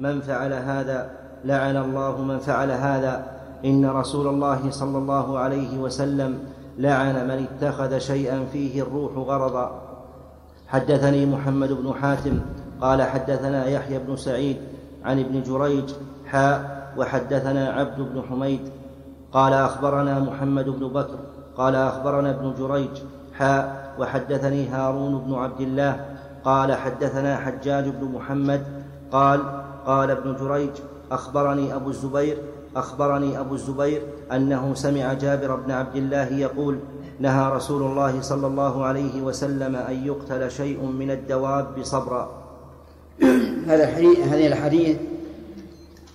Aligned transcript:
من 0.00 0.20
فعل 0.20 0.52
هذا 0.52 1.10
لعن 1.44 1.76
الله 1.76 2.22
من 2.22 2.38
فعل 2.38 2.70
هذا. 2.70 3.26
إن 3.64 3.86
رسول 3.86 4.26
الله 4.26 4.70
صلى 4.70 4.98
الله 4.98 5.38
عليه 5.38 5.78
وسلم 5.78 6.38
لعن 6.78 7.14
من 7.28 7.46
اتخذ 7.46 7.98
شيئا 7.98 8.44
فيه 8.52 8.82
الروح 8.82 9.12
غرضا. 9.16 9.82
حدثني 10.68 11.26
محمد 11.26 11.72
بن 11.72 11.94
حاتم 12.00 12.40
قال 12.80 13.02
حدثنا 13.02 13.66
يحيى 13.66 13.98
بن 13.98 14.16
سعيد 14.16 14.56
عن 15.04 15.20
ابن 15.20 15.42
جريج 15.42 15.90
حاء 16.26 16.86
وحدثنا 16.96 17.68
عبد 17.68 18.00
بن 18.00 18.22
حميد 18.30 18.60
قال 19.32 19.52
أخبرنا 19.52 20.20
محمد 20.20 20.64
بن 20.64 20.88
بكر 20.88 21.18
قال 21.56 21.74
أخبرنا 21.74 22.30
ابن 22.30 22.54
جريج 22.58 22.90
حاء 23.34 23.94
وحدثني 23.98 24.68
هارون 24.68 25.18
بن 25.18 25.34
عبد 25.34 25.60
الله 25.60 26.04
قال 26.44 26.72
حدثنا 26.74 27.36
حجاج 27.36 27.88
بن 27.88 28.04
محمد 28.14 28.62
قال 29.12 29.40
قال 29.86 30.10
ابن 30.10 30.36
جريج 30.36 30.70
أخبرني 31.10 31.74
أبو 31.74 31.90
الزبير 31.90 32.38
أخبرني 32.76 33.40
أبو 33.40 33.54
الزبير 33.54 34.02
أنه 34.32 34.74
سمع 34.74 35.12
جابر 35.12 35.56
بن 35.56 35.70
عبد 35.70 35.96
الله 35.96 36.32
يقول 36.32 36.78
نهى 37.20 37.52
رسول 37.52 37.82
الله 37.82 38.20
صلى 38.20 38.46
الله 38.46 38.84
عليه 38.84 39.22
وسلم 39.22 39.76
أن 39.76 40.06
يقتل 40.06 40.50
شيء 40.50 40.82
من 40.82 41.10
الدواب 41.10 41.66
صبرا 41.82 42.30
هذا 43.68 43.84
الحديث 43.88 44.18
هذه 44.18 44.46
الاحاديث 44.46 44.96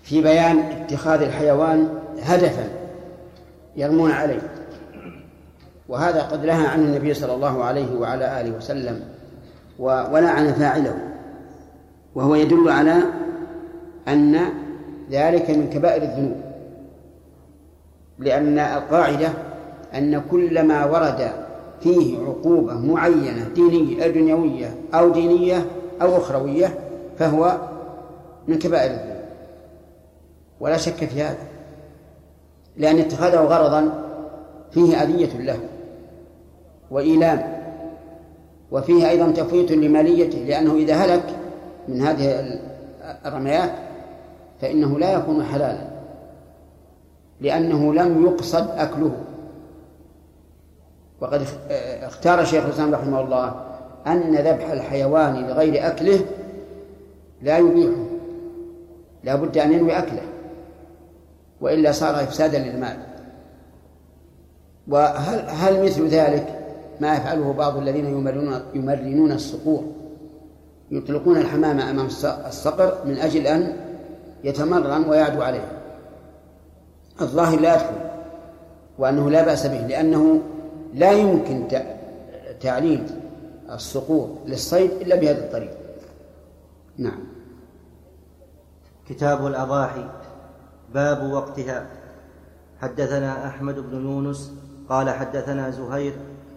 في 0.03 0.21
بيان 0.21 0.59
اتخاذ 0.59 1.21
الحيوان 1.21 1.89
هدفا 2.21 2.69
يرمون 3.75 4.11
عليه. 4.11 4.41
وهذا 5.89 6.21
قد 6.21 6.45
نهى 6.45 6.67
عنه 6.67 6.83
النبي 6.83 7.13
صلى 7.13 7.33
الله 7.33 7.63
عليه 7.63 7.95
وعلى 7.95 8.41
آله 8.41 8.57
وسلم 8.57 9.03
ولعن 9.79 10.53
فاعله 10.53 10.95
وهو 12.15 12.35
يدل 12.35 12.69
على 12.69 13.03
أن 14.11 14.39
ذلك 15.11 15.49
من 15.49 15.69
كبائر 15.69 16.03
الذنوب 16.03 16.41
لأن 18.19 18.59
القاعدة 18.59 19.29
أن 19.95 20.21
كل 20.31 20.63
ما 20.63 20.85
ورد 20.85 21.31
فيه 21.81 22.17
عقوبة 22.19 22.73
معينة 22.73 23.49
دينية 23.55 24.07
دنيوية 24.07 24.75
أو 24.93 25.09
دينية 25.09 25.65
أو 26.01 26.17
أخروية 26.17 26.79
فهو 27.19 27.57
من 28.47 28.59
كبائر 28.59 28.91
الذنوب. 28.91 29.21
ولا 30.59 30.77
شك 30.77 31.05
في 31.05 31.21
هذا 31.21 31.37
لأن 32.77 32.99
اتخاذه 32.99 33.39
غرضا 33.39 33.91
فيه 34.71 35.03
أذية 35.03 35.41
له 35.41 35.59
وإيلام 36.91 37.61
وفيه 38.71 39.09
أيضا 39.09 39.31
تفويت 39.31 39.71
لماليته 39.71 40.37
لأنه 40.37 40.73
إذا 40.73 40.93
هلك 40.93 41.23
من 41.87 42.01
هذه 42.01 42.59
الرميات 43.25 43.71
فإنه 44.61 44.99
لا 44.99 45.13
يكون 45.13 45.43
حلالا 45.43 45.87
لأنه 47.41 47.93
لم 47.93 48.25
يقصد 48.25 48.67
أكله. 48.69 49.11
وقد 51.21 51.41
اختار 52.03 52.45
شيخ 52.45 52.65
الإسلام 52.65 52.93
رحمه 52.93 53.21
الله 53.21 53.65
أن 54.07 54.35
ذبح 54.35 54.69
الحيوان 54.69 55.47
لغير 55.47 55.87
أكله 55.87 56.19
لا 57.41 57.57
يبيحه 57.57 58.05
لا 59.23 59.35
بد 59.35 59.57
أن 59.57 59.71
ينوي 59.71 59.97
أكله 59.97 60.21
وإلا 61.61 61.91
صار 61.91 62.15
إفسادا 62.15 62.59
للمال. 62.59 62.97
وهل 64.87 65.49
هل 65.49 65.85
مثل 65.85 66.07
ذلك 66.07 66.59
ما 66.99 67.15
يفعله 67.15 67.53
بعض 67.53 67.77
الذين 67.77 68.05
يمرنون 68.05 68.61
يمرنون 68.73 69.31
الصقور 69.31 69.83
يطلقون 70.91 71.37
الحمام 71.37 71.79
أمام 71.79 72.05
الصقر 72.47 72.97
من 73.05 73.17
أجل 73.17 73.47
أن 73.47 73.90
يتمرن 74.43 75.09
ويعدو 75.09 75.41
عليه. 75.41 75.81
الظاهر 77.21 77.59
لا 77.59 77.75
يدخل 77.75 77.95
وأنه 78.97 79.29
لا 79.29 79.45
بأس 79.45 79.67
به 79.67 79.87
لأنه 79.87 80.41
لا 80.93 81.11
يمكن 81.11 81.67
تعليل 82.61 83.03
الصقور 83.71 84.37
للصيد 84.45 84.91
إلا 84.91 85.15
بهذا 85.15 85.45
الطريق. 85.45 85.71
نعم. 86.97 87.23
كتاب 89.09 89.47
الأضاحي 89.47 90.05
باب 90.93 91.31
وقتها. 91.31 91.85
حدثنا 92.81 93.47
أحمد 93.47 93.79
بن 93.79 94.05
يونس 94.05 94.53
قال 94.89 95.09
حدثنا 95.09 95.69
زهير 95.69 96.13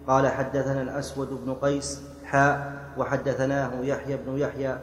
قال 0.06 0.28
حدثنا 0.28 0.82
الأسود 0.82 1.28
بن 1.44 1.54
قيس 1.54 2.02
حاء 2.24 2.72
وحدثناه 2.98 3.70
يحيى 3.82 4.16
بن 4.16 4.38
يحيى 4.38 4.78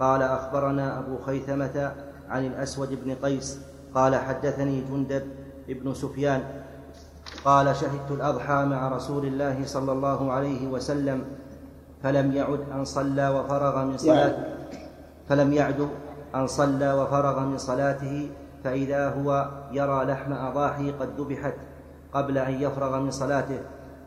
قال 0.00 0.22
أخبرنا 0.22 0.98
أبو 0.98 1.18
خيثمة 1.18 1.92
عن 2.28 2.46
الأسود 2.46 3.04
بن 3.04 3.14
قيس 3.14 3.60
قال 3.94 4.16
حدثني 4.16 4.80
جندب 4.90 5.22
بن 5.68 5.94
سفيان 5.94 6.42
قال 7.44 7.76
شهدت 7.76 8.10
الأضحى 8.10 8.64
مع 8.64 8.88
رسول 8.88 9.26
الله 9.26 9.66
صلى 9.66 9.92
الله 9.92 10.32
عليه 10.32 10.68
وسلم 10.68 11.24
فلم 12.02 12.32
يعد 12.32 12.60
أن 12.72 12.84
صلى 12.84 13.28
وفرغ 13.28 13.84
من 13.84 13.96
صلاته 13.98 14.44
فلم 15.28 15.52
يعد 15.52 15.88
أن 16.34 16.46
صلى 16.46 16.92
وفرغ 16.92 17.40
من 17.40 17.58
صلاته 17.58 18.30
فإذا 18.64 19.08
هو 19.08 19.48
يرى 19.72 20.04
لحم 20.04 20.32
أضاحي 20.32 20.92
قد 20.92 21.08
ذبحت 21.20 21.54
قبل 22.12 22.38
أن 22.38 22.54
يفرغ 22.54 23.00
من 23.00 23.10
صلاته. 23.10 23.60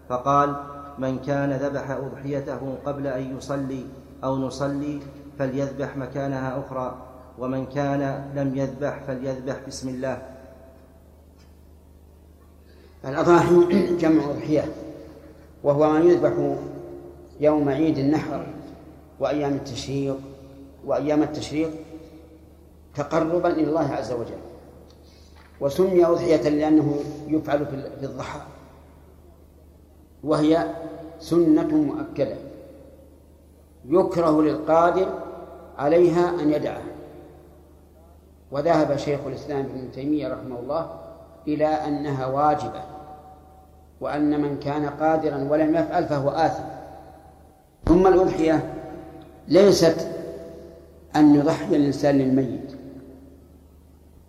فقال 0.09 0.55
من 0.97 1.19
كان 1.19 1.51
ذبح 1.51 1.91
أضحيته 1.91 2.77
قبل 2.85 3.07
أن 3.07 3.37
يصلي 3.37 3.85
أو 4.23 4.37
نصلي 4.37 4.99
فليذبح 5.39 5.97
مكانها 5.97 6.59
أخرى. 6.59 7.06
ومن 7.39 7.65
كان 7.65 8.31
لم 8.35 8.57
يذبح 8.57 8.99
فليذبح 9.07 9.55
بسم 9.67 9.89
الله. 9.89 10.21
الأضاحي 13.05 13.55
جمع 14.01 14.25
أضحية 14.25 14.65
وهو 15.63 15.89
ما 15.89 15.99
يذبح 15.99 16.57
يوم 17.39 17.69
عيد 17.69 17.97
النحر 17.97 18.45
وأيام 19.19 19.53
التشريق 19.53 20.17
وأيام 20.85 21.23
التشريق 21.23 21.69
تقربا 22.95 23.49
إلى 23.49 23.63
الله 23.63 23.93
عز 23.93 24.11
وجل. 24.11 24.41
وسمي 25.59 26.05
أضحية 26.05 26.49
لأنه 26.49 26.99
يفعل 27.27 27.65
في 27.99 28.05
الضحى 28.05 28.39
وهي 30.23 30.75
سنة 31.19 31.75
مؤكدة 31.75 32.35
يكره 33.85 34.41
للقادر 34.41 35.07
عليها 35.77 36.41
أن 36.41 36.53
يدعها 36.53 36.96
وذهب 38.51 38.97
شيخ 38.97 39.19
الإسلام 39.27 39.59
ابن 39.59 39.91
تيمية 39.91 40.27
رحمه 40.27 40.59
الله 40.59 40.89
إلى 41.47 41.65
أنها 41.65 42.25
واجبة 42.25 42.81
وأن 44.01 44.41
من 44.41 44.59
كان 44.59 44.85
قادرا 44.85 45.47
ولم 45.49 45.75
يفعل 45.75 46.05
فهو 46.05 46.29
آثم. 46.29 46.63
ثم 47.85 48.07
الأضحية 48.07 48.73
ليست 49.47 50.07
أن 51.15 51.35
يضحي 51.35 51.75
الإنسان 51.75 52.17
للميت 52.17 52.71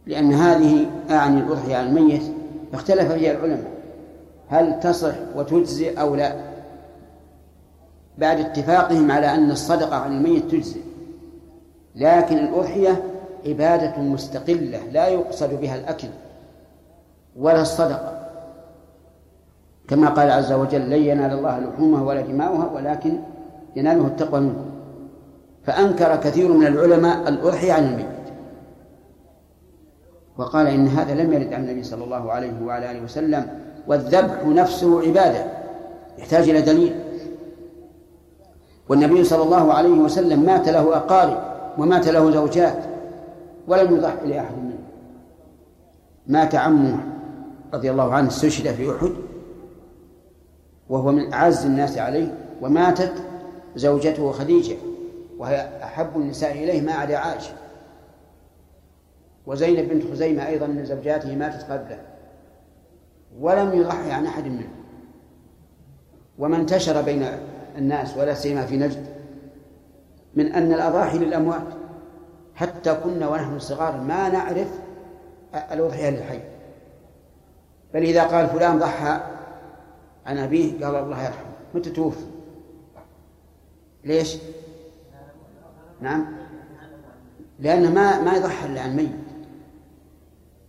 لأن 0.07 0.33
هذه 0.33 0.87
أعني 1.11 1.41
الأضحية 1.41 1.77
على 1.77 1.89
الميت. 1.89 2.23
اختلف 2.75 3.13
فيها 3.13 3.33
العلماء 3.33 3.71
هل 4.49 4.81
تصح 4.81 5.15
وتجزئ 5.37 6.01
أو 6.01 6.15
لا؟ 6.15 6.37
بعد 8.19 8.41
اتفاقهم 8.41 9.11
على 9.11 9.35
أن 9.35 9.51
الصدقة 9.51 9.97
عن 9.97 10.17
الميت 10.17 10.51
تجزئ 10.51 10.81
لكن 11.95 12.39
الأضحية 12.39 13.03
عبادة 13.47 14.03
مستقلة 14.03 14.81
لا 14.93 15.09
يقصد 15.09 15.61
بها 15.61 15.75
الأكل 15.75 16.09
ولا 17.37 17.61
الصدقة 17.61 18.19
كما 19.89 20.09
قال 20.09 20.31
عز 20.31 20.53
وجل 20.53 20.91
لن 20.91 21.03
ينال 21.03 21.33
الله 21.33 21.59
لحومها 21.59 22.03
ولا 22.03 22.21
دماؤها 22.21 22.71
ولكن 22.75 23.19
يناله 23.77 24.07
التقوى 24.07 24.41
منكم 24.41 24.71
فأنكر 25.65 26.17
كثير 26.17 26.53
من 26.53 26.67
العلماء 26.67 27.29
الأضحية 27.29 27.73
عن 27.73 27.85
الميت. 27.85 28.07
وقال 30.39 30.67
إن 30.67 30.87
هذا 30.89 31.15
لم 31.15 31.33
يرد 31.33 31.53
عن 31.53 31.65
النبي 31.65 31.83
صلى 31.83 32.05
الله 32.05 32.33
عليه 32.33 32.63
وعلى 32.63 32.91
آله 32.91 33.03
وسلم 33.03 33.47
والذبح 33.87 34.47
نفسه 34.47 35.01
عبادة 35.03 35.45
يحتاج 36.19 36.49
إلى 36.49 36.61
دليل. 36.61 36.95
والنبي 38.89 39.25
صلى 39.25 39.43
الله 39.43 39.73
عليه 39.73 39.89
وسلم 39.89 40.41
مات 40.41 40.69
له 40.69 40.97
أقارب 40.97 41.39
ومات 41.79 42.09
له 42.09 42.31
زوجات. 42.31 42.88
ولم 43.69 43.97
يضحي 43.97 44.27
لأحد 44.27 44.59
منهم. 44.59 44.85
مات 46.27 46.55
عمه 46.55 47.05
رضي 47.75 47.91
الله 47.91 48.15
عنه 48.15 48.29
استشهد 48.29 48.75
في 48.75 48.97
أحد 48.97 49.13
وهو 50.89 51.13
من 51.13 51.33
أعز 51.33 51.67
الناس 51.67 51.99
عليه 51.99 52.35
وماتت 52.63 53.13
زوجته 53.77 54.33
خديجة 54.33 54.77
وهي 55.39 55.69
أحب 55.83 56.17
النساء 56.17 56.53
إليه 56.53 56.81
ما 56.81 56.93
عدا 56.93 57.17
عائشة. 57.17 57.53
وزينب 59.47 59.89
بنت 59.89 60.13
خزيمة 60.13 60.47
أيضا 60.47 60.67
من 60.67 60.85
زوجاته 60.85 61.37
ماتت 61.37 61.71
قبله. 61.71 62.01
ولم 63.41 63.73
يضحي 63.73 64.11
عن 64.11 64.27
أحد 64.27 64.45
منهم. 64.45 64.71
وما 66.39 66.57
انتشر 66.57 67.03
بين 67.03 67.27
الناس 67.79 68.17
ولا 68.17 68.35
سيما 68.35 68.67
في 68.67 68.77
نجد 68.77 69.07
من 70.35 70.53
أن 70.53 70.73
الأضاحي 70.73 71.19
للأموات. 71.19 71.78
حتى 72.59 72.95
كنا 72.95 73.29
ونحن 73.29 73.59
صغار 73.59 74.01
ما 74.01 74.29
نعرف 74.29 74.69
الأضحية 75.73 76.11
للحي 76.11 76.41
بل 77.95 78.03
إذا 78.03 78.25
قال 78.25 78.47
فلان 78.47 78.79
ضحى 78.79 79.21
عن 80.27 80.39
أبيه 80.39 80.85
قال 80.85 80.97
الله 80.97 81.25
يرحمه. 81.25 81.49
متى 81.75 81.91
توفي؟ 81.91 82.25
ليش؟ 84.05 84.37
نعم. 86.01 86.27
لأنه 87.61 87.91
ما 87.91 88.21
ما 88.23 88.37
يضحى 88.37 88.67
إلا 88.67 88.81
عن 88.81 88.97
ميت. 88.97 89.11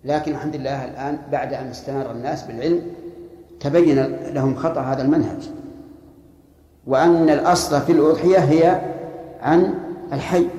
لكن 0.03 0.31
الحمد 0.31 0.55
لله 0.55 0.85
الآن 0.85 1.19
بعد 1.31 1.53
أن 1.53 1.67
استنار 1.67 2.11
الناس 2.11 2.43
بالعلم 2.43 2.81
تبين 3.59 4.05
لهم 4.33 4.55
خطأ 4.55 4.81
هذا 4.81 5.01
المنهج. 5.01 5.49
وأن 6.87 7.29
الأصل 7.29 7.81
في 7.81 7.91
الأضحية 7.91 8.37
هي 8.37 8.81
عن 9.41 9.73
الحي. 10.13 10.58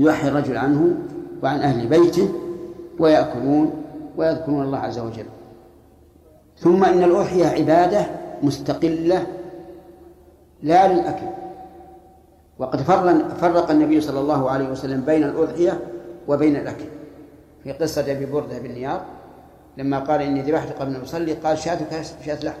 يوحي 0.00 0.28
الرجل 0.28 0.56
عنه 0.56 0.94
وعن 1.42 1.60
أهل 1.60 1.86
بيته 1.86 2.28
ويأكلون 2.98 3.84
ويذكرون 4.16 4.62
الله 4.64 4.78
عز 4.78 4.98
وجل. 4.98 5.26
ثم 6.58 6.84
إن 6.84 7.02
الأضحية 7.04 7.46
عبادة 7.46 8.06
مستقلة 8.42 9.26
لا 10.62 10.92
للأكل. 10.92 11.26
وقد 12.58 12.80
فرق 13.40 13.70
النبي 13.70 14.00
صلى 14.00 14.20
الله 14.20 14.50
عليه 14.50 14.68
وسلم 14.68 15.00
بين 15.00 15.24
الأضحية 15.24 15.80
وبين 16.28 16.56
الأكل. 16.56 16.84
في 17.64 17.72
قصة 17.72 18.12
أبي 18.12 18.26
بردة 18.26 18.58
بن 18.58 18.70
نيار 18.70 19.04
لما 19.76 19.98
قال 19.98 20.22
إني 20.22 20.42
ذبحت 20.42 20.72
قبل 20.72 20.94
أن 20.94 21.00
أصلي 21.00 21.32
قال 21.32 21.58
شاتك 21.58 22.02
شاة 22.26 22.38
لحم. 22.44 22.58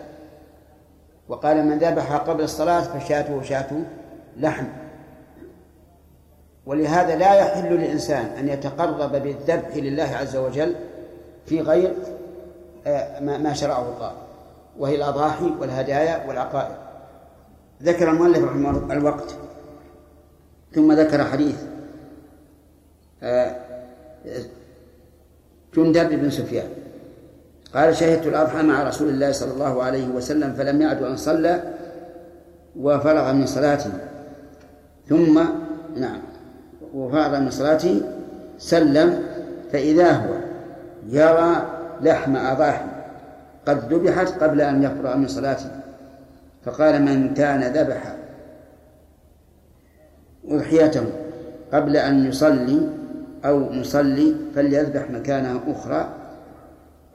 وقال 1.28 1.66
من 1.66 1.78
ذبح 1.78 2.16
قبل 2.16 2.44
الصلاة 2.44 2.80
فشاته 2.80 3.42
شاة 3.42 3.70
لحم. 4.36 4.64
ولهذا 6.66 7.16
لا 7.16 7.34
يحل 7.34 7.68
للإنسان 7.68 8.24
أن 8.24 8.48
يتقرب 8.48 9.12
بالذبح 9.12 9.76
لله 9.76 10.16
عز 10.16 10.36
وجل 10.36 10.74
في 11.46 11.60
غير 11.60 11.94
آه، 12.86 13.20
ما 13.20 13.52
شرعه 13.52 13.94
الله 13.96 14.12
وهي 14.78 14.94
الأضاحي 14.94 15.50
والهدايا 15.60 16.26
والعقائد. 16.28 16.76
ذكر 17.82 18.10
المؤلف 18.10 18.44
رحمه 18.44 18.92
الوقت 18.92 19.34
ثم 20.74 20.92
ذكر 20.92 21.24
حديث 21.24 21.56
آه، 23.22 23.56
جندب 25.74 26.20
بن 26.20 26.30
سفيان. 26.30 26.68
قال 27.74 27.96
شهدت 27.96 28.26
الأضحى 28.26 28.62
مع 28.62 28.82
رسول 28.82 29.08
الله 29.08 29.32
صلى 29.32 29.52
الله 29.52 29.82
عليه 29.82 30.08
وسلم 30.08 30.52
فلم 30.52 30.82
يعد 30.82 31.02
أن 31.02 31.16
صلى 31.16 31.62
وفرغ 32.76 33.32
من 33.32 33.46
صلاته 33.46 33.90
ثم 35.08 35.44
نعم. 35.96 36.29
وفرغ 36.94 37.40
من 37.40 37.50
صلاته 37.50 38.02
سلم 38.58 39.22
فإذا 39.72 40.12
هو 40.12 40.34
يرى 41.08 41.66
لحم 42.00 42.36
أضاحي 42.36 42.84
قد 43.66 43.92
ذبحت 43.92 44.42
قبل 44.42 44.60
أن 44.60 44.82
يفرغ 44.82 45.16
من 45.16 45.28
صلاته 45.28 45.70
فقال 46.64 47.02
من 47.02 47.34
كان 47.34 47.62
ذبح 47.62 48.14
أضحيته 50.48 51.04
قبل 51.72 51.96
أن 51.96 52.26
يصلي 52.26 52.80
أو 53.44 53.72
يصلي 53.72 54.34
فليذبح 54.54 55.10
مكانها 55.10 55.60
أخرى 55.68 56.08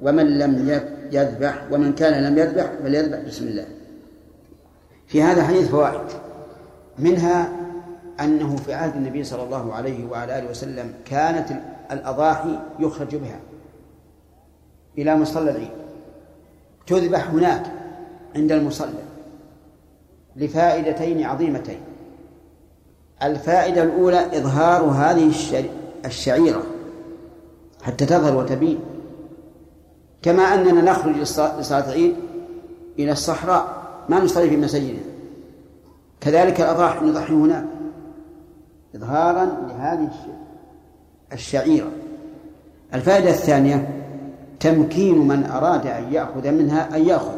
ومن 0.02 0.38
لم 0.40 0.82
يذبح 1.12 1.64
ومن 1.72 1.94
كان 1.94 2.24
لم 2.24 2.38
يذبح 2.38 2.72
فليذبح 2.84 3.20
بسم 3.20 3.48
الله. 3.48 3.66
في 5.08 5.24
هذا 5.24 5.44
حديث 5.44 5.70
فوائد. 5.70 6.00
منها 7.00 7.50
أنه 8.22 8.56
في 8.56 8.74
عهد 8.74 8.96
النبي 8.96 9.24
صلى 9.24 9.44
الله 9.44 9.74
عليه 9.74 10.06
وعلى 10.06 10.40
آله 10.40 10.50
وسلم 10.50 10.94
كانت 11.06 11.62
الأضاحي 11.92 12.60
يخرج 12.80 13.16
بها 13.16 13.40
إلى 14.98 15.16
مصلى 15.16 15.52
العيد. 15.52 15.72
تذبح 16.88 17.30
هناك 17.30 17.66
عند 18.36 18.52
المصلى 18.52 19.04
لفائدتين 20.36 21.24
عظيمتين. 21.24 21.80
الفائدة 23.24 23.84
الأولى 23.84 24.38
إظهار 24.38 24.84
هذه 24.84 25.32
الشعيرة 26.06 26.64
حتى 27.84 28.06
تظهر 28.06 28.38
وتبين. 28.38 28.80
كما 30.22 30.44
أننا 30.44 30.92
نخرج 30.92 31.16
لصلاة 31.18 31.90
العيد 31.90 32.16
إلى 33.00 33.12
الصحراء 33.12 33.86
ما 34.10 34.20
نصلي 34.20 34.50
في 34.50 34.58
مساجدنا. 34.58 35.00
كذلك 36.22 36.62
الأضاحي 36.62 37.06
نضحي 37.06 37.34
هناك. 37.34 37.66
إظهارا 38.96 39.46
لهذه 39.46 40.10
الشعيرة. 41.34 41.92
الفائدة 42.94 43.30
الثانية 43.30 43.90
تمكين 44.60 45.18
من 45.18 45.44
أراد 45.44 45.88
أن 45.88 46.14
يأخذ 46.14 46.52
منها 46.52 46.96
أن 46.96 47.06
يأخذ 47.06 47.38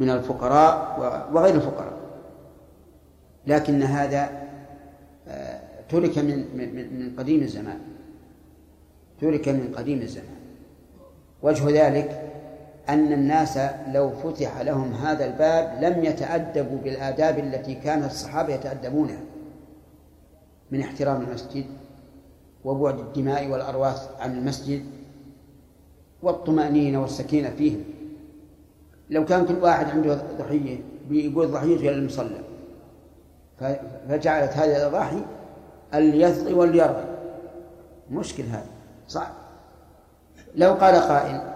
من 0.00 0.10
الفقراء 0.10 0.98
وغير 1.32 1.54
الفقراء. 1.54 1.92
لكن 3.46 3.82
هذا 3.82 4.30
آه، 5.28 5.60
ترك 5.88 6.18
من 6.18 6.44
من 6.56 6.74
من 6.74 7.12
قديم 7.18 7.42
الزمان. 7.42 7.78
ترك 9.20 9.48
من 9.48 9.74
قديم 9.76 10.00
الزمان. 10.00 10.36
وجه 11.42 11.86
ذلك 11.86 12.30
أن 12.88 13.12
الناس 13.12 13.58
لو 13.92 14.10
فتح 14.10 14.60
لهم 14.60 14.92
هذا 14.92 15.24
الباب 15.24 15.84
لم 15.84 16.04
يتأدبوا 16.04 16.78
بالآداب 16.84 17.38
التي 17.38 17.74
كان 17.74 18.04
الصحابة 18.04 18.54
يتأدبونها. 18.54 19.20
من 20.72 20.80
احترام 20.80 21.22
المسجد 21.22 21.64
وبعد 22.64 22.98
الدماء 22.98 23.48
والأرواح 23.48 23.94
عن 24.20 24.38
المسجد 24.38 24.84
والطمأنينة 26.22 27.02
والسكينة 27.02 27.50
فيهم. 27.50 27.84
لو 29.10 29.24
كان 29.24 29.46
كل 29.46 29.54
واحد 29.54 29.86
عنده 29.90 30.22
ضحية 30.38 30.80
بيقول 31.08 31.48
ضحيته 31.48 31.80
إلى 31.80 31.94
المصلى. 31.94 32.40
فجعلت 34.08 34.52
هذه 34.52 34.76
الأضاحي 34.76 35.22
اليثغي 35.94 36.52
واليرغي 36.52 37.04
مشكل 38.10 38.42
هذا. 38.42 38.70
صعب 39.08 39.32
لو 40.54 40.72
قال 40.72 40.94
قائل 40.94 41.52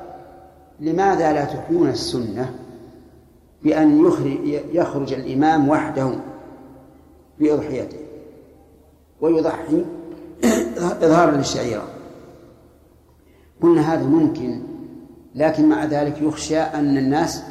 لماذا 0.80 1.32
لا 1.32 1.44
تحيون 1.44 1.88
السنة 1.88 2.54
بأن 3.62 4.06
يخرج, 4.06 4.38
يخرج 4.72 5.12
الإمام 5.12 5.68
وحده 5.68 6.10
بأضحيته؟ 7.38 8.05
ويضحي 9.20 9.84
إظهارا 10.82 11.30
للشعيرة. 11.30 11.88
قلنا 13.62 13.94
هذا 13.94 14.04
ممكن 14.04 14.62
لكن 15.34 15.68
مع 15.68 15.84
ذلك 15.84 16.22
يخشى 16.22 16.58
أن 16.58 16.98
الناس 16.98 17.42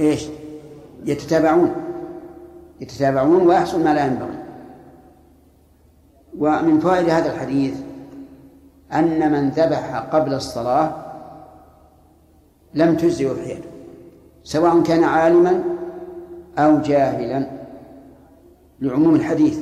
إيش؟ 0.00 0.26
يتتابعون. 1.04 1.74
يتتابعون 2.80 3.46
ويحصل 3.46 3.84
ما 3.84 3.94
لا 3.94 4.06
ينبغي. 4.06 4.38
ومن 6.38 6.80
فوائد 6.80 7.08
هذا 7.08 7.32
الحديث 7.32 7.74
أن 8.92 9.32
من 9.32 9.48
ذبح 9.48 9.98
قبل 9.98 10.34
الصلاة 10.34 10.96
لم 12.74 12.96
تجزي 12.96 13.30
أضحيته 13.30 13.68
سواء 14.44 14.82
كان 14.82 15.04
عالما 15.04 15.64
أو 16.58 16.78
جاهلا. 16.78 17.46
لعموم 18.80 19.14
الحديث 19.14 19.58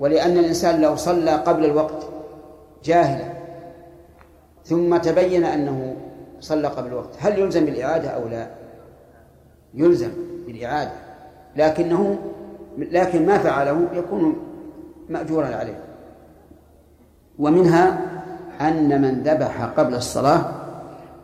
ولأن 0.00 0.38
الإنسان 0.38 0.80
لو 0.80 0.96
صلى 0.96 1.30
قبل 1.30 1.64
الوقت 1.64 2.06
جاهلا 2.84 3.32
ثم 4.64 4.96
تبين 4.96 5.44
أنه 5.44 5.96
صلى 6.40 6.68
قبل 6.68 6.88
الوقت 6.88 7.10
هل 7.18 7.38
يلزم 7.38 7.64
بالإعادة 7.64 8.08
أو 8.08 8.28
لا؟ 8.28 8.46
يلزم 9.74 10.10
بالإعادة 10.46 10.92
لكنه 11.56 12.18
لكن 12.78 13.26
ما 13.26 13.38
فعله 13.38 13.88
يكون 13.92 14.36
مأجورا 15.08 15.46
عليه. 15.46 15.78
ومنها 17.38 18.00
أن 18.60 19.02
من 19.02 19.22
ذبح 19.22 19.64
قبل 19.64 19.94
الصلاة 19.94 20.44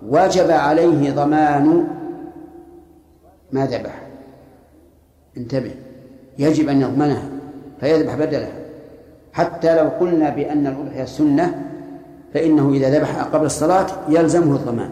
وجب 0.06 0.50
عليه 0.50 1.12
ضمان 1.12 1.86
ما 3.52 3.66
ذبح. 3.66 4.02
انتبه 5.36 5.74
يجب 6.38 6.68
أن 6.68 6.80
يضمنها 6.80 7.28
فيذبح 7.80 8.14
بدلها 8.14 8.59
حتى 9.32 9.82
لو 9.82 9.88
قلنا 9.88 10.30
بأن 10.30 10.66
الأضحية 10.66 11.04
سنة 11.04 11.62
فإنه 12.34 12.70
إذا 12.72 12.98
ذبح 12.98 13.22
قبل 13.22 13.46
الصلاة 13.46 13.86
يلزمه 14.08 14.56
الضمان. 14.56 14.90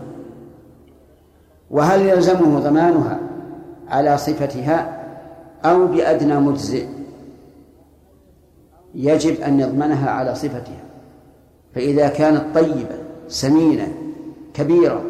وهل 1.71 2.01
يلزمه 2.01 2.61
ضمانها 2.61 3.21
على 3.89 4.19
صفتها 4.19 5.05
أو 5.65 5.87
بأدنى 5.87 6.35
مجزئ؟ 6.35 6.87
يجب 8.95 9.41
أن 9.41 9.61
يضمنها 9.61 10.11
على 10.11 10.35
صفتها. 10.35 10.83
فإذا 11.75 12.09
كانت 12.09 12.45
طيبة 12.55 12.99
سمينة 13.29 13.89
كبيرة 14.55 15.03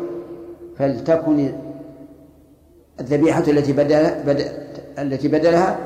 فلتكن 0.76 1.52
الذبيحة 3.00 3.44
التي 3.48 3.72
التي 4.98 5.28
بدلها 5.28 5.78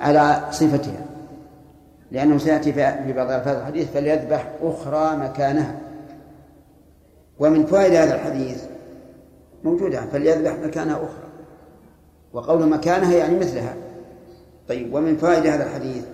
على 0.00 0.40
صفتها. 0.50 1.13
لأنه 2.14 2.38
سيأتي 2.38 2.72
في 2.72 3.12
بعض 3.12 3.30
ألفاظ 3.30 3.56
الحديث 3.56 3.90
فليذبح 3.90 4.50
أخرى 4.62 5.16
مكانها. 5.16 5.80
ومن 7.38 7.66
فوائد 7.66 7.92
هذا 7.92 8.14
الحديث 8.14 8.64
موجودة 9.64 10.00
فليذبح 10.06 10.52
مكانها 10.52 10.96
أخرى. 10.96 11.28
وقول 12.32 12.68
مكانها 12.68 13.14
يعني 13.16 13.38
مثلها. 13.38 13.74
طيب 14.68 14.94
ومن 14.94 15.16
فوائد 15.16 15.46
هذا 15.46 15.66
الحديث 15.66 16.04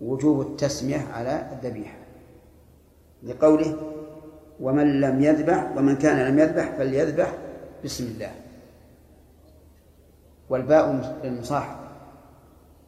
وجوب 0.00 0.40
التسمية 0.40 1.06
على 1.14 1.46
الذبيحة. 1.52 1.98
لقوله 3.22 3.76
ومن 4.60 5.00
لم 5.00 5.22
يذبح 5.22 5.76
ومن 5.76 5.96
كان 5.96 6.28
لم 6.28 6.38
يذبح 6.38 6.72
فليذبح 6.78 7.32
بسم 7.84 8.04
الله. 8.04 8.30
والباء 10.50 11.14
للمصاحب 11.24 11.76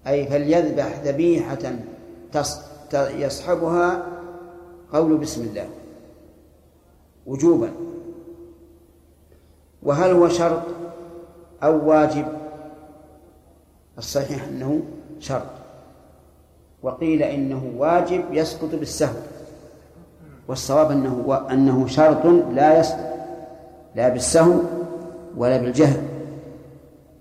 أي 0.07 0.27
فليذبح 0.27 0.99
ذبيحة 1.05 1.73
يصحبها 2.95 4.07
قول 4.93 5.17
بسم 5.17 5.43
الله. 5.43 5.69
وجوبا. 7.27 7.71
وهل 9.83 10.11
هو 10.11 10.29
شرط 10.29 10.63
أو 11.63 11.89
واجب؟ 11.89 12.27
الصحيح 13.99 14.45
أنه 14.49 14.81
شرط. 15.21 15.47
وقيل 16.83 17.23
إنه 17.23 17.73
واجب 17.77 18.25
يسقط 18.31 18.75
بالسهو. 18.75 19.21
والصواب 20.49 20.91
أنه 20.91 21.47
أنه 21.51 21.87
شرط 21.87 22.27
لا 22.53 22.81
يسقط 22.81 23.13
لا 23.95 24.09
بالسهو 24.09 24.55
ولا 25.37 25.57
بالجهل. 25.57 26.03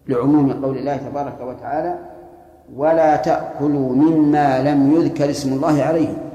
لعموم 0.07 0.65
قول 0.65 0.77
الله 0.77 0.97
تبارك 0.97 1.41
وتعالى 1.41 2.10
ولا 2.75 3.15
تأكلوا 3.15 3.95
مما 3.95 4.61
لم 4.61 4.95
يذكر 4.95 5.29
اسم 5.29 5.53
الله 5.53 5.83
عليه 5.83 6.31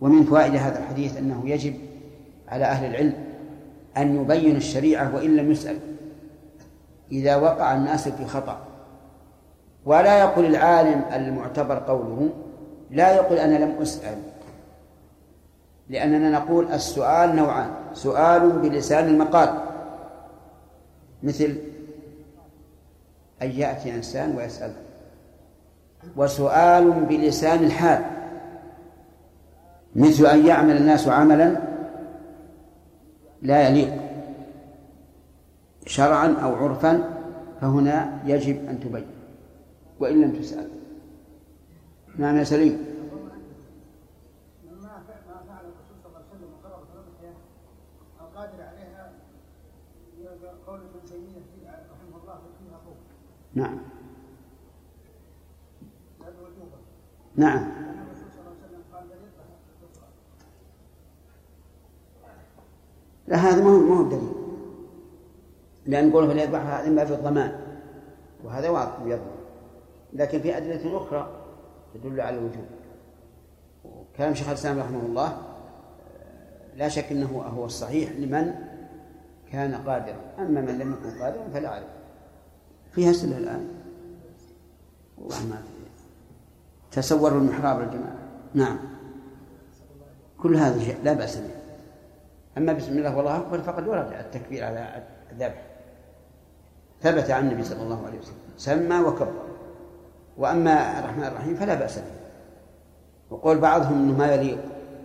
ومن 0.00 0.24
فوائد 0.24 0.56
هذا 0.56 0.78
الحديث 0.78 1.16
أنه 1.16 1.42
يجب 1.44 1.74
على 2.48 2.64
أهل 2.64 2.90
العلم 2.90 3.14
أن 3.96 4.16
يبين 4.22 4.56
الشريعة 4.56 5.14
وإن 5.14 5.36
لم 5.36 5.50
يسأل. 5.50 5.78
إذا 7.12 7.36
وقع 7.36 7.74
الناس 7.74 8.08
في 8.08 8.24
خطأ 8.24 8.58
ولا 9.84 10.18
يقول 10.18 10.46
العالم 10.46 11.04
المعتبر 11.14 11.78
قوله 11.78 12.28
لا 12.90 13.14
يقول 13.14 13.38
أنا 13.38 13.64
لم 13.64 13.74
أسأل 13.82 14.18
لأننا 15.88 16.30
نقول 16.30 16.72
السؤال 16.72 17.36
نوعان 17.36 17.70
سؤال 17.92 18.50
بلسان 18.50 19.08
المقال 19.08 19.48
مثل 21.22 21.56
أن 23.42 23.50
يأتي 23.50 23.94
إنسان 23.94 24.36
ويسأل 24.36 24.72
وسؤال 26.16 26.90
بلسان 26.90 27.64
الحال. 27.64 28.04
مثل 29.96 30.26
أن 30.26 30.46
يعمل 30.46 30.76
الناس 30.76 31.08
عملا 31.08 31.56
لا 33.42 33.68
يليق. 33.68 33.92
شرعا 35.86 36.36
أو 36.42 36.54
عرفا 36.54 37.18
فهنا 37.60 38.18
يجب 38.26 38.68
أن 38.68 38.80
تبين. 38.80 39.06
وإن 40.00 40.20
لم 40.20 40.32
تسأل. 40.32 40.68
نعم 42.18 42.36
يا 42.36 42.44
سليم. 42.44 42.91
نعم. 53.54 53.78
نعم. 57.36 57.82
لا 63.28 63.36
هذا 63.36 63.64
ما 63.64 63.70
هو 63.70 63.78
ما 63.78 63.96
هو 63.96 64.08
دليل 64.08 64.32
لأن 65.86 66.08
نقول 66.08 66.28
فليذبحها 66.28 66.88
إما 66.88 67.04
في 67.04 67.14
الضمان 67.14 67.60
وهذا 68.44 68.70
واضح 68.70 68.98
يظهر. 69.04 69.42
لكن 70.12 70.40
في 70.40 70.56
أدلة 70.56 70.96
أخرى 70.96 71.30
تدل 71.94 72.20
على 72.20 72.38
الوجوب. 72.38 72.64
كلام 74.16 74.34
شيخ 74.34 74.48
الإسلام 74.48 74.78
رحمه 74.78 75.00
الله 75.00 75.38
لا 76.76 76.88
شك 76.88 77.12
أنه 77.12 77.42
هو 77.56 77.64
الصحيح 77.64 78.10
لمن 78.10 78.54
كان 79.52 79.74
قادرا. 79.74 80.34
أما 80.38 80.60
من 80.60 80.78
لم 80.78 80.92
يكن 80.92 81.22
قادرا 81.22 81.48
فلا 81.54 81.68
أعرف. 81.68 82.01
فيها 82.92 83.10
أسئلة 83.10 83.38
الآن. 83.38 83.68
تصوروا 86.92 87.38
المحراب 87.38 87.80
الجماعة 87.80 88.18
نعم. 88.54 88.78
كل 90.38 90.56
هذا 90.56 90.84
شيء 90.84 90.96
لا 91.04 91.12
بأس 91.12 91.36
به. 91.36 91.50
أما 92.58 92.72
بسم 92.72 92.98
الله 92.98 93.16
والله 93.16 93.36
أكبر 93.36 93.60
فقد 93.60 93.88
ورد 93.88 94.12
التكبير 94.12 94.64
على 94.64 95.02
الذبح. 95.32 95.62
ثبت 97.02 97.30
عن 97.30 97.48
النبي 97.48 97.64
صلى 97.64 97.82
الله 97.82 98.06
عليه 98.06 98.18
وسلم. 98.18 98.36
سمى 98.56 98.98
وكبر. 98.98 99.42
وأما 100.38 100.98
الرحمن 100.98 101.24
الرحيم 101.24 101.54
فلا 101.54 101.74
بأس 101.74 101.98
به. 101.98 102.04
وقول 103.30 103.58
بعضهم 103.58 103.92
أنه 103.92 104.18
ما 104.18 104.34
يليق 104.34 104.58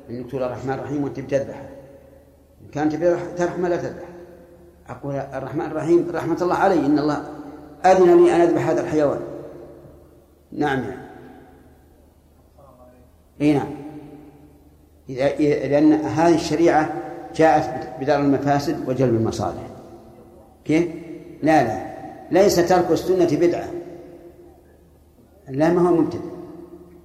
أن 0.10 0.28
تقول 0.28 0.44
الرحمن 0.44 0.74
الرحيم 0.74 1.04
وأنت 1.04 1.20
بتذبحه. 1.20 1.70
إن 2.62 2.68
كانت 2.72 2.96
ترحم 3.38 3.66
لا 3.66 3.78
تذبح. 3.78 4.08
أقول 4.90 5.16
الرحمن 5.16 5.66
الرحيم 5.66 6.12
رحمة 6.14 6.38
الله 6.42 6.56
علي 6.56 6.86
إن 6.86 7.00
الله 7.00 7.37
أذن 7.86 8.24
لي 8.24 8.36
أن 8.36 8.42
أذبح 8.42 8.70
هذا 8.70 8.82
الحيوان. 8.82 9.20
نعم. 10.52 10.84
يعني. 10.84 11.08
إي 13.42 13.54
نعم. 13.54 13.68
إذا 15.10 15.68
لأن 15.68 15.94
هذه 15.94 16.36
الشريعة 16.36 16.94
جاءت 17.36 17.90
بدار 18.02 18.20
المفاسد 18.20 18.90
وجلب 18.90 19.16
المصالح. 19.16 19.68
كيف؟ 20.66 20.88
لا 21.44 21.64
لا. 21.64 21.88
ليس 22.32 22.56
ترك 22.56 22.92
السنة 22.92 23.30
بدعة. 23.32 23.68
لا 25.50 25.74
ما 25.74 25.90
هو 25.90 25.96
مبتدع 25.96 26.22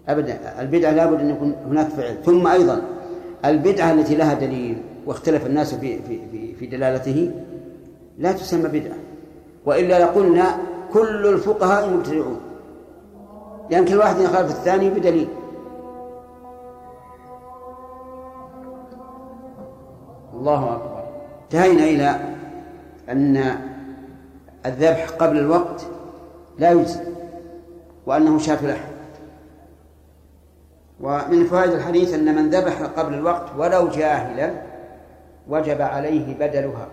أبدا. 0.08 0.60
البدعة 0.60 0.90
لابد 0.90 1.20
أن 1.20 1.30
يكون 1.30 1.56
هناك 1.66 1.88
فعل. 1.88 2.16
ثم 2.24 2.46
أيضا 2.46 2.82
البدعة 3.44 3.92
التي 3.92 4.14
لها 4.14 4.34
دليل 4.34 4.82
واختلف 5.06 5.46
الناس 5.46 5.74
في 5.74 5.98
في 6.02 6.54
في 6.54 6.66
دلالته 6.66 7.30
لا 8.18 8.32
تسمى 8.32 8.68
بدعة. 8.68 8.96
وإلا 9.66 10.04
لقلنا 10.04 10.56
كل 10.92 11.26
الفقهاء 11.26 11.90
مبتدعون. 11.90 12.40
لأن 13.70 13.84
كل 13.84 13.96
واحد 13.96 14.18
يخالف 14.18 14.50
الثاني 14.50 14.90
بدليل. 14.90 15.28
الله 20.34 20.72
أكبر. 20.72 21.04
انتهينا 21.44 21.84
إلى 21.84 22.34
أن 23.08 23.58
الذبح 24.66 25.10
قبل 25.10 25.38
الوقت 25.38 25.86
لا 26.58 26.70
يجزي 26.70 27.00
وأنه 28.06 28.38
شاة 28.38 28.66
لحم. 28.66 28.92
ومن 31.00 31.44
فوائد 31.44 31.70
الحديث 31.70 32.14
أن 32.14 32.34
من 32.36 32.50
ذبح 32.50 32.82
قبل 32.82 33.14
الوقت 33.14 33.46
ولو 33.58 33.88
جاهلا 33.88 34.50
وجب 35.48 35.82
عليه 35.82 36.34
بدلها. 36.34 36.88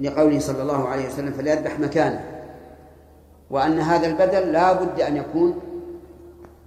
لقوله 0.00 0.38
صلى 0.38 0.62
الله 0.62 0.88
عليه 0.88 1.06
وسلم 1.06 1.32
فليذبح 1.32 1.80
مكانه. 1.80 2.24
وأن 3.50 3.78
هذا 3.78 4.06
البدل 4.06 4.52
لا 4.52 4.72
بد 4.72 5.00
أن 5.00 5.16
يكون 5.16 5.60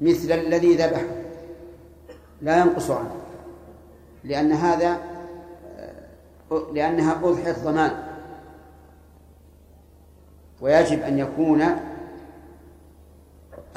مثل 0.01 0.31
الذي 0.31 0.75
ذبحه. 0.75 1.05
لا 2.41 2.59
ينقص 2.59 2.91
عنه. 2.91 3.15
لأن 4.23 4.51
هذا 4.51 4.97
لأنها 6.73 7.19
أضحية 7.23 7.55
ضمان. 7.63 7.91
ويجب 10.61 11.01
أن 11.01 11.19
يكون 11.19 11.63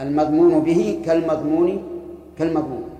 المضمون 0.00 0.60
به 0.60 1.02
كالمضمون 1.06 1.82
كالمضمون. 2.38 2.90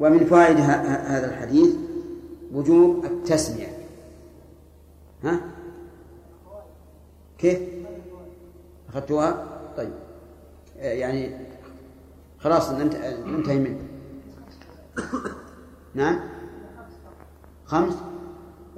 ومن 0.00 0.24
فوائد 0.24 0.56
هذا 0.60 1.26
الحديث 1.26 1.74
وجوب 2.54 3.04
التسمية. 3.04 3.78
ها؟ 5.24 5.40
كيف؟ 7.38 7.58
أخذتها 8.88 9.46
طيب. 9.76 9.92
يعني 10.76 11.36
خلاص 12.38 12.70
ننتهي 12.70 13.58
منه. 13.58 13.80
نعم؟ 15.94 16.20
خمس؟ 17.64 17.94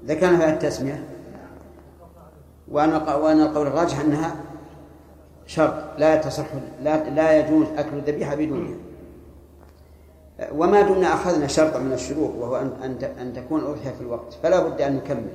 ذكرنا 0.04 0.36
فيها 0.38 0.54
التسمية. 0.54 1.08
وأن 2.68 2.90
وأن 2.92 3.40
القول 3.40 3.66
الراجح 3.66 4.00
أنها 4.00 4.36
شرط. 5.46 5.98
لا 5.98 6.16
تصح 6.16 6.46
لا 6.82 7.10
لا 7.10 7.38
يجوز 7.38 7.66
أكل 7.76 7.96
الذبيحة 7.96 8.34
بدونها. 8.34 8.76
وما 10.52 10.80
دمنا 10.82 11.14
أخذنا 11.14 11.46
شرطا 11.46 11.78
من 11.78 11.92
الشروط 11.92 12.30
وهو 12.38 12.56
أن 12.56 12.96
أن 13.20 13.32
تكون 13.32 13.60
الأضحية 13.60 13.90
في 13.90 14.00
الوقت. 14.00 14.38
فلا 14.42 14.68
بد 14.68 14.80
أن 14.80 14.96
نكمل. 14.96 15.32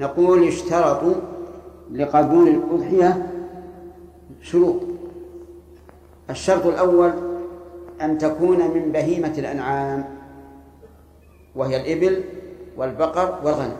نقول 0.00 0.48
اشترطوا 0.48 1.14
لقبول 1.92 2.48
الأضحية 2.48 3.26
شروط. 4.42 4.76
الشرط 6.30 6.66
الأول 6.66 7.12
أن 8.02 8.18
تكون 8.18 8.58
من 8.58 8.92
بهيمة 8.92 9.34
الأنعام 9.38 10.04
وهي 11.54 11.76
الإبل 11.76 12.24
والبقر 12.76 13.38
والغنم. 13.44 13.76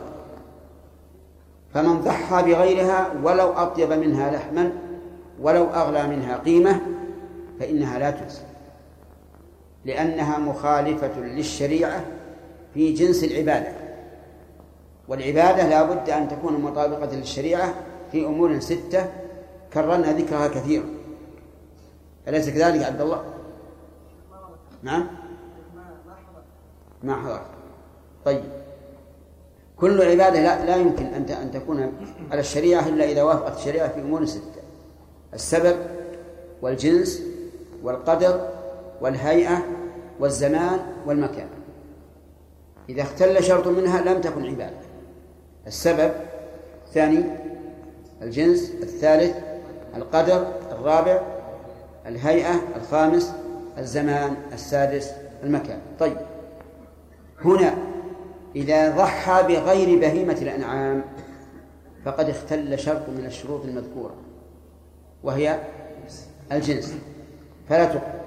فمن 1.73 2.01
ضحى 2.01 2.43
بغيرها 2.43 3.11
ولو 3.23 3.49
أطيب 3.49 3.93
منها 3.93 4.31
لحما 4.31 4.71
ولو 5.41 5.63
أغلى 5.63 6.07
منها 6.07 6.37
قيمة 6.37 6.81
فإنها 7.59 7.99
لا 7.99 8.11
تجزي 8.11 8.48
لأنها 9.85 10.37
مخالفة 10.37 11.19
للشريعة 11.19 12.05
في 12.73 12.93
جنس 12.93 13.23
العبادة. 13.23 13.71
والعبادة 15.07 15.67
لا 15.69 15.83
بد 15.83 16.09
أن 16.09 16.27
تكون 16.27 16.61
مطابقة 16.61 17.15
للشريعة 17.15 17.73
في 18.11 18.25
أمور 18.25 18.59
ستة 18.59 19.05
كررنا 19.73 20.13
ذكرها 20.13 20.47
كثيرا. 20.47 20.85
أليس 22.27 22.49
كذلك 22.49 22.83
عبد 22.83 23.01
الله؟ 23.01 23.23
نعم. 24.83 25.07
ما 27.03 27.15
حضر 27.15 27.41
طيب. 28.25 28.43
كل 29.77 30.01
عبادة 30.01 30.41
لا, 30.41 30.65
لا 30.65 30.75
يمكن 30.75 31.05
أن 31.05 31.23
أن 31.23 31.51
تكون 31.51 31.93
على 32.31 32.39
الشريعة 32.39 32.87
إلا 32.87 33.05
إذا 33.05 33.23
وافقت 33.23 33.57
الشريعة 33.57 33.87
في 33.87 34.01
أمور 34.01 34.25
ستة. 34.25 34.61
السبب 35.33 35.75
والجنس 36.61 37.21
والقدر 37.83 38.49
والهيئة 39.01 39.63
والزمان 40.19 40.79
والمكان. 41.05 41.47
إذا 42.89 43.01
اختل 43.01 43.43
شرط 43.43 43.67
منها 43.67 44.01
لم 44.01 44.21
تكن 44.21 44.45
عبادة. 44.45 44.77
السبب 45.67 46.11
الثاني 46.87 47.23
الجنس 48.21 48.71
الثالث 48.83 49.37
القدر 49.95 50.53
الرابع 50.71 51.21
الهيئة 52.05 52.53
الخامس 52.75 53.33
الزمان 53.77 54.35
السادس 54.53 55.11
المكان. 55.43 55.79
طيب. 55.99 56.17
هنا 57.45 57.77
إذا 58.55 58.95
ضحى 58.95 59.43
بغير 59.43 59.99
بهيمة 59.99 60.37
الأنعام 60.41 61.03
فقد 62.05 62.29
اختل 62.29 62.79
شرط 62.79 63.09
من 63.09 63.25
الشروط 63.25 63.65
المذكورة 63.65 64.13
وهي 65.23 65.59
الجنس. 66.51 66.95
فلا 67.69 67.85
تقبل 67.85 68.19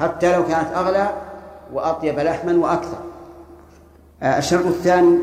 حتى 0.00 0.36
لو 0.36 0.46
كانت 0.46 0.68
أغلى 0.74 1.10
وأطيب 1.72 2.18
لحما 2.18 2.56
وأكثر. 2.56 2.98
آه، 4.22 4.38
الشرط 4.38 4.66
الثاني 4.66 5.18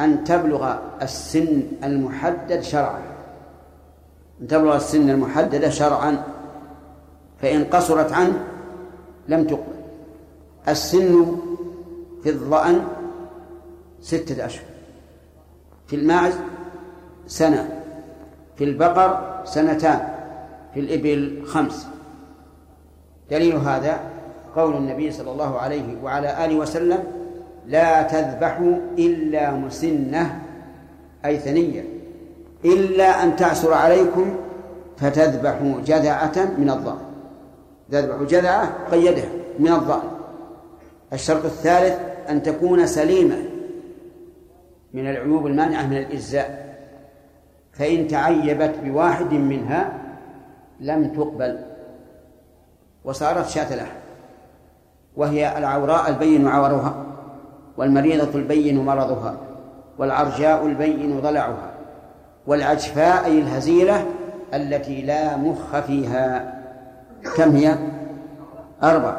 أن 0.00 0.24
تبلغ 0.24 0.74
السن 1.02 1.62
المحدد 1.84 2.60
شرعا. 2.60 3.02
أن 4.40 4.46
تبلغ 4.46 4.76
السن 4.76 5.10
المحددة 5.10 5.70
شرعا 5.70 6.22
فإن 7.42 7.64
قصرت 7.64 8.12
عنه 8.12 8.44
لم 9.28 9.44
تقبل. 9.44 9.82
السن 10.68 11.36
في 12.22 12.28
الظأن 12.28 12.84
ستة 14.00 14.46
أشهر. 14.46 14.64
في 15.86 15.96
الماعز 15.96 16.34
سنة 17.26 17.80
في 18.56 18.64
البقر 18.64 19.40
سنتان 19.44 20.08
في 20.74 20.80
الإبل 20.80 21.46
خمس. 21.46 21.91
دليل 23.32 23.56
هذا 23.56 24.00
قول 24.56 24.76
النبي 24.76 25.10
صلى 25.10 25.30
الله 25.30 25.58
عليه 25.58 26.02
وعلى 26.02 26.44
آله 26.44 26.56
وسلم 26.56 27.04
لا 27.66 28.02
تذبحوا 28.02 28.74
إلا 28.98 29.50
مسنة 29.50 30.42
أي 31.24 31.38
ثنية. 31.38 31.84
إلا 32.64 33.22
أن 33.24 33.36
تعسر 33.36 33.74
عليكم 33.74 34.36
فتذبحوا 34.96 35.80
جذعة 35.86 36.36
من 36.58 36.70
الضأن. 36.70 36.98
تذبحوا 37.92 38.26
جذعة 38.26 38.88
قيدها 38.90 39.28
من 39.58 39.72
الضأن. 39.72 40.08
الشرط 41.12 41.44
الثالث 41.44 41.98
أن 42.28 42.42
تكون 42.42 42.86
سليمة 42.86 43.36
من 44.92 45.10
العيوب 45.10 45.46
المانعة 45.46 45.86
من 45.86 45.96
الإجزاء. 45.96 46.76
فإن 47.72 48.08
تعيبت 48.08 48.74
بواحد 48.84 49.32
منها 49.32 49.92
لم 50.80 51.08
تقبل. 51.08 51.71
وصارت 53.04 53.48
شاة 53.48 53.76
لحم 53.76 53.94
وهي 55.16 55.58
العوراء 55.58 56.08
البين 56.08 56.48
عورها 56.48 56.94
والمريضة 57.76 58.38
البين 58.38 58.84
مرضها 58.84 59.36
والعرجاء 59.98 60.66
البين 60.66 61.20
ضلعها 61.20 61.70
والعجفاء 62.46 63.24
أي 63.24 63.38
الهزيلة 63.38 64.06
التي 64.54 65.02
لا 65.02 65.36
مخ 65.36 65.80
فيها. 65.80 66.54
كم 67.36 67.50
هي؟ 67.50 67.76
أربع. 68.82 69.16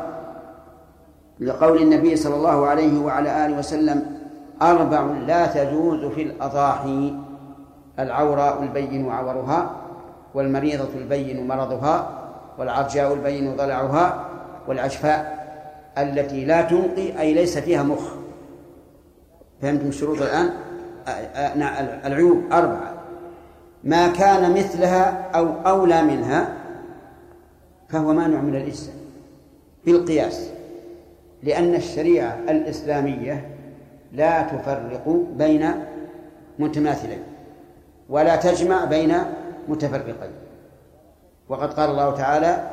لقول 1.39 1.81
النبي 1.81 2.15
صلى 2.15 2.35
الله 2.35 2.67
عليه 2.67 2.99
وعلى 2.99 3.45
آله 3.45 3.57
وسلم 3.57 4.17
أربع 4.61 5.01
لا 5.01 5.45
تجوز 5.45 6.05
في 6.05 6.21
الأضاحي. 6.21 7.15
العوراء 7.99 8.63
البين 8.63 9.09
عورها 9.09 9.71
والمريضة 10.33 10.89
البين 10.95 11.47
مرضها 11.47 12.22
والعرجاء 12.57 13.13
البين 13.13 13.55
ضلعها 13.55 14.29
والعجفاء 14.67 15.43
التي 15.97 16.45
لا 16.45 16.61
تنقي 16.61 17.19
أي 17.19 17.33
ليس 17.33 17.57
فيها 17.57 17.83
مخ. 17.83 18.13
فهمتم 19.61 19.87
الشروط 19.87 20.21
الآن؟ 20.21 20.49
العيوب 22.05 22.43
أربعة. 22.51 22.93
ما 23.83 24.07
كان 24.07 24.53
مثلها 24.53 25.29
أو 25.35 25.47
أولى 25.65 26.01
منها 26.01 26.53
فهو 27.89 28.13
مانع 28.13 28.41
من 28.41 28.55
الإجزاء 28.55 28.95
بالقياس 29.85 30.49
لأن 31.43 31.75
الشريعة 31.75 32.39
الإسلامية 32.49 33.47
لا 34.13 34.41
تفرق 34.41 35.25
بين 35.37 35.71
متماثلين 36.59 37.23
ولا 38.09 38.35
تجمع 38.35 38.85
بين 38.85 39.15
متفرقين. 39.67 40.42
وقد 41.49 41.73
قال 41.73 41.89
الله 41.89 42.15
تعالى 42.15 42.69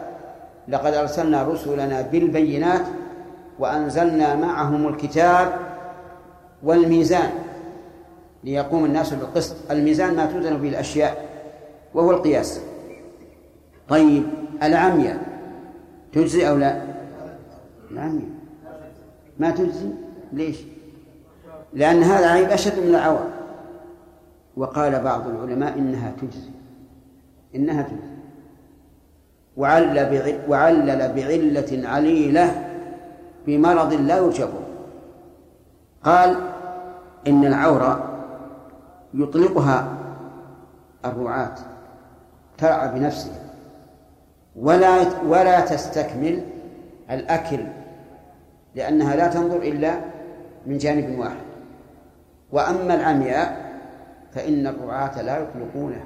لقد 0.69 0.95
أرسلنا 0.95 1.43
رسلنا 1.43 2.03
بالبينات 2.03 2.87
وأنزلنا 3.59 4.35
معهم 4.35 4.89
الكتاب 4.89 5.53
والميزان 6.63 7.31
ليقوم 8.45 8.85
الناس 8.85 9.15
بالقسط. 9.15 9.71
الميزان 9.71 10.17
ما 10.17 10.27
توزن 10.27 10.57
به 10.57 10.69
الأشياء 10.69 11.29
وهو 11.95 12.11
القياس. 12.11 12.61
طيب 13.89 14.23
العمية 14.63 15.23
تجزي 16.13 16.49
أو 16.49 16.57
لا؟ 16.57 16.83
العمية. 17.91 18.29
ما 19.39 19.51
تجزي؟ 19.51 19.89
ليش؟ 20.33 20.57
لأن 21.73 22.03
هذا 22.03 22.27
عيب 22.27 22.49
أشد 22.49 22.79
من 22.79 22.89
العوام. 22.89 23.31
وقال 24.57 25.01
بعض 25.01 25.29
العلماء 25.29 25.79
إنها 25.79 26.13
تجزي. 26.21 26.51
إنها 27.55 27.83
تجزي. 27.83 28.20
وعلل 29.61 30.39
وعلل 30.49 31.13
بعلة 31.13 31.89
عليلة 31.89 32.67
بمرض 33.47 33.93
لا 33.93 34.19
يجبر 34.19 34.63
قال 36.05 36.37
إن 37.27 37.45
العورة 37.45 38.21
يطلقها 39.15 39.89
الرعاة 41.05 41.55
ترعى 42.59 42.89
بنفسها 42.89 43.41
ولا 44.57 44.97
ولا 45.27 45.61
تستكمل 45.61 46.43
الأكل 47.11 47.61
لأنها 48.75 49.17
لا 49.17 49.29
تنظر 49.29 49.57
إلا 49.57 49.95
من 50.67 50.79
جانب 50.79 51.19
واحد. 51.19 51.51
وأما 52.53 52.95
العمياء 52.95 53.71
فإن 54.35 54.67
الرعاة 54.67 55.23
لا 55.23 55.39
يطلقونها 55.39 56.05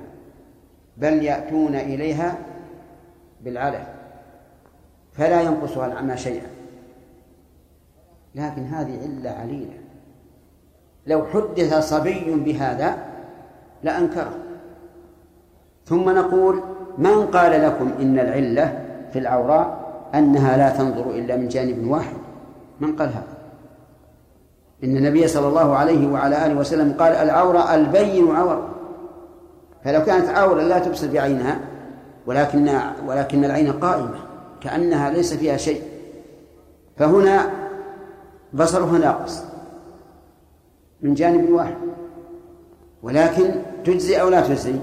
بل 0.97 1.23
يأتون 1.23 1.75
إليها 1.75 2.37
بالعلف 3.45 3.87
فلا 5.13 5.41
ينقصها 5.43 5.87
العمى 5.87 6.17
شيئا. 6.17 6.47
لكن 8.35 8.65
هذه 8.65 8.99
علة 9.03 9.31
عليلة. 9.31 9.79
لو 11.07 11.27
حدث 11.27 11.75
صبي 11.75 12.35
بهذا 12.35 12.97
لأنكره. 13.83 14.39
ثم 15.87 16.11
نقول 16.11 16.63
من 16.99 17.27
قال 17.27 17.63
لكم 17.63 17.93
إن 18.01 18.19
العلة 18.19 18.85
في 19.13 19.19
العوراء 19.19 19.85
أنها 20.15 20.57
لا 20.57 20.71
تنظر 20.71 21.11
إلا 21.11 21.37
من 21.37 21.49
جانب 21.49 21.87
واحد؟ 21.91 22.17
من 22.81 22.97
قال 22.97 23.09
هذا؟ 23.09 23.35
إن 24.85 24.97
النبي 24.97 25.29
صلى 25.29 25.49
الله 25.49 25.77
عليه 25.77 26.09
وعلى 26.09 26.47
آله 26.47 26.55
وسلم 26.55 26.93
قال 26.93 27.13
العورة 27.13 27.75
البين 27.75 28.37
عور 28.37 28.69
فلو 29.85 30.05
كانت 30.05 30.29
عورة 30.29 30.63
لا 30.63 30.79
تبصر 30.79 31.13
بعينها 31.13 31.61
ولكن 32.27 32.79
ولكن 33.07 33.45
العين 33.45 33.73
قائمة 33.73 34.19
كأنها 34.61 35.11
ليس 35.11 35.35
فيها 35.35 35.57
شيء. 35.57 35.83
فهنا 36.97 37.51
بصرها 38.53 38.99
ناقص 38.99 39.43
من 41.03 41.15
جانب 41.15 41.51
واحد. 41.51 41.77
ولكن 43.03 43.51
تجزي 43.85 44.21
أو 44.21 44.29
لا 44.29 44.41
تجزي 44.41 44.75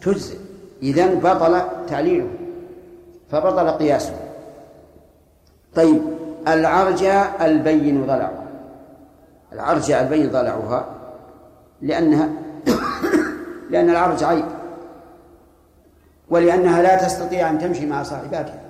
تجزي 0.00 0.34
إذا 0.82 1.14
بطل 1.14 1.60
تعليله 1.88 2.28
فبطل 3.30 3.68
قياسه. 3.70 4.14
طيب 5.74 6.00
العرجة 6.48 7.46
البين 7.46 8.06
ضلعها 8.06 8.46
العرجة 9.52 10.00
البين 10.00 10.30
ضلعها 10.30 10.86
لأنها 11.82 12.28
لأن 13.70 13.90
العرج 13.90 14.24
عيب 14.24 14.44
ولأنها 16.30 16.82
لا 16.82 17.06
تستطيع 17.06 17.50
أن 17.50 17.58
تمشي 17.58 17.86
مع 17.86 18.02
صاحباتها 18.02 18.60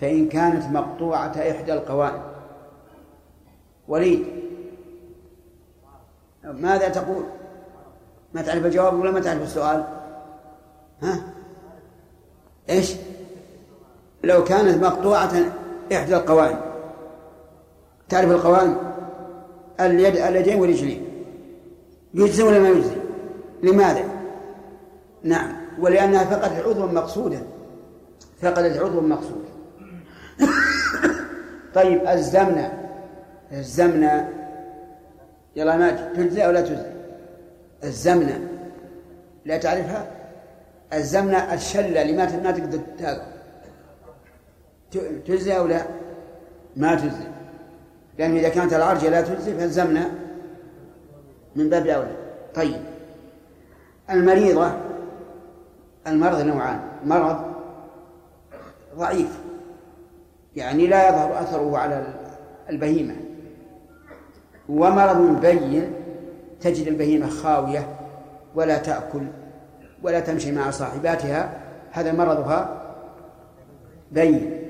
فإن 0.00 0.28
كانت 0.28 0.64
مقطوعة 0.64 1.32
إحدى 1.50 1.72
القوائم 1.72 2.22
وليد 3.88 4.26
ماذا 6.44 6.88
تقول؟ 6.88 7.24
ما 8.34 8.42
تعرف 8.42 8.66
الجواب 8.66 9.00
ولا 9.00 9.10
ما 9.10 9.20
تعرف 9.20 9.42
السؤال؟ 9.42 9.84
ها؟ 11.02 11.20
إيش؟ 12.70 12.94
لو 14.24 14.44
كانت 14.44 14.84
مقطوعة 14.84 15.32
إحدى 15.92 16.16
القوائم 16.16 16.60
تعرف 18.08 18.30
القوائم؟ 18.30 18.76
اليد 19.80 20.16
اليدين 20.16 20.60
والرجلين 20.60 21.06
يجزي 22.14 22.42
ولا 22.42 22.58
ما 22.58 22.68
يجزي؟ 22.68 22.96
لماذا؟ 23.62 24.04
نعم 25.22 25.59
ولأنها 25.78 26.24
فقدت 26.24 26.66
عضوا 26.66 26.86
مقصودا. 26.86 27.42
فقدت 28.42 28.78
عضوا 28.78 29.02
مقصودا. 29.02 29.50
طيب 31.74 32.08
الزمنة. 32.08 32.72
الزمنة 33.52 34.28
يلا 35.56 35.76
ما 35.76 35.90
تجزي 35.90 36.46
أو 36.46 36.50
لا 36.50 36.60
تجزي 36.60 36.92
الزمنة. 37.84 38.40
لا 39.44 39.58
تعرفها؟ 39.58 40.06
الزمنة 40.92 41.54
الشلة 41.54 42.02
اللي 42.02 42.12
ما 42.12 42.50
تقدر 42.50 42.80
تجزي 45.26 45.58
أو 45.58 45.66
لا؟ 45.66 45.82
ما 46.76 46.94
تجزي 46.94 47.30
لأن 48.18 48.36
إذا 48.36 48.48
كانت 48.48 48.72
العرجة 48.72 49.08
لا 49.08 49.20
تجزي 49.20 49.54
فالزمنة 49.54 50.10
من 51.56 51.68
باب 51.68 51.86
أولى. 51.86 52.16
طيب. 52.54 52.82
المريضة. 54.10 54.89
المرض 56.10 56.40
نوعان. 56.40 56.80
مرض 57.06 57.36
ضعيف. 58.98 59.40
يعني 60.56 60.86
لا 60.86 61.08
يظهر 61.08 61.40
أثره 61.40 61.78
على 61.78 62.06
البهيمة. 62.70 63.14
ومرض 64.68 65.40
بين 65.40 65.92
تجد 66.60 66.86
البهيمة 66.86 67.28
خاوية 67.28 67.88
ولا 68.54 68.78
تأكل 68.78 69.22
ولا 70.02 70.20
تمشي 70.20 70.52
مع 70.52 70.70
صاحباتها. 70.70 71.52
هذا 71.90 72.12
مرضها 72.12 72.82
بين. 74.12 74.62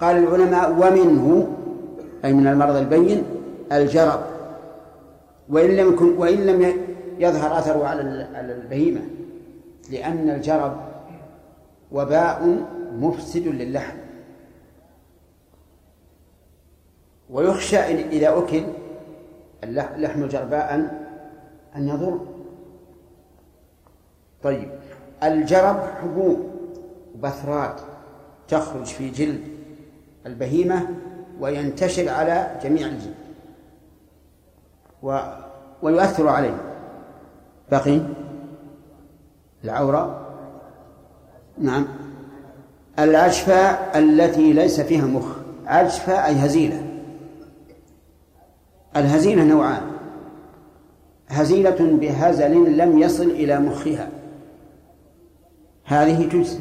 قال 0.00 0.16
العلماء 0.16 0.70
ومنه 0.70 1.48
أي 2.24 2.32
من 2.32 2.46
المرض 2.46 2.76
البين 2.76 3.24
الجرب. 3.72 4.20
وإن 5.48 5.70
لم 5.70 5.92
يكن 5.92 6.16
وإن 6.16 6.46
لم 6.46 6.72
يظهر 7.18 7.58
أثره 7.58 7.86
على 7.86 8.52
البهيمة. 8.62 9.00
لأن 9.90 10.30
الجرب 10.30 10.76
وباء 11.92 12.66
مفسد 12.92 13.46
للحم. 13.46 13.96
ويخشى 17.30 17.78
إذا 17.78 18.38
أكل 18.38 18.64
اللحم 19.64 20.26
جرباء 20.26 20.74
أن 21.76 21.88
يضر. 21.88 22.20
طيب. 24.42 24.70
الجرب 25.22 25.80
حبوب 25.80 26.50
بثرات 27.20 27.80
تخرج 28.48 28.84
في 28.84 29.10
جلد 29.10 29.40
البهيمة 30.26 30.88
وينتشر 31.40 32.08
على 32.08 32.60
جميع 32.62 32.86
الجلد. 32.86 33.14
و... 35.02 35.18
ويؤثر 35.82 36.28
عليه. 36.28 36.56
بقي 37.70 38.00
العورة 39.64 40.25
نعم. 41.58 41.86
العجفة 42.98 43.70
التي 43.98 44.52
ليس 44.52 44.80
فيها 44.80 45.06
مخ. 45.06 45.36
عجفة 45.66 46.26
أي 46.26 46.32
هزيلة. 46.32 46.82
الهزيلة 48.96 49.44
نوعان. 49.44 49.82
هزيلة 51.28 51.98
بهزل 52.00 52.76
لم 52.76 52.98
يصل 52.98 53.30
إلى 53.30 53.60
مخها. 53.60 54.08
هذه 55.84 56.28
تجزي 56.28 56.58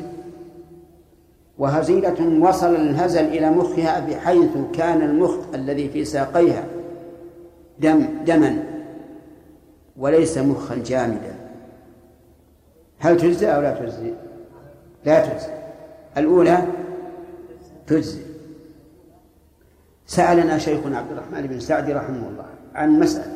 وهزيلة 1.57 2.45
وصل 2.49 2.75
الهزل 2.75 3.25
إلى 3.25 3.51
مخها 3.51 3.99
بحيث 3.99 4.51
كان 4.73 5.01
المخ 5.01 5.35
الذي 5.53 5.89
في 5.89 6.05
ساقيها 6.05 6.63
دم 7.79 8.05
دما. 8.25 8.63
وليس 9.97 10.37
مخا 10.37 10.75
جامدا. 10.75 11.35
هل 12.99 13.17
تجزي 13.17 13.47
أو 13.47 13.61
لا 13.61 13.73
تجزي؟ 13.79 14.13
لا 15.05 15.25
تجزي. 15.25 15.53
الأولى 16.17 16.67
تجزي. 17.87 18.21
سألنا 20.05 20.57
شيخنا 20.57 20.97
عبد 20.97 21.11
الرحمن 21.11 21.47
بن 21.47 21.59
سعدي 21.59 21.93
رحمه 21.93 22.27
الله 22.27 22.45
عن 22.75 22.99
مسألة. 22.99 23.35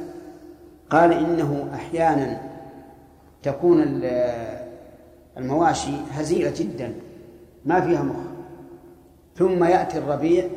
قال 0.90 1.14
إنه 1.14 1.70
أحيانا 1.74 2.42
تكون 3.44 4.02
المواشي 5.38 5.92
هزيلة 6.12 6.54
جدا 6.56 6.94
ما 7.66 7.82
فيها 7.82 8.04
مخ. 8.04 8.16
ثم 9.36 9.64
يأتي 9.64 9.98
الربيع 9.98 10.48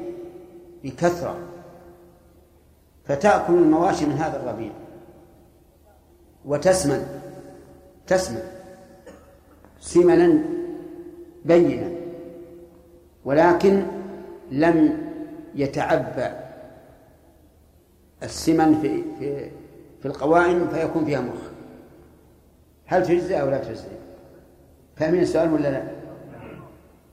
بكثرة. 0.85 1.37
فتأكل 3.05 3.53
المواشي 3.53 4.07
من 4.07 4.13
هذا 4.13 4.43
الربيع. 4.43 4.71
وتسمن. 6.45 7.07
تسمن. 8.07 8.43
سمنا 9.81 10.45
بينا 11.45 11.91
ولكن 13.25 13.83
لم 14.51 14.99
يتعبى 15.55 16.29
السمن 18.23 18.79
في 18.83 19.03
في 19.19 19.51
في 20.03 20.09
القوائم 20.09 20.69
فيكون 20.69 21.05
فيها 21.05 21.21
مخ 21.21 21.41
هل 22.87 23.07
تجزي 23.07 23.41
أو 23.41 23.51
لا 23.51 23.59
تجزي؟ 23.59 23.85
فاهمين 24.97 25.23
السؤال 25.23 25.53
ولا 25.53 25.69
لا؟ 25.69 25.83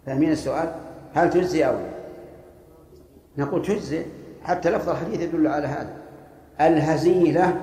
فاهمين 0.05 0.31
السؤال؟ 0.31 0.75
هل 1.13 1.29
تجزي 1.29 1.65
أو 1.65 1.73
لا؟ 1.73 1.89
نقول 3.37 3.61
تجزي 3.61 4.05
حتى 4.43 4.69
لفظ 4.69 4.89
الحديث 4.89 5.21
يدل 5.21 5.47
على 5.47 5.67
هذا 5.67 5.93
الهزيلة 6.61 7.61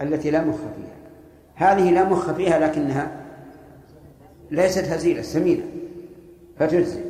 التي 0.00 0.30
لا 0.30 0.44
مخ 0.44 0.56
فيها 0.56 0.98
هذه 1.54 1.90
لا 1.90 2.04
مخ 2.04 2.32
فيها 2.32 2.58
لكنها 2.58 3.10
ليست 4.50 4.84
هزيلة 4.84 5.22
سمينة. 5.22 5.64
فتجزي. 6.58 7.00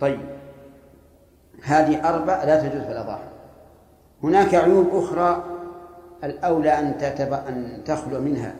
طيب. 0.00 0.20
هذه 1.62 2.08
أربع 2.08 2.44
لا 2.44 2.60
تجوز 2.60 2.82
في 2.82 2.92
الأضاحي. 2.92 3.28
هناك 4.22 4.54
عيوب 4.54 4.88
أخرى 4.92 5.44
الأولى 6.24 6.70
أن 6.70 6.98
تتب... 6.98 7.32
أن 7.32 7.82
تخلو 7.84 8.20
منها 8.20 8.54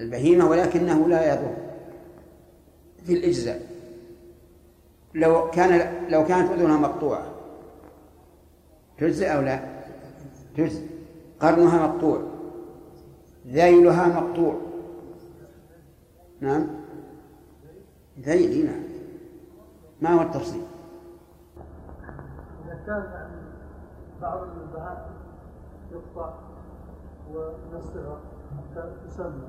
البهيمة 0.00 0.48
ولكنه 0.48 1.08
لا 1.08 1.32
يضر 1.32 1.54
في 3.06 3.12
الإجزاء. 3.12 3.60
لو 5.14 5.50
كان 5.50 5.92
لو 6.08 6.24
كانت 6.24 6.50
أذنها 6.52 6.76
مقطوعة 6.76 7.26
تجزئ 8.98 9.26
أو 9.26 9.40
لا؟ 9.40 9.60
تجزئ 10.56 10.82
قرنها 11.40 11.86
مقطوع 11.86 12.22
ذيلها 13.46 14.06
مقطوع. 14.06 14.60
نعم. 16.40 16.66
ذيل 18.20 18.66
نعم. 18.66 18.82
ما 20.00 20.10
هو 20.10 20.22
التفصيل؟ 20.22 20.62
إذا 22.64 22.74
كان 22.86 23.30
بعض 24.22 24.42
البهائم 24.42 25.14
يقطع 25.92 26.34
ونصها 27.32 28.20
حتى 28.56 28.92
تسمى. 29.06 29.48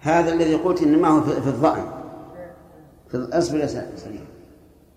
هذا 0.00 0.32
الذي 0.32 0.54
قلت 0.54 0.82
إنما 0.82 1.08
هو 1.08 1.20
في 1.20 1.46
الظأن. 1.46 1.84
في 3.08 3.14
الاصل 3.14 3.56
يا 3.56 3.66
سليم 3.66 4.26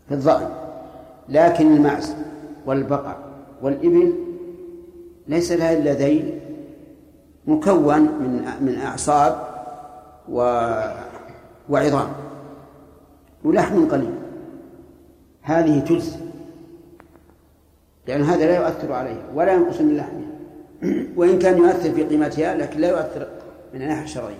في 0.07 0.13
الظأن. 0.13 0.49
لكن 1.29 1.75
المعز 1.75 2.15
والبقر 2.65 3.17
والإبل 3.61 4.13
ليس 5.27 5.51
لها 5.51 5.73
إلا 5.73 5.93
ذيل 5.93 6.39
مكون 7.47 8.01
من 8.01 8.45
من 8.61 8.75
أعصاب 8.75 9.46
و 10.29 10.39
وعظام. 11.69 12.13
ولحم 13.43 13.89
قليل. 13.89 14.13
هذه 15.41 15.79
تجزي 15.79 16.19
لأن 18.07 18.21
هذا 18.21 18.45
لا 18.45 18.55
يؤثر 18.55 18.93
عليها 18.93 19.23
ولا 19.33 19.53
ينقص 19.53 19.81
من 19.81 19.97
لحمها 19.97 20.27
وإن 21.15 21.39
كان 21.39 21.57
يؤثر 21.57 21.91
في 21.91 22.03
قيمتها 22.03 22.55
لكن 22.55 22.79
لا 22.79 22.89
يؤثر 22.89 23.27
من 23.73 23.81
الناحية 23.81 24.03
الشرعية. 24.03 24.39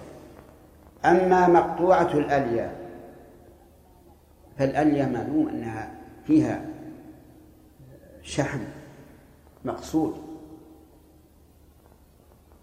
أما 1.05 1.47
مقطوعة 1.47 2.13
الألية 2.13 2.75
فالألية 4.57 5.05
معلوم 5.05 5.49
أنها 5.49 5.91
فيها 6.25 6.65
شحم 8.21 8.59
مقصود. 9.65 10.15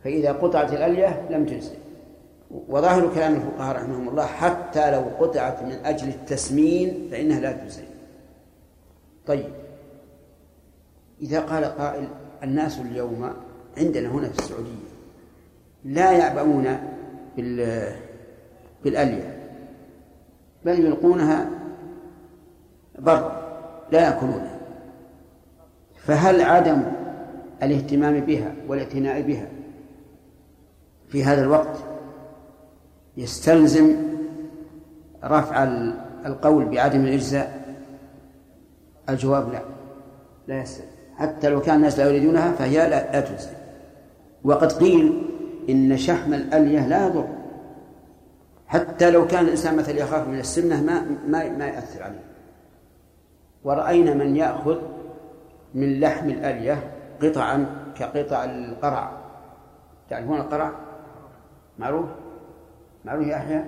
فإذا 0.04 0.32
قطعت 0.32 0.72
الألية 0.72 1.28
لم 1.30 1.46
تجزئ. 1.46 1.83
وظاهر 2.54 3.14
كلام 3.14 3.34
الفقهاء 3.34 3.76
رحمهم 3.76 4.08
الله 4.08 4.26
حتى 4.26 4.90
لو 4.90 5.02
قطعت 5.20 5.62
من 5.62 5.72
أجل 5.84 6.08
التسمين 6.08 7.08
فإنها 7.10 7.40
لا 7.40 7.52
تجزئ 7.52 7.84
طيب. 9.26 9.50
إذا 11.22 11.40
قال 11.40 11.64
قائل 11.64 12.08
الناس 12.42 12.78
اليوم 12.78 13.30
عندنا 13.78 14.08
هنا 14.08 14.28
في 14.28 14.38
السعودية 14.38 14.94
لا 15.84 16.12
يعبؤون 16.12 16.78
بالألية 18.84 19.38
بل 20.64 20.84
يلقونها 20.84 21.50
بر 22.98 23.42
لا 23.92 24.00
يأكلونها. 24.00 24.58
فهل 25.96 26.42
عدم 26.42 26.82
الاهتمام 27.62 28.20
بها 28.20 28.54
والاعتناء 28.68 29.22
بها 29.22 29.48
في 31.08 31.24
هذا 31.24 31.42
الوقت 31.42 31.93
يستلزم 33.16 33.96
رفع 35.24 35.64
القول 36.26 36.64
بعدم 36.64 37.00
الإجزاء؟ 37.00 37.76
الجواب 39.08 39.52
لا. 39.52 39.62
لا 40.48 40.62
يستلزم. 40.62 40.90
حتى 41.16 41.48
لو 41.48 41.60
كان 41.60 41.76
الناس 41.76 41.98
لا 41.98 42.06
يريدونها 42.06 42.52
فهي 42.52 42.90
لا, 42.90 43.20
تجزي 43.20 43.50
وقد 44.44 44.72
قيل 44.72 45.30
إن 45.70 45.96
شحم 45.96 46.34
الألية 46.34 46.86
لا 46.86 47.06
يضر. 47.06 47.28
حتى 48.66 49.10
لو 49.10 49.26
كان 49.26 49.44
الإنسان 49.44 49.76
مثلا 49.76 49.98
يخاف 49.98 50.28
من 50.28 50.38
السمنة 50.38 50.82
ما 50.82 51.06
ما 51.28 51.48
ما 51.48 51.66
يأثر 51.66 52.02
عليه. 52.02 52.24
ورأينا 53.64 54.14
من 54.14 54.36
يأخذ 54.36 54.78
من 55.74 56.00
لحم 56.00 56.30
الألية 56.30 56.92
قطعا 57.22 57.66
كقطع 57.98 58.44
القرع. 58.44 59.12
تعرفون 60.10 60.40
القرع؟ 60.40 60.72
معروف؟ 61.78 62.06
معروف 63.04 63.26
يا 63.26 63.36
أحيى 63.36 63.64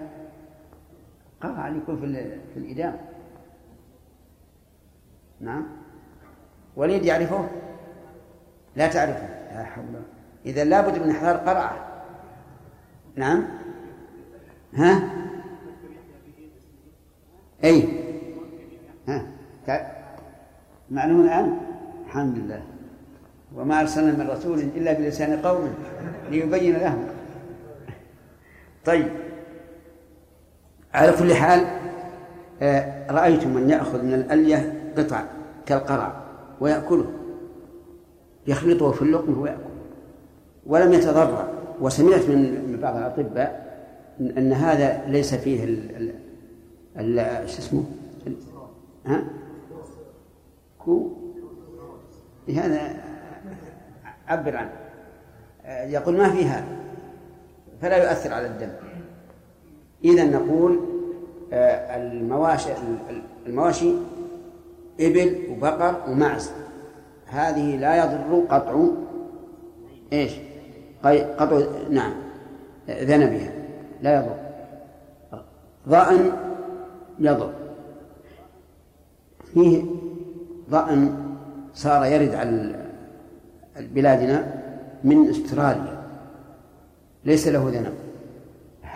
قرع 1.41 1.69
يكون 1.69 1.97
في 1.97 2.39
في 2.55 2.61
الإدام. 2.61 2.97
نعم. 5.41 5.67
وليد 6.77 7.05
يعرفه؟ 7.05 7.49
لا 8.77 8.89
تعرفه. 8.89 9.55
لا 9.55 9.65
حول 9.65 9.85
إذا 10.47 10.65
لابد 10.65 11.03
من 11.03 11.11
إحضار 11.11 11.37
قرعة. 11.37 12.03
نعم. 13.17 13.45
ها؟ 14.75 15.11
أي 17.65 17.89
ها؟ 19.09 19.27
معلوم 20.91 21.21
الآن؟ 21.21 21.61
الحمد 22.07 22.39
لله. 22.39 22.63
وما 23.55 23.81
أرسلنا 23.81 24.25
من 24.25 24.31
رسول 24.31 24.59
إلا 24.59 24.93
بلسان 24.93 25.41
قوم 25.41 25.75
ليبين 26.31 26.77
لهم. 26.77 27.09
طيب. 28.85 29.26
على 30.95 31.13
كل 31.13 31.35
حال 31.35 31.67
آه، 32.63 33.13
رأيت 33.13 33.47
من 33.47 33.71
يأخذ 33.71 34.03
من 34.03 34.15
الألية 34.15 34.93
قطع 34.99 35.25
كالقرع 35.67 36.23
ويأكله. 36.61 37.07
يخلطه 38.47 38.91
في 38.91 39.03
اللقمة 39.03 39.41
ويأكل. 39.41 39.61
ولم 40.67 40.93
يتضرر 40.93 41.49
وسمعت 41.81 42.29
من 42.29 42.79
بعض 42.83 42.97
الأطباء 42.97 43.67
أن 44.21 44.53
هذا 44.53 45.03
ليس 45.07 45.35
فيه 45.35 45.65
ال 45.65 46.13
ال 46.99 47.49
شو 47.49 47.59
اسمه؟ 47.59 47.85
ها؟ 49.07 49.25
كو؟ 50.79 51.11
هذا 52.49 52.81
عبر 54.29 54.57
عنه. 54.57 54.73
يقول 55.67 56.17
ما 56.17 56.31
فيها 56.31 56.65
فلا 57.83 57.97
يؤثر 57.97 58.33
على 58.33 58.47
الدم. 58.47 58.86
إذا 60.05 60.25
نقول 60.25 60.81
آه، 61.53 61.97
المواشي 61.97 62.69
المواشي 63.47 63.93
إبل 65.01 65.39
وبقر 65.51 66.11
ومعز. 66.11 66.51
هذه 67.27 67.77
لا 67.77 67.97
يضر 68.05 68.45
قطع 68.49 68.87
إيش؟ 70.13 70.33
قطع 71.39 71.63
نعم 71.91 72.13
ذنبها. 72.89 73.53
لا 74.03 74.17
يضر. 74.17 74.37
ضأن 75.89 76.33
يضر. 77.19 77.53
فيه 79.55 79.85
ضأن 80.71 81.17
صار 81.75 82.05
يرد 82.05 82.35
على 82.35 82.75
بلادنا 83.81 84.63
من 85.05 85.29
استراليا. 85.31 86.03
ليس 87.25 87.49
له 87.49 87.71
ذنب. 87.71 88.06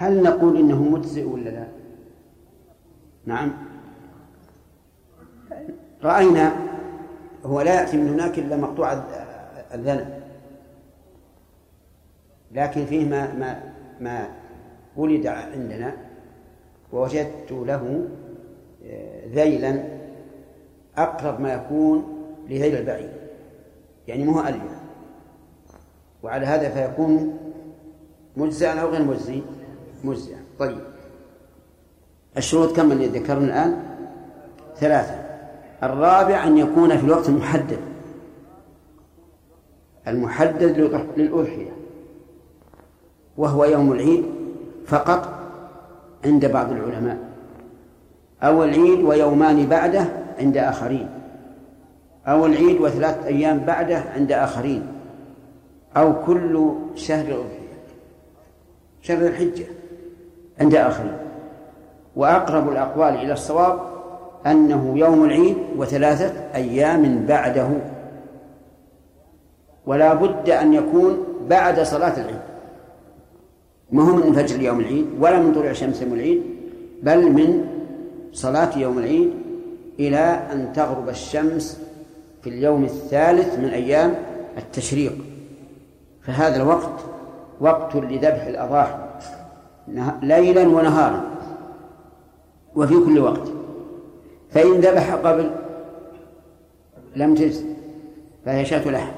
هل 0.00 0.22
نقول 0.22 0.56
إنه 0.56 0.82
مجزئ 0.82 1.24
ولا 1.24 1.50
لا؟ 1.50 1.66
نعم. 3.24 3.52
رأينا 6.02 6.56
هو 7.44 7.60
لا 7.60 7.80
يأتي 7.80 7.96
من 7.96 8.08
هناك 8.08 8.38
إلا 8.38 8.56
مقطوع 8.56 8.92
الذنب. 9.74 10.20
لكن 12.52 12.86
فيه 12.86 13.08
ما 13.08 13.34
ما 13.34 13.62
ما 14.00 14.28
ولد 14.96 15.26
عندنا 15.26 15.96
ووجدت 16.92 17.52
له 17.52 18.08
آه، 18.84 19.26
ذيلا 19.28 19.84
أقرب 20.96 21.40
ما 21.40 21.52
يكون 21.52 22.18
لذيل 22.48 22.76
البعير. 22.76 23.12
يعني 24.08 24.24
مو 24.24 24.40
أليا 24.40 24.80
وعلى 26.22 26.46
هذا 26.46 26.70
فيكون 26.70 27.38
مجزئا 28.36 28.80
أو 28.80 28.88
غير 28.88 29.04
مجزي 29.04 29.42
مجزئا. 30.04 30.38
طيب. 30.58 30.78
الشروط 32.36 32.76
كم 32.76 32.92
اللي 32.92 33.06
ذكرنا 33.06 33.44
الآن؟ 33.44 33.82
ثلاثة. 34.76 35.14
الرابع 35.82 36.46
أن 36.46 36.58
يكون 36.58 36.98
في 36.98 37.04
الوقت 37.04 37.28
المحدد. 37.28 37.78
المحدد 40.08 40.92
للأضحية. 41.16 41.70
وهو 43.36 43.64
يوم 43.64 43.92
العيد 43.92 44.24
فقط 44.86 45.28
عند 46.24 46.46
بعض 46.46 46.72
العلماء. 46.72 47.18
أو 48.42 48.64
العيد 48.64 49.00
ويومان 49.00 49.66
بعده 49.66 50.04
عند 50.38 50.56
آخرين. 50.56 51.08
أو 52.26 52.46
العيد 52.46 52.80
وثلاثة 52.80 53.26
أيام 53.26 53.58
بعده 53.58 53.98
عند 53.98 54.32
آخرين. 54.32 54.86
أو 55.96 56.24
كل 56.24 56.70
شهر 56.94 57.24
الأضحية 57.24 57.60
شهر 59.02 59.26
الحجة. 59.26 59.79
عند 60.60 60.74
آخرين. 60.74 61.16
وأقرب 62.16 62.68
الأقوال 62.68 63.14
إلى 63.14 63.32
الصواب 63.32 63.80
أنه 64.46 64.98
يوم 64.98 65.24
العيد 65.24 65.56
وثلاثة 65.76 66.32
أيام 66.54 67.26
بعده. 67.26 67.68
ولا 69.86 70.14
بد 70.14 70.50
أن 70.50 70.74
يكون 70.74 71.24
بعد 71.48 71.80
صلاة 71.80 72.20
العيد. 72.20 72.40
ما 73.92 74.02
هو 74.02 74.16
من 74.16 74.32
فجر 74.32 74.62
يوم 74.62 74.80
العيد 74.80 75.06
ولا 75.20 75.38
من 75.40 75.52
طلوع 75.52 75.72
شمس 75.72 76.02
يوم 76.02 76.14
العيد 76.14 76.42
بل 77.02 77.32
من 77.32 77.64
صلاة 78.32 78.78
يوم 78.78 78.98
العيد 78.98 79.30
إلى 79.98 80.40
أن 80.52 80.72
تغرب 80.72 81.08
الشمس 81.08 81.80
في 82.42 82.50
اليوم 82.50 82.84
الثالث 82.84 83.58
من 83.58 83.68
أيام 83.68 84.14
التشريق. 84.58 85.12
فهذا 86.22 86.56
الوقت 86.62 87.00
وقت 87.60 87.96
لذبح 87.96 88.46
الأضاحي. 88.46 89.09
ليلا 90.22 90.68
ونهارا 90.68 91.30
وفي 92.76 92.94
كل 92.94 93.18
وقت. 93.18 93.52
فإن 94.50 94.80
ذبح 94.80 95.14
قبل 95.14 95.50
لم 97.16 97.34
تجز 97.34 97.64
فهي 98.44 98.64
شاة 98.64 98.90
لحم 98.90 99.12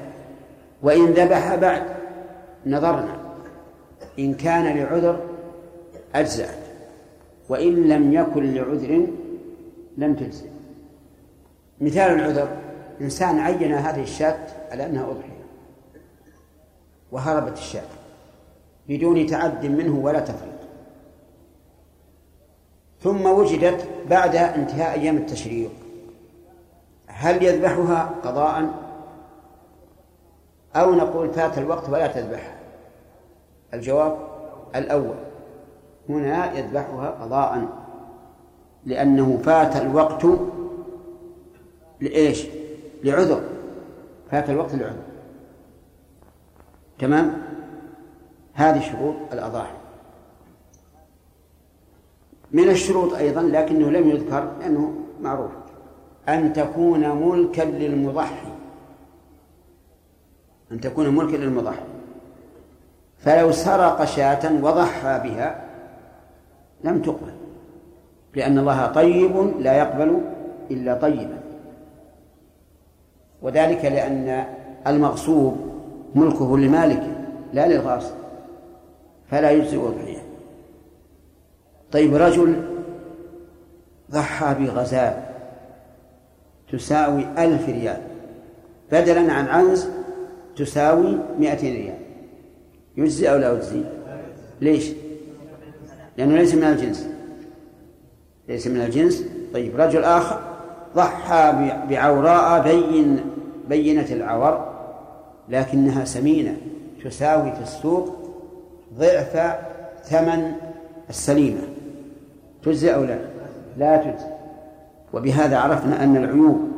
وإن 0.83 1.05
ذبح 1.05 1.55
بعد 1.55 1.83
نظرنا 2.65 3.17
إن 4.19 4.33
كان 4.33 4.77
لعذر 4.77 5.19
أجزأت 6.15 6.59
وإن 7.49 7.87
لم 7.87 8.13
يكن 8.13 8.53
لعذر 8.53 9.07
لم 9.97 10.15
تجزئ 10.15 10.47
مثال 11.81 12.11
العذر 12.11 12.47
إنسان 13.01 13.39
عين 13.39 13.73
هذه 13.73 14.03
الشاة 14.03 14.37
على 14.71 14.85
أنها 14.85 15.03
أضحية 15.03 15.43
وهربت 17.11 17.57
الشاة 17.57 17.83
بدون 18.89 19.25
تعد 19.25 19.65
منه 19.65 19.99
ولا 19.99 20.19
تفريط. 20.19 20.52
ثم 23.03 23.25
وجدت 23.25 23.87
بعد 24.09 24.35
انتهاء 24.35 24.99
أيام 24.99 25.17
التشريق. 25.17 25.71
هل 27.07 27.43
يذبحها 27.43 28.09
قضاء؟ 28.23 28.69
أو 30.75 30.95
نقول 30.95 31.29
فات 31.29 31.57
الوقت 31.57 31.89
ولا 31.89 32.07
تذبحها 32.07 32.55
الجواب 33.73 34.17
الأول 34.75 35.15
هنا 36.09 36.57
يذبحها 36.59 37.09
قضاء 37.09 37.67
لأنه 38.85 39.37
فات 39.43 39.75
الوقت 39.75 40.25
لإيش؟ 42.01 42.47
لعذر. 43.03 43.43
فات 44.31 44.49
الوقت 44.49 44.75
لعذر. 44.75 45.03
تمام؟ 46.99 47.41
هذه 48.53 48.81
شروط 48.81 49.15
الأضاحي 49.33 49.82
من 52.53 52.69
الشروط 52.69 53.13
أيضا 53.13 53.41
لكنه 53.41 53.89
لم 53.89 54.09
يذكر 54.09 54.51
لأنه 54.59 54.93
معروف. 55.21 55.51
أن 56.29 56.53
تكون 56.53 57.09
ملكا 57.09 57.61
للمضحي. 57.61 58.47
أن 60.71 60.81
تكون 60.81 61.09
ملكا 61.15 61.37
للمضحي. 61.37 61.83
فلو 63.17 63.51
سرق 63.51 64.03
شاة 64.05 64.63
وضحى 64.63 65.21
بها 65.23 65.65
لم 66.83 67.01
تقبل 67.01 67.33
لأن 68.35 68.57
الله 68.57 68.87
طيب 68.87 69.53
لا 69.59 69.77
يقبل 69.77 70.21
إلا 70.71 70.93
طيبا. 70.93 71.39
وذلك 73.41 73.85
لأن 73.85 74.45
المغصوب 74.87 75.57
ملكه 76.15 76.57
لمالكه 76.57 77.11
لا 77.53 77.67
للغاصب. 77.67 78.15
فلا 79.27 79.51
يجزئ 79.51 79.87
أضحية 79.87 80.22
طيب 81.93 82.15
رجل 82.15 82.55
ضحى 84.11 84.55
بغزال 84.59 85.23
تساوي 86.71 87.25
ألف 87.37 87.69
ريال. 87.69 88.01
بدلا 88.91 89.33
عن 89.33 89.47
عنز 89.47 89.87
تساوي 90.55 91.17
مئتين 91.39 91.75
ريال. 91.75 91.97
يجزي 92.97 93.29
أو 93.29 93.37
لا 93.37 93.53
يجزي؟ 93.53 93.81
ليش؟ 94.61 94.91
لأنه 96.17 96.35
ليس 96.35 96.55
من 96.55 96.63
الجنس. 96.63 97.09
ليس 98.47 98.67
من 98.67 98.81
الجنس. 98.81 99.23
طيب 99.53 99.81
رجل 99.81 100.03
آخر 100.03 100.39
ضحى 100.95 101.71
بعوراء 101.89 102.63
بين 102.63 103.19
بينة 103.69 104.07
العور 104.11 104.73
لكنها 105.49 106.05
سمينة 106.05 106.57
تساوي 107.03 107.51
في 107.51 107.61
السوق 107.61 108.15
ضعف 108.93 109.57
ثمن 110.03 110.51
السليمة. 111.09 111.72
تجزي 112.63 112.95
أو 112.95 113.03
لا؟ 113.03 113.19
لا 113.77 113.97
تجزي 113.97 114.25
وبهذا 115.13 115.57
عرفنا 115.57 116.03
أن 116.03 116.17
العيوب 116.17 116.69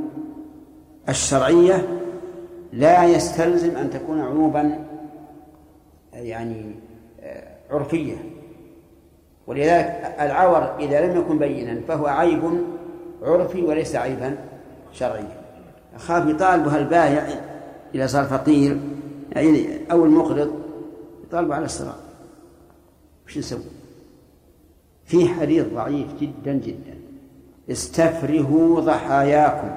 الشرعية 1.10 1.88
لا 2.74 3.06
يستلزم 3.06 3.78
أن 3.78 3.89
تكون 3.89 4.21
عيوبا 4.21 4.80
يعني 6.13 6.76
عرفية. 7.71 8.15
ولذلك 9.48 10.15
العور 10.19 10.76
إذا 10.80 11.06
لم 11.06 11.19
يكن 11.19 11.39
بينا 11.39 11.82
فهو 11.88 12.08
عيب 12.08 12.41
عرفي 13.24 13.62
وليس 13.62 13.95
عيبا 13.95 14.36
شرعيا. 14.93 15.38
أخاف 15.95 16.28
يطالبها 16.28 16.78
البائع 16.78 17.28
إذا 17.95 18.08
صار 18.08 18.24
فقير 18.24 18.80
يعني 19.32 19.67
أو 19.91 20.06
المقرض 20.06 20.52
يطالبه 21.28 21.56
على 21.56 21.65
الصراط 21.65 21.95
وش 23.28 23.38
نسوي؟ 23.38 23.74
في 25.06 25.30
حديث 25.30 25.65
ضعيف 25.74 26.08
جدا 26.22 26.54
جدا. 26.54 26.98
استفرهوا 27.72 28.80
ضحاياكم. 28.80 29.76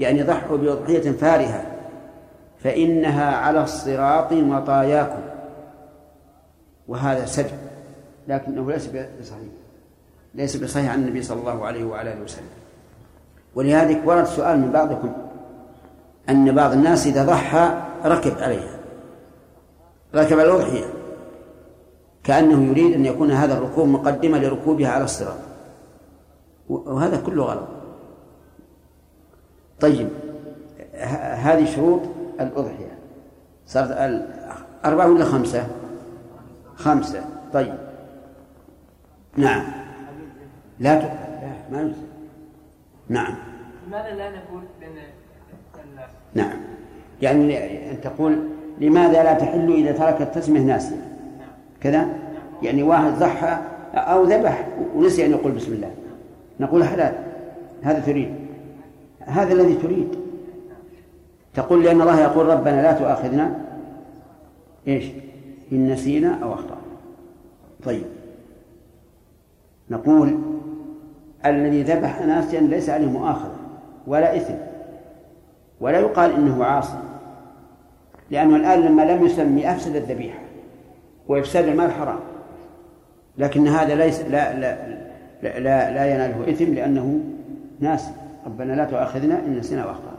يعني 0.00 0.22
ضحوا 0.22 0.56
بأضحية 0.56 1.12
فارهة. 1.12 1.66
فإنها 2.58 3.36
على 3.36 3.62
الصراط 3.62 4.32
مطاياكم. 4.32 5.22
وهذا 6.88 7.26
سجن 7.26 7.58
لكنه 8.28 8.70
ليس 8.72 8.86
بصحيح. 8.86 9.40
ليس 10.34 10.56
بصحيح 10.56 10.92
عن 10.92 11.02
النبي 11.02 11.22
صلى 11.22 11.40
الله 11.40 11.66
عليه 11.66 11.84
وعلى 11.84 12.12
آله 12.12 12.22
وسلم. 12.22 12.48
ولذلك 13.54 14.02
ورد 14.04 14.24
سؤال 14.24 14.58
من 14.58 14.72
بعضكم 14.72 15.12
أن 16.28 16.54
بعض 16.54 16.72
الناس 16.72 17.06
إذا 17.06 17.24
ضحى 17.24 17.82
ركب 18.04 18.38
عليها 18.38 18.76
ركب 20.14 20.38
الأضحية 20.38 20.84
كأنه 22.26 22.70
يريد 22.70 22.92
أن 22.92 23.06
يكون 23.06 23.30
هذا 23.30 23.58
الركوب 23.58 23.88
مقدمة 23.88 24.38
لركوبها 24.38 24.88
على 24.88 25.04
الصراط. 25.04 25.38
وهذا 26.68 27.20
كله 27.20 27.44
غلط. 27.44 27.68
طيب 29.80 30.08
هذه 31.34 31.64
شروط 31.64 32.00
الأضحية. 32.40 32.98
صارت 33.66 34.22
أربعة 34.84 35.10
ولا 35.10 35.24
خمسة؟ 35.24 35.66
خمسة. 36.76 37.24
طيب. 37.52 37.74
نعم. 39.36 39.64
لا 40.80 40.94
ت... 40.94 41.02
لا 41.02 41.52
ما 41.70 41.80
يجوز 41.80 41.94
نعم. 43.08 43.34
لماذا 43.86 44.14
لا 44.14 44.30
نقول 44.30 44.62
بين 44.80 44.88
نعم. 46.34 46.58
يعني 47.22 47.90
أن 47.90 48.00
تقول 48.00 48.38
لماذا 48.80 49.22
لا 49.22 49.34
تحل 49.34 49.72
إذا 49.72 49.92
ترك 49.92 50.22
التسمية 50.22 50.60
ناسيا 50.60 51.15
كذا 51.86 52.08
يعني 52.62 52.82
واحد 52.82 53.12
ضحى 53.18 53.58
أو 53.94 54.24
ذبح 54.24 54.68
ونسي 54.94 55.26
أن 55.26 55.30
يقول 55.30 55.52
بسم 55.52 55.72
الله. 55.72 55.90
نقول 56.60 56.84
حلال 56.84 57.14
هذا 57.82 58.00
تريد. 58.00 58.34
هذا 59.20 59.52
الذي 59.52 59.74
تريد. 59.74 60.08
تقول 61.54 61.84
لأن 61.84 62.00
الله 62.00 62.20
يقول 62.20 62.46
ربنا 62.46 62.82
لا 62.82 62.92
تؤاخذنا. 62.92 63.58
إيش؟ 64.88 65.04
إن 65.72 65.92
نسينا 65.92 66.38
أو 66.42 66.54
أخطأنا. 66.54 66.80
طيب. 67.84 68.04
نقول 69.90 70.38
الذي 71.46 71.82
ذبح 71.82 72.22
ناسيا 72.22 72.60
ليس 72.60 72.90
عليه 72.90 73.06
مؤاخذة 73.06 73.56
ولا 74.06 74.36
إثم 74.36 74.54
ولا 75.80 75.98
يقال 75.98 76.30
إنه 76.30 76.64
عاصي 76.64 76.98
لأنه 78.30 78.56
الآن 78.56 78.80
لما 78.80 79.02
لم 79.02 79.24
يسمي 79.26 79.70
أفسد 79.70 79.96
الذبيحة. 79.96 80.45
وإفساد 81.28 81.68
المال 81.68 81.92
حرام. 81.92 82.18
لكن 83.38 83.68
هذا 83.68 83.94
ليس 83.94 84.20
لا 84.20 84.60
لا 84.60 84.76
لا, 85.42 85.58
لا, 85.58 85.90
لا 85.94 86.14
يناله 86.14 86.50
إثم 86.50 86.74
لأنه 86.74 87.20
ناس. 87.80 88.10
ربنا 88.46 88.72
لا 88.72 88.84
تؤاخذنا 88.84 89.38
إن 89.38 89.58
نسينا 89.58 89.86
وأخطأنا. 89.86 90.16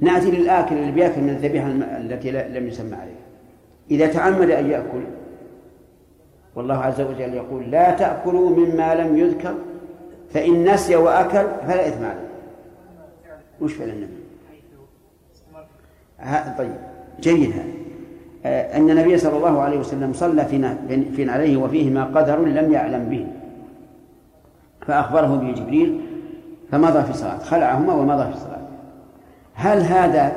نأتي 0.00 0.30
للآكل 0.30 0.76
اللي 0.76 0.92
بيأكل 0.92 1.20
من 1.20 1.30
الذبيحة 1.30 1.66
التي 2.00 2.30
لم 2.30 2.68
يسمى 2.68 2.94
عليها. 2.94 3.14
إذا 3.90 4.06
تعمد 4.06 4.50
أن 4.50 4.70
يأكل 4.70 5.04
والله 6.54 6.74
عز 6.74 7.00
وجل 7.00 7.34
يقول 7.34 7.70
لا 7.70 7.90
تأكلوا 7.90 8.50
مما 8.50 8.94
لم 8.94 9.18
يذكر 9.18 9.54
فإن 10.30 10.74
نسي 10.74 10.96
وأكل 10.96 11.46
فلا 11.66 11.88
إثم 11.88 12.04
عليه. 12.04 12.28
وش 13.60 13.72
فعل 13.72 13.88
النبي؟ 13.88 14.18
طيب 16.58 16.76
جيد 17.20 17.52
هذا. 17.52 17.77
أن 18.44 18.90
النبي 18.90 19.18
صلى 19.18 19.36
الله 19.36 19.60
عليه 19.60 19.78
وسلم 19.78 20.12
صلى 20.12 20.44
في 21.16 21.30
عليه 21.30 21.56
وفيهما 21.56 22.04
قدر 22.04 22.44
لم 22.44 22.72
يعلم 22.72 23.08
به. 23.10 23.26
فأخبره 24.86 25.36
به 25.36 25.52
جبريل 25.52 26.00
فمضى 26.70 27.02
في 27.02 27.10
الصلاة 27.10 27.38
خلعهما 27.38 27.94
ومضى 27.94 28.24
في 28.24 28.32
الصلاة. 28.32 28.68
هل 29.54 29.82
هذا 29.82 30.32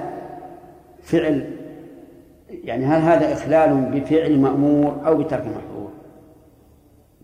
فعل 1.03 1.49
يعني 2.63 2.85
هل 2.85 3.01
هذا 3.01 3.33
إخلال 3.33 3.91
بفعل 3.93 4.39
مأمور 4.39 5.01
أو 5.05 5.17
بترك 5.17 5.43
محظور؟ 5.47 5.91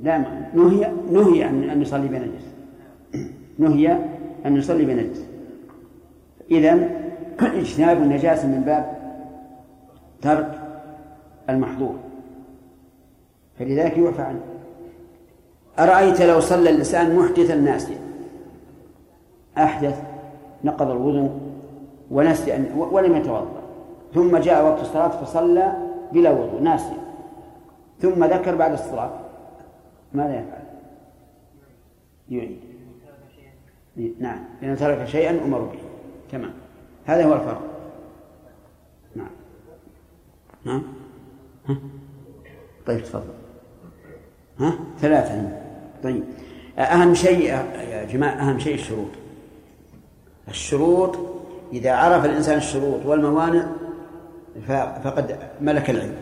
لا 0.02 0.18
نهي 0.54 0.92
نهي 1.12 1.44
عن 1.44 1.70
أن 1.70 1.82
يصلي 1.82 2.08
بنجس 2.08 2.46
نهي 3.60 3.98
أن 4.46 4.58
يصلي 4.58 4.86
بنجس 4.86 5.26
إذا 6.52 6.90
اجتناب 7.42 7.98
النجاسة 7.98 8.48
من 8.48 8.62
باب 8.62 8.98
ترك 10.22 10.60
المحظور. 11.50 11.96
فلذلك 13.60 13.98
يعفى 13.98 14.22
عنه. 14.22 14.42
أرأيت 15.80 16.22
لو 16.22 16.40
صلى 16.40 16.70
الإنسان 16.70 17.16
محدثا 17.16 17.56
ناسيا 17.56 17.98
أحدث 19.58 20.04
نقض 20.64 20.92
الوضوء 20.92 21.40
ونسي 22.12 22.56
أن 22.56 22.72
ولم 22.92 23.16
يتوضأ. 23.16 23.62
ثم 24.14 24.38
جاء 24.38 24.66
وقت 24.66 24.82
الصلاة 24.82 25.08
فصلى 25.08 25.74
بلا 26.12 26.32
وضوء 26.32 26.62
ناسيا 26.62 26.98
ثم 28.00 28.24
ذكر 28.24 28.56
بعد 28.56 28.72
الصلاة. 28.72 29.12
ماذا 30.14 30.34
يفعل؟ 30.34 30.64
يعيد. 32.30 32.60
نعم 34.20 34.40
لأنه 34.62 34.76
ترك 34.76 35.06
شيئا 35.06 35.46
أمر 35.46 35.60
به. 35.60 35.80
تمام. 36.32 36.54
هذا 37.06 37.26
هو 37.26 37.34
الفرق. 37.34 37.62
نعم. 39.16 39.32
نعم. 40.66 40.84
ها؟ 41.70 41.78
طيب 42.86 43.04
تفضل. 43.04 43.34
ها؟ 44.60 44.80
ثلاثة. 45.02 45.50
طيب. 46.04 46.24
أهم 46.80 47.14
شيء 47.14 47.44
يا 47.44 48.06
جماعة 48.12 48.34
أهم 48.34 48.60
شيء 48.60 48.74
الشروط. 48.76 49.10
الشروط 50.48 51.18
إذا 51.74 51.92
عرف 51.92 52.26
الإنسان 52.26 52.58
الشروط 52.58 53.06
والموانع 53.06 53.68
فقد 55.04 55.38
ملك 55.62 55.90
العلم. 55.90 56.16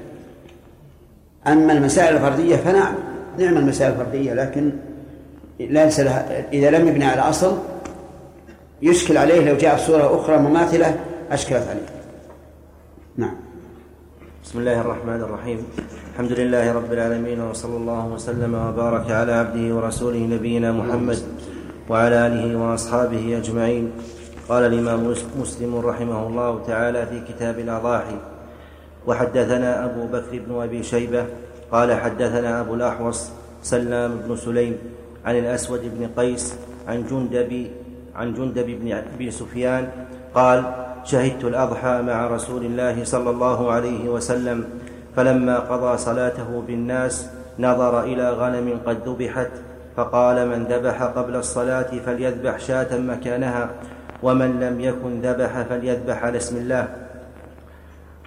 أما 1.48 1.74
المسائل 1.74 2.16
الفردية 2.16 2.56
فنعم 2.56 2.96
نعم 3.40 3.58
المسائل 3.58 3.92
الفردية 3.92 4.34
لكن 4.34 4.72
ليس 5.60 6.00
لها 6.00 6.50
إذا 6.54 6.70
لم 6.70 6.88
يبني 6.88 7.06
على 7.06 7.22
أصل 7.22 7.58
يشكل 8.82 9.18
عليه 9.18 9.50
لو 9.50 9.58
جاء 9.58 9.78
صورة 9.78 10.22
أخرى 10.22 10.38
مماثلة 10.38 11.00
أشكلت 11.32 11.68
عليه. 11.68 11.95
بسم 14.46 14.62
الله 14.62 14.82
الرحمن 14.82 15.22
الرحيم. 15.26 15.60
الحمد 16.14 16.32
لله 16.38 16.66
رب 16.78 16.92
العالمين 16.94 17.42
وصلى 17.42 17.78
الله 17.82 18.04
وسلم 18.14 18.54
وبارك 18.54 19.10
على 19.12 19.34
عبده 19.42 19.66
ورسوله 19.74 20.22
نبينا 20.22 20.70
محمد 20.70 21.18
وعلى 21.90 22.18
آله 22.30 22.46
وأصحابه 22.54 23.42
أجمعين. 23.42 23.86
قال 24.46 24.64
الإمام 24.70 25.02
مسلم 25.42 25.72
رحمه 25.82 26.20
الله 26.28 26.52
تعالى 26.62 27.02
في 27.10 27.18
كتاب 27.34 27.60
الأضاحي 27.60 28.18
وحدثنا 29.10 29.86
أبو 29.86 30.14
بكر 30.14 30.34
بن 30.46 30.62
أبي 30.62 30.84
شيبة 30.84 31.26
قال 31.74 31.90
حدثنا 31.90 32.62
أبو 32.62 32.74
الأحوص 32.78 33.20
سلام 33.66 34.30
بن 34.30 34.36
سليم 34.38 34.78
عن 35.26 35.36
الأسود 35.42 35.82
بن 35.90 36.14
قيس 36.14 36.54
عن 36.86 37.02
جندب 37.10 37.52
عن 38.16 38.28
جندب 38.38 38.68
بن 38.78 38.88
أبي 38.94 39.28
سفيان 39.32 39.90
قال 40.38 40.86
شهدت 41.06 41.44
الأضحى 41.44 42.02
مع 42.02 42.28
رسول 42.28 42.66
الله 42.66 43.04
صلى 43.04 43.30
الله 43.30 43.72
عليه 43.72 44.10
وسلم 44.10 44.66
فلما 45.16 45.60
قضى 45.60 45.98
صلاته 45.98 46.64
بالناس 46.68 47.30
نظر 47.60 48.04
إلى 48.04 48.30
غنم 48.30 48.80
قد 48.86 48.98
ذبحت 49.08 49.52
فقال 49.98 50.48
من 50.48 50.64
ذبح 50.64 51.04
قبل 51.04 51.36
الصلاة 51.36 51.92
فليذبح 52.06 52.60
شاة 52.60 52.98
مكانها 52.98 53.70
ومن 54.24 54.60
لم 54.60 54.82
يكن 54.82 55.22
ذبح 55.22 55.62
فليذبح 55.62 56.24
على 56.24 56.38
اسم 56.38 56.58
الله. 56.58 56.88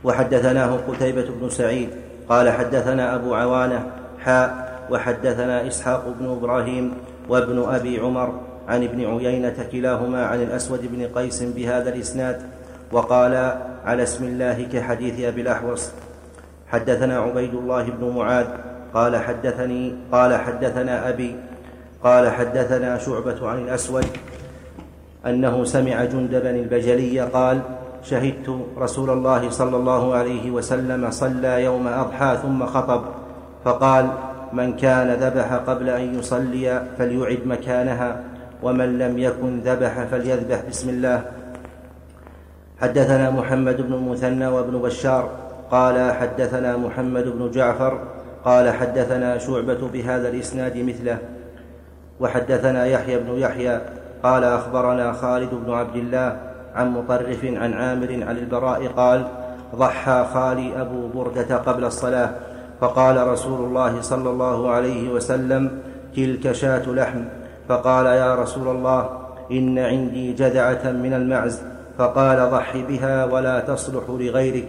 وحدثناه 0.04 0.76
قتيبة 0.88 1.26
بن 1.40 1.50
سعيد 1.50 1.88
قال 2.28 2.50
حدثنا 2.50 3.14
أبو 3.14 3.34
عوانة 3.34 3.86
حاء 4.18 4.68
وحدثنا 4.90 5.66
إسحاق 5.66 6.14
بن 6.20 6.30
إبراهيم 6.30 6.94
وابن 7.28 7.64
أبي 7.68 8.00
عمر 8.00 8.40
عن 8.68 8.84
ابن 8.84 9.04
عيينة 9.04 9.54
كلاهما 9.72 10.26
عن 10.26 10.42
الأسود 10.42 10.80
بن 10.92 11.06
قيس 11.14 11.42
بهذا 11.42 11.88
الإسناد 11.94 12.42
وقال 12.92 13.34
على 13.84 14.02
اسم 14.02 14.24
الله 14.24 14.68
كحديث 14.72 15.20
أبي 15.20 15.40
الأحوص. 15.40 15.90
حدثنا 16.68 17.18
عبيد 17.18 17.54
الله 17.54 17.82
بن 17.82 18.04
معاذ 18.16 18.46
قال 18.94 19.16
حدثني 19.16 19.94
قال 20.12 20.36
حدثنا 20.36 21.08
أبي 21.08 21.36
قال 22.04 22.30
حدثنا 22.30 22.98
شعبة 22.98 23.48
عن 23.48 23.58
الأسود 23.58 24.06
أنه 25.26 25.64
سمع 25.64 26.04
جندبا 26.04 26.50
البجلي 26.50 27.20
قال 27.20 27.60
شهدت 28.02 28.48
رسول 28.78 29.10
الله 29.10 29.50
صلى 29.50 29.76
الله 29.76 30.14
عليه 30.14 30.50
وسلم 30.50 31.10
صلى 31.10 31.64
يوم 31.64 31.88
أضحى 31.88 32.36
ثم 32.42 32.66
خطب 32.66 33.02
فقال 33.64 34.06
من 34.52 34.76
كان 34.76 35.08
ذبح 35.10 35.52
قبل 35.52 35.88
أن 35.88 36.18
يصلي 36.18 36.82
فليعد 36.98 37.38
مكانها 37.46 38.20
ومن 38.62 38.98
لم 38.98 39.18
يكن 39.18 39.60
ذبح 39.60 40.04
فليذبح. 40.10 40.60
بسم 40.68 40.88
الله. 40.88 41.37
حدثنا 42.80 43.30
محمد 43.30 43.82
بن 43.82 43.94
المثنى 43.94 44.46
وابن 44.46 44.78
بشار 44.78 45.30
قال 45.70 46.12
حدثنا 46.12 46.76
محمد 46.76 47.24
بن 47.24 47.50
جعفر 47.50 47.98
قال 48.44 48.70
حدثنا 48.70 49.38
شعبة 49.38 49.88
بهذا 49.92 50.28
الإسناد 50.28 50.76
مثله. 50.76 51.18
وحدثنا 52.20 52.86
يحيى 52.86 53.18
بن 53.18 53.38
يحيى 53.38 53.80
قال 54.22 54.44
أخبرنا 54.44 55.12
خالد 55.12 55.50
بن 55.54 55.72
عبد 55.72 55.96
الله 55.96 56.36
عن 56.74 56.90
مطرف 56.90 57.44
عن 57.44 57.72
عامر 57.72 58.24
عن 58.28 58.38
البراء 58.38 58.86
قال 58.86 59.28
ضحى 59.74 60.26
خالي 60.34 60.80
أبو 60.80 61.08
بردة 61.08 61.56
قبل 61.56 61.84
الصلاة 61.84 62.30
فقال 62.80 63.28
رسول 63.28 63.64
الله 63.64 64.00
صلى 64.00 64.30
الله 64.30 64.70
عليه 64.70 65.12
وسلم 65.12 65.70
تلك 66.16 66.52
شاة 66.52 66.86
لحم. 66.86 67.24
فقال 67.68 68.06
يا 68.06 68.34
رسول 68.34 68.68
الله 68.68 69.10
إن 69.52 69.78
عندي 69.78 70.32
جذعة 70.32 70.92
من 70.92 71.12
المعز. 71.12 71.62
فقال 71.98 72.50
ضح 72.50 72.76
بها 72.76 73.24
ولا 73.24 73.60
تصلح 73.60 74.04
لغيرك. 74.08 74.68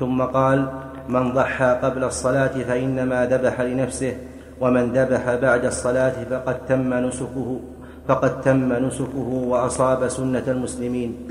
ثم 0.00 0.22
قال 0.22 0.68
من 1.08 1.32
ضحى 1.32 1.78
قبل 1.82 2.04
الصلاة 2.04 2.54
فإنما 2.62 3.26
ذبح 3.26 3.60
لنفسه 3.60 4.16
ومن 4.60 4.92
ذبح 4.92 5.34
بعد 5.34 5.64
الصلاة 5.64 6.24
فقد 6.30 6.66
تم 6.66 6.94
نسكه 6.94 7.60
فقد 8.08 8.40
تم 8.40 8.72
نسكه 8.72 9.28
وأصاب 9.28 10.08
سنة 10.08 10.44
المسلمين. 10.48 11.28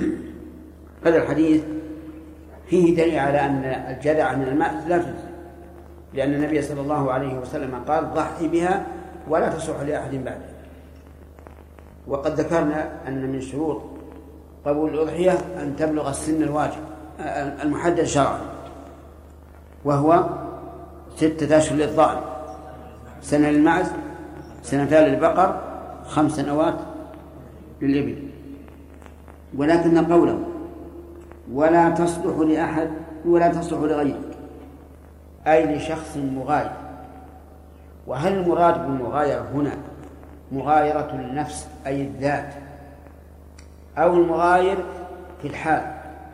هذا 1.06 1.18
الحديث 1.18 1.62
فيه 2.68 2.96
دليل 2.96 3.20
على 3.20 3.40
أن 3.40 3.64
الجدع 3.64 4.36
من 4.36 4.48
الماء 4.48 4.84
لا 4.88 4.98
تجزي 4.98 5.32
لأن 6.14 6.34
النبي 6.34 6.62
صلى 6.62 6.82
الله 6.82 7.12
عليه 7.12 7.40
وسلم 7.40 7.76
قال 7.88 8.14
ضحي 8.14 8.48
بها 8.48 8.86
ولا 9.30 9.50
تصح 9.50 9.82
لأحد 9.82 10.12
بعده. 10.12 10.58
وقد 12.08 12.40
ذكرنا 12.40 13.08
أن 13.08 13.32
من 13.32 13.42
شروط 13.42 13.82
قبول 14.68 14.94
الأضحية 14.94 15.32
أن 15.32 15.76
تبلغ 15.76 16.10
السن 16.10 16.44
الواجب 16.44 16.82
المحدد 17.64 18.04
شرعا. 18.04 18.40
وهو 19.86 20.30
ستة 21.16 21.58
أشهر 21.58 21.78
للضأن. 21.78 22.18
سنة 23.22 23.50
للمعز 23.50 23.92
سنتان 24.64 25.04
للبقر 25.04 25.62
خمس 26.06 26.32
سنوات 26.32 26.76
للإبل. 27.82 28.18
ولكن 29.58 30.06
قوله 30.14 30.40
ولا 31.54 31.90
تصلح 31.90 32.38
لأحد 32.38 32.90
ولا 33.26 33.48
تصلح 33.48 33.80
لغيرك 33.80 34.38
أي 35.48 35.76
لشخص 35.76 36.18
مغاير. 36.18 36.72
وهل 38.08 38.34
المراد 38.34 38.82
بالمغايرة 38.82 39.46
هنا 39.54 39.78
مغايرة 40.52 41.12
النفس 41.14 41.68
أي 41.88 42.02
الذات؟ 42.02 42.54
أو 43.98 44.14
المغاير 44.14 44.78
في 45.42 45.48
الحال 45.48 45.82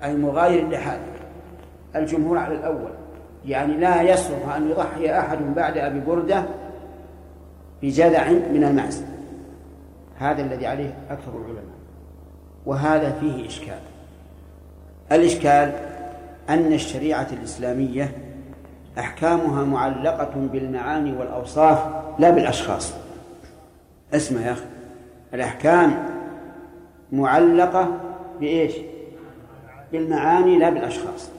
أي 0.04 0.16
مغاير 0.16 0.70
لحال 0.70 1.00
الجمهور 1.96 2.38
على 2.38 2.56
الأول 2.56 2.92
يعني 3.46 3.78
لا 3.78 4.02
يصلح 4.02 4.56
أن 4.56 4.70
يضحي 4.70 5.20
أحد 5.20 5.38
بعد 5.56 5.78
أبي 5.78 6.00
بردة 6.00 6.44
بجذع 7.82 8.30
من 8.30 8.64
المعز 8.64 9.04
هذا 10.20 10.42
الذي 10.42 10.68
عليه 10.68 10.94
أكثر 11.10 11.32
العلماء. 11.32 11.64
وهذا 12.66 13.12
فيه 13.20 13.48
إشكال. 13.48 13.80
الإشكال 15.12 15.72
أن 16.50 16.74
الشريعة 16.74 17.28
الإسلامية 17.32 18.12
أحكامها 19.00 19.64
معلقة 19.64 20.32
بالمعاني 20.36 21.18
والأوصاف 21.18 21.86
لا 22.20 22.30
بالأشخاص. 22.30 22.94
اسمع 24.14 24.42
يا 24.42 24.52
أخي 24.52 24.66
الأحكام 25.34 26.13
معلقة 27.14 28.00
بإيش؟ 28.40 28.74
بالمعاني 29.92 30.60
لا 30.60 30.70
بالأشخاص. 30.70 31.30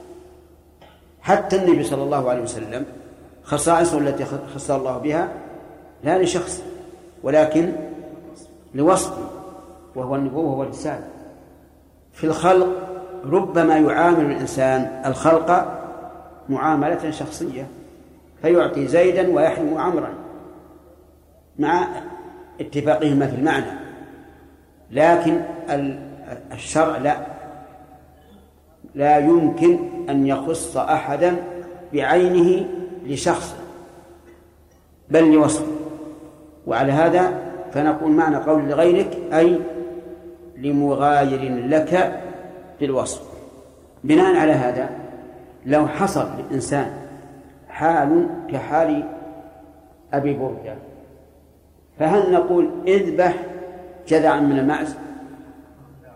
حتى 1.21 1.55
النبي 1.55 1.83
صلى 1.83 2.03
الله 2.03 2.29
عليه 2.29 2.41
وسلم 2.41 2.85
خصائصه 3.43 3.97
التي 3.97 4.25
خص 4.55 4.71
الله 4.71 4.97
بها 4.97 5.29
لا 6.03 6.23
لشخص 6.23 6.63
ولكن 7.23 7.71
لوصف 8.75 9.17
وهو 9.95 10.15
النبوة 10.15 10.59
والرسالة 10.59 11.07
في 12.13 12.23
الخلق 12.23 12.67
ربما 13.25 13.77
يعامل 13.77 14.31
الإنسان 14.31 15.01
الخلق 15.05 15.79
معاملة 16.49 17.11
شخصية 17.11 17.67
فيعطي 18.41 18.87
زيدا 18.87 19.33
ويحرم 19.35 19.77
عمرا 19.77 20.13
مع 21.59 21.87
اتفاقهما 22.59 23.27
في 23.27 23.35
المعنى. 23.35 23.84
لكن 24.95 25.41
الشرع 26.51 26.97
لا. 26.97 27.17
لا 28.95 29.17
يمكن 29.17 29.79
أن 30.09 30.27
يخص 30.27 30.77
أحدا 30.77 31.35
بعينه 31.93 32.65
لشخص 33.05 33.55
بل 35.09 35.33
لوصفه 35.33 35.71
وعلى 36.67 36.91
هذا 36.91 37.39
فنقول 37.71 38.11
معنى 38.11 38.35
قول 38.35 38.69
لغيرك 38.69 39.17
أي 39.33 39.59
لمغاير 40.57 41.67
لك 41.67 42.21
بالوصف. 42.79 43.21
بناء 44.03 44.35
على 44.35 44.51
هذا 44.51 44.89
لو 45.65 45.87
حصل 45.87 46.27
للإنسان 46.37 46.93
حال 47.69 48.27
كحال 48.51 49.03
أبي 50.13 50.33
بردة 50.33 50.75
فهل 51.99 52.31
نقول 52.31 52.69
اذبح 52.87 53.33
جذعا 54.07 54.39
من 54.39 54.59
المعز 54.59 54.95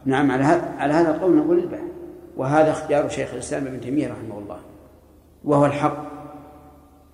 نعم 0.06 0.32
على 0.32 0.44
هذا 0.44 0.72
على 0.78 0.94
هذا 0.94 1.16
القول 1.16 1.36
نقول 1.36 1.60
اذبح. 1.60 1.80
وهذا 2.38 2.72
اختيار 2.72 3.10
شيخ 3.10 3.34
الإسلام 3.34 3.68
ابن 3.68 3.82
تيمية 3.82 4.08
رحمه 4.08 4.40
الله. 4.40 4.58
وهو 5.44 5.66
الحق. 5.66 5.98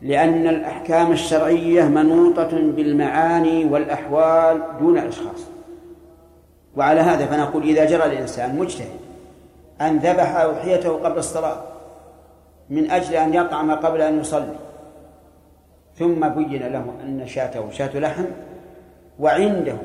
لأن 0.01 0.47
الأحكام 0.47 1.11
الشرعية 1.11 1.83
منوطة 1.83 2.51
بالمعاني 2.51 3.65
والأحوال 3.65 4.61
دون 4.79 4.97
الأشخاص. 4.97 5.45
وعلى 6.75 6.99
هذا 6.99 7.25
فنقول 7.25 7.63
إذا 7.63 7.85
جرى 7.85 8.05
الإنسان 8.05 8.59
مجتهد 8.59 8.99
أن 9.81 9.97
ذبح 9.97 10.35
أضحيته 10.35 10.89
قبل 10.89 11.17
الصلاة 11.17 11.63
من 12.69 12.91
أجل 12.91 13.15
أن 13.15 13.33
يطعم 13.33 13.71
قبل 13.71 14.01
أن 14.01 14.19
يصلي 14.19 14.55
ثم 15.95 16.29
بين 16.29 16.63
له 16.67 16.93
أن 17.03 17.27
شاته 17.27 17.69
شاة 17.71 17.99
لحم 17.99 18.25
وعنده 19.19 19.77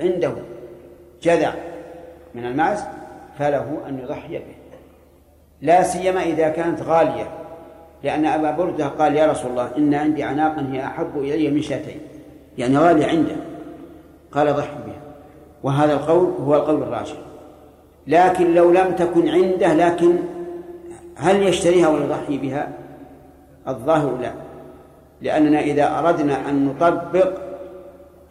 عنده 0.00 0.32
جذع 1.22 1.52
من 2.34 2.46
المعز 2.46 2.84
فله 3.38 3.80
أن 3.88 3.98
يضحي 3.98 4.38
به. 4.38 4.54
لا 5.62 5.82
سيما 5.82 6.22
إذا 6.22 6.48
كانت 6.48 6.82
غالية 6.82 7.28
لأن 8.04 8.26
أبا 8.26 8.50
بردة 8.50 8.86
قال 8.86 9.16
يا 9.16 9.26
رسول 9.26 9.50
الله 9.50 9.70
إن 9.76 9.94
عندي 9.94 10.22
عناقا 10.22 10.68
هي 10.72 10.84
أحب 10.84 11.18
إلي 11.18 11.50
من 11.50 11.62
شاتين. 11.62 12.00
يعني 12.58 12.78
غالية 12.78 13.06
عنده. 13.06 13.36
قال 14.32 14.54
ضحي 14.54 14.76
بها. 14.86 15.00
وهذا 15.62 15.92
القول 15.92 16.34
هو 16.40 16.54
القول 16.54 16.82
الراجح. 16.82 17.16
لكن 18.06 18.54
لو 18.54 18.70
لم 18.70 18.96
تكن 18.98 19.28
عنده 19.28 19.74
لكن 19.74 20.16
هل 21.16 21.42
يشتريها 21.42 21.88
ويضحي 21.88 22.38
بها؟ 22.38 22.68
الظاهر 23.68 24.16
لا. 24.22 24.32
لأننا 25.20 25.60
إذا 25.60 25.98
أردنا 25.98 26.48
أن 26.48 26.66
نطبق 26.66 27.41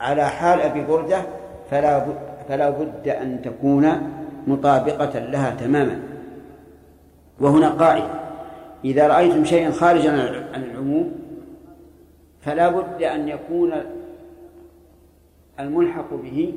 على 0.01 0.25
حال 0.25 0.59
أبي 0.61 0.81
بردة 0.85 1.21
فلا 1.71 2.05
فلا 2.49 2.69
بد 2.69 3.07
أن 3.07 3.41
تكون 3.41 4.11
مطابقة 4.47 5.19
لها 5.19 5.55
تماما. 5.55 6.01
وهنا 7.39 7.69
قاعدة. 7.69 8.21
إذا 8.85 9.07
رأيتم 9.07 9.45
شيئا 9.45 9.71
خارجا 9.71 10.11
عن 10.53 10.63
العموم 10.63 11.11
فلا 12.41 12.69
بد 12.69 13.03
أن 13.03 13.27
يكون 13.27 13.73
الملحق 15.59 16.13
به 16.13 16.53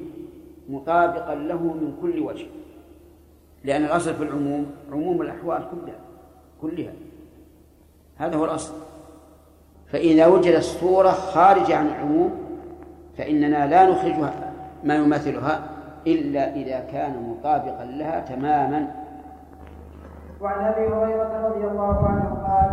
مطابقا 0.69 1.35
له 1.35 1.63
من 1.63 1.97
كل 2.03 2.21
وجه. 2.21 2.47
لأن 3.65 3.85
الأصل 3.85 4.15
في 4.15 4.23
العموم 4.23 4.67
عموم 4.93 5.23
الأحوال 5.23 5.63
كلها 5.71 5.99
كلها. 6.63 6.93
هذا 8.17 8.37
هو 8.37 8.45
الأصل. 8.45 8.75
فإذا 9.93 10.27
وجدت 10.27 10.57
الصورة 10.57 11.11
خارجة 11.11 11.77
عن 11.77 11.87
العموم 11.87 12.44
فإننا 13.19 13.67
لا 13.67 13.87
نخرجها 13.87 14.33
ما 14.85 14.95
يماثلها 14.95 15.61
إلا 16.07 16.53
إذا 16.55 16.81
كان 16.93 17.13
مطابقا 17.31 17.85
لها 17.85 18.21
تماما. 18.21 18.87
وعن 20.41 20.65
أبي 20.65 20.87
هريرة 20.87 21.49
رضي 21.49 21.67
الله 21.67 22.09
عنه 22.09 22.29
قال 22.47 22.71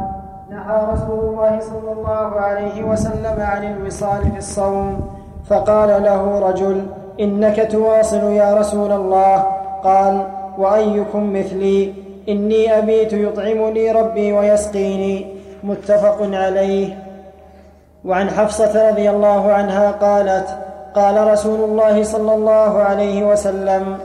نهى 0.50 0.94
رسول 0.94 1.20
الله 1.20 1.60
صلى 1.60 1.92
الله 1.92 2.42
عليه 2.42 2.84
وسلم 2.84 3.42
عن 3.42 3.64
الوصال 3.64 4.32
في 4.32 4.38
الصوم 4.38 5.10
فقال 5.46 6.04
له 6.04 6.50
رجل 6.50 6.86
إنك 7.20 7.72
تواصل 7.72 8.24
يا 8.24 8.56
رسول 8.56 8.92
الله. 8.92 9.38
قال 9.84 10.28
وأيكم 10.58 11.34
مثلي؟ 11.34 11.94
إني 12.30 12.78
أبيت 12.78 13.14
يطعمني 13.14 13.92
ربي 13.92 14.34
ويسقيني. 14.34 15.36
متفق 15.64 16.18
عليه. 16.22 17.01
وعن 18.06 18.30
حفصة 18.30 18.90
رضي 18.90 19.10
الله 19.10 19.52
عنها 19.54 19.92
قالت 19.92 20.48
قال 20.96 21.28
رسول 21.28 21.70
الله 21.70 22.04
صلى 22.04 22.34
الله 22.34 22.84
عليه 22.84 23.24
وسلم 23.24 23.98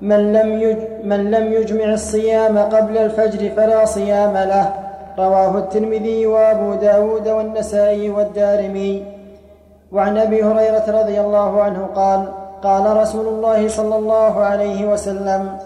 من 0.00 0.32
لم, 0.32 0.76
من 1.04 1.30
لم 1.30 1.52
يجمع 1.52 1.84
الصيام 1.84 2.58
قبل 2.58 2.98
الفجر 2.98 3.50
فلا 3.56 3.84
صيام 3.84 4.32
له 4.32 4.72
رواه 5.18 5.58
الترمذي 5.58 6.26
وأبو 6.26 6.74
داود 6.74 7.28
والنسائي 7.28 8.10
والدارمي 8.10 9.04
وعن 9.92 10.18
أبي 10.18 10.42
هريرة 10.44 10.84
رضي 11.02 11.20
الله 11.20 11.62
عنه 11.62 11.86
قال 11.94 12.28
قال 12.62 12.96
رسول 12.96 13.26
الله 13.26 13.68
صلى 13.68 13.96
الله 13.96 14.40
عليه 14.40 14.92
وسلم 14.92 15.58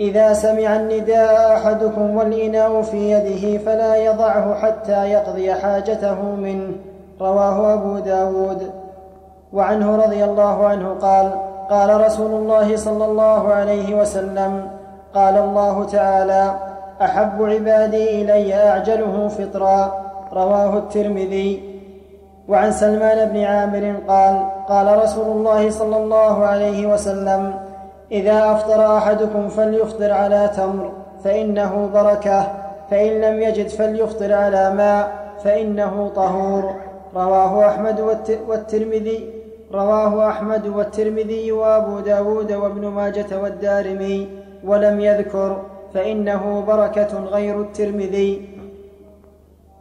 إذا 0.00 0.32
سمع 0.32 0.76
النداء 0.76 1.56
أحدكم 1.56 2.16
والإناء 2.16 2.82
في 2.82 3.10
يده 3.10 3.58
فلا 3.58 3.96
يضعه 3.96 4.54
حتى 4.54 5.10
يقضي 5.10 5.54
حاجته 5.54 6.22
منه. 6.22 6.72
رواه 7.20 7.74
أبو 7.74 7.98
داود. 7.98 8.70
وعنه 9.52 9.96
رضي 9.96 10.24
الله 10.24 10.66
عنه 10.66 10.88
قال 11.02 11.30
قال 11.70 12.00
رسول 12.00 12.30
الله 12.30 12.76
صلى 12.76 13.04
الله 13.04 13.52
عليه 13.52 14.00
وسلم 14.00 14.70
قال 15.14 15.38
الله 15.38 15.84
تعالى 15.84 16.54
أحب 17.02 17.42
عبادي 17.42 18.22
إلي 18.22 18.54
أعجله 18.54 19.28
فطرا. 19.28 19.92
رواه 20.32 20.78
الترمذي. 20.78 21.68
وعن 22.48 22.72
سلمان 22.72 23.28
بن 23.28 23.44
عامر 23.44 23.94
قال 24.08 24.34
قال 24.68 25.02
رسول 25.02 25.26
الله 25.26 25.70
صلى 25.70 25.96
الله 25.96 26.46
عليه 26.46 26.86
وسلم 26.86 27.67
إذا 28.12 28.52
أفطر 28.52 28.96
أحدكم 28.96 29.48
فليفطر 29.48 30.12
على 30.12 30.50
تمر 30.56 30.92
فإنه 31.24 31.90
بركة 31.94 32.52
فإن 32.90 33.20
لم 33.20 33.42
يجد 33.42 33.68
فليفطر 33.68 34.32
على 34.32 34.74
ماء 34.74 35.18
فإنه 35.44 36.08
طهور. 36.16 36.74
رواه 37.16 37.68
أحمد 37.68 38.00
والترمذي 38.48 39.30
رواه 39.74 40.28
أحمد 40.28 40.66
والترمذي 40.66 41.52
وأبو 41.52 42.00
داود 42.00 42.52
وابن 42.52 42.86
ماجة 42.86 43.38
والدارمي 43.42 44.28
ولم 44.64 45.00
يذكر 45.00 45.62
فإنه 45.94 46.64
بركة 46.66 47.18
غير 47.24 47.60
الترمذي. 47.60 48.48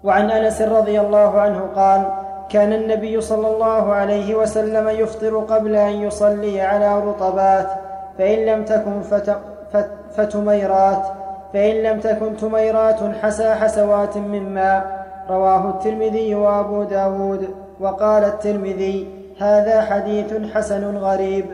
وعن 0.03 0.32
أنس 0.32 0.61
رضي 0.61 0.99
الله 0.99 1.41
عنه 1.41 1.59
قال 1.75 2.07
كان 2.49 2.73
النبي 2.73 3.21
صلى 3.21 3.47
الله 3.47 3.93
عليه 3.93 4.36
وسلم 4.36 4.89
يفطر 4.89 5.38
قبل 5.38 5.75
أن 5.75 5.93
يصلي 6.01 6.61
على 6.61 6.99
رطبات. 6.99 7.86
فإن 8.18 8.45
لم 8.45 8.65
تكن 8.65 9.01
فت... 9.01 9.38
فت... 9.74 9.89
فتميرات 10.15 11.05
فإن 11.53 11.76
لم 11.84 11.99
تكن 11.99 12.38
تميرات 12.38 12.99
حسى 13.22 13.53
حسوات 13.53 14.18
من 14.18 14.53
ماء 14.53 15.05
رواه 15.30 15.70
الترمذي 15.70 16.36
وأبو 16.36 16.84
داود 16.84 17.47
وقال 17.80 18.24
الترمذي 18.24 19.07
هذا 19.39 19.82
حديث 19.82 20.34
حسن 20.53 20.97
غريب. 20.97 21.45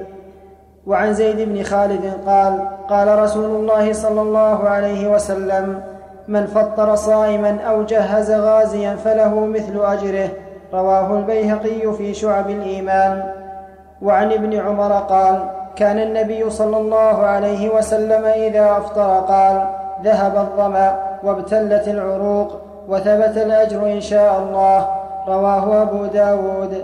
وعن 0.88 1.14
زيد 1.14 1.49
بن 1.49 1.64
خالد 1.64 2.14
قال 2.26 2.68
قال 2.89 3.20
رسول 3.20 3.45
الله 3.45 3.93
صلى 3.93 4.22
الله 4.22 4.70
عليه 4.70 5.07
وسلم 5.07 5.82
من 6.28 6.45
فطر 6.45 6.95
صائما 6.95 7.61
أو 7.61 7.84
جهز 7.84 8.32
غازيا 8.32 8.95
فله 8.95 9.45
مثل 9.45 9.86
أجره. 9.86 10.30
رواه 10.74 11.20
البيهقي 11.20 11.93
في 11.93 12.14
شعب 12.14 12.49
الإيمان. 12.49 13.24
وعن 14.01 14.32
ابن 14.32 14.53
عمر 14.53 14.91
قال 14.93 15.49
كان 15.76 15.99
النبي 15.99 16.49
صلى 16.49 16.78
الله 16.78 17.17
عليه 17.24 17.69
وسلم 17.69 18.26
إذا 18.26 18.71
أفطر 18.71 19.19
قال 19.19 19.65
ذهب 20.03 20.38
الظمأ 20.38 20.99
وابتلت 21.24 21.88
العروق 21.88 22.47
وثبت 22.89 23.38
الأجر 23.38 23.86
إن 23.86 24.01
شاء 24.01 24.39
الله 24.39 24.88
رواه 25.28 25.82
أبو 25.82 26.05
داود. 26.05 26.84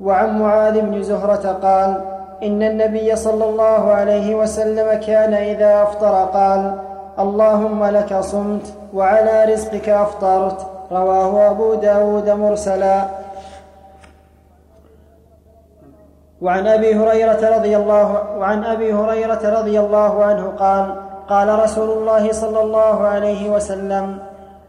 وعن 0.00 0.38
معاذ 0.38 0.80
بن 0.80 1.02
زهرة 1.02 1.58
قال 1.62 2.00
إن 2.42 2.62
النبي 2.62 3.16
صلى 3.16 3.44
الله 3.44 3.92
عليه 3.92 4.34
وسلم 4.34 5.00
كان 5.00 5.34
إذا 5.34 5.82
أفطر 5.82 6.24
قال 6.24 6.74
اللهم 7.18 7.84
لك 7.84 8.20
صمت 8.20 8.74
وعلى 8.94 9.52
رزقك 9.52 9.88
أفطرت 9.88 10.66
رواه 10.92 11.50
أبو 11.50 11.74
داود 11.74 12.30
مرسلا. 12.30 13.04
وعن 16.42 16.66
أبي 16.66 16.94
هريرة 16.94 17.56
رضي 17.56 17.76
الله 17.76 18.36
وعن 18.38 18.64
أبي 18.64 18.92
هريرة 18.92 19.60
رضي 19.60 19.80
الله 19.80 20.24
عنه 20.24 20.46
قال 20.58 20.94
قال 21.28 21.62
رسول 21.62 21.90
الله 21.90 22.32
صلى 22.32 22.60
الله 22.60 23.06
عليه 23.06 23.50
وسلم 23.50 24.18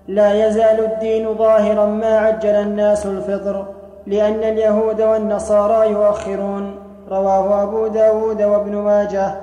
لا 0.07 0.47
يزال 0.47 0.85
الدين 0.85 1.35
ظاهرا 1.35 1.85
ما 1.85 2.17
عجل 2.17 2.49
الناس 2.49 3.05
الفطر 3.05 3.65
لأن 4.07 4.43
اليهود 4.43 5.01
والنصارى 5.01 5.91
يؤخرون. 5.91 6.75
رواه 7.09 7.63
أبو 7.63 7.87
داود 7.87 8.41
وابن 8.41 8.75
ماجه. 8.75 9.35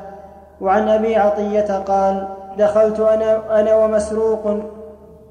وعن 0.60 0.88
أبي 0.88 1.16
عطية 1.16 1.78
قال 1.78 2.28
دخلت 2.58 3.00
أنا, 3.00 3.60
أنا 3.60 3.76
ومسروق 3.76 4.46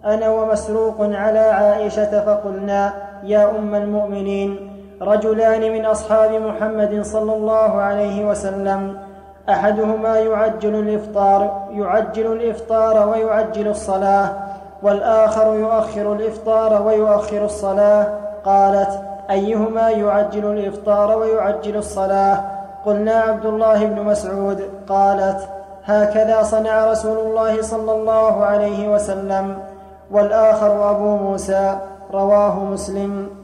أنا 0.05 0.29
ومسروق 0.29 0.95
على 0.99 1.39
عائشة 1.39 2.25
فقلنا 2.25 2.93
يا 3.23 3.49
أم 3.49 3.75
المؤمنين 3.75 4.66
رجلان 5.01 5.61
من 5.73 5.85
أصحاب 5.85 6.31
محمد 6.31 7.01
صلى 7.01 7.33
الله 7.33 7.81
عليه 7.81 8.29
وسلم. 8.29 8.97
أحدهما 9.49 10.19
يعجل 10.19 10.75
الإفطار 10.75 11.67
يعجل 11.71 12.31
الإفطار 12.31 13.09
ويعجل 13.09 13.67
الصلاة 13.67 14.29
والآخر 14.83 15.53
يؤخر 15.53 16.13
الإفطار 16.13 16.81
ويؤخر 16.81 17.45
الصلاة. 17.45 18.07
قالت 18.45 19.01
أيهما 19.29 19.89
يعجل 19.89 20.45
الإفطار 20.45 21.17
ويعجل 21.17 21.77
الصلاة؟ 21.77 22.39
قلنا 22.85 23.15
عبد 23.15 23.45
الله 23.45 23.85
بن 23.85 24.01
مسعود. 24.01 24.69
قالت 24.89 25.49
هكذا 25.85 26.43
صنع 26.43 26.91
رسول 26.91 27.17
الله 27.17 27.61
صلى 27.61 27.91
الله 27.91 28.45
عليه 28.45 28.93
وسلم. 28.93 29.57
والآخر 30.11 30.91
أبو 30.91 31.15
موسى 31.15 31.77
رواه 32.13 32.59
مسلم. 32.59 33.36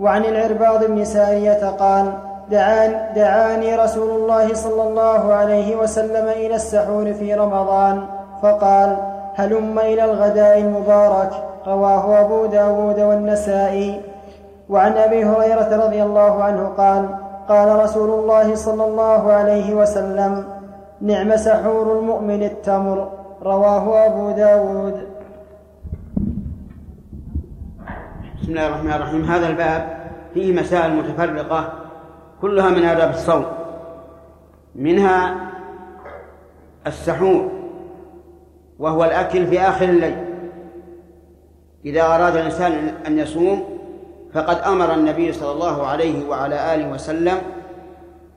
وعن 0.00 0.24
العرباض 0.24 0.84
بن 0.84 1.04
سارية 1.04 1.70
قال 1.70 2.12
دعان 2.50 3.14
دعاني 3.14 3.76
رسول 3.76 4.10
الله 4.10 4.54
صلى 4.54 4.82
الله 4.82 5.34
عليه 5.34 5.76
وسلم 5.76 6.28
إلى 6.28 6.54
السحور 6.54 7.12
في 7.12 7.34
رمضان. 7.34 8.02
فقال 8.42 8.96
هلم 9.34 9.78
إلى 9.78 10.04
الغداء 10.04 10.58
المبارك. 10.58 11.30
رواه 11.66 12.20
أبو 12.20 12.46
داود 12.46 13.00
والنسائي. 13.00 14.00
وعن 14.70 14.92
أبي 14.96 15.24
هريرة 15.24 15.84
رضي 15.84 16.02
الله 16.02 16.42
عنه 16.44 16.68
قال 16.78 17.08
قال 17.48 17.78
رسول 17.78 18.10
الله 18.10 18.54
صلى 18.54 18.84
الله 18.84 19.32
عليه 19.32 19.74
وسلم 19.74 20.44
نعم 21.00 21.36
سحور 21.36 21.98
المؤمن 21.98 22.42
التمر. 22.42 23.08
رواه 23.42 24.06
أبو 24.06 24.30
داود. 24.30 25.09
بسم 28.50 28.58
الله 28.58 28.68
الرحمن 28.68 28.92
الرحيم. 28.92 29.24
هذا 29.24 29.48
الباب 29.48 30.10
فيه 30.34 30.52
مسائل 30.52 30.94
متفرقة 30.94 31.72
كلها 32.40 32.68
من 32.68 32.84
آداب 32.84 33.10
الصوم. 33.10 33.46
منها 34.74 35.36
السحور 36.86 37.50
وهو 38.78 39.04
الأكل 39.04 39.46
في 39.46 39.60
آخر 39.60 39.84
الليل. 39.84 40.16
إذا 41.84 42.02
أراد 42.02 42.36
الإنسان 42.36 42.94
أن 43.06 43.18
يصوم 43.18 43.78
فقد 44.34 44.56
أمر 44.56 44.94
النبي 44.94 45.32
صلى 45.32 45.52
الله 45.52 45.86
عليه 45.86 46.28
وعلى 46.28 46.74
آله 46.74 46.92
وسلم 46.92 47.38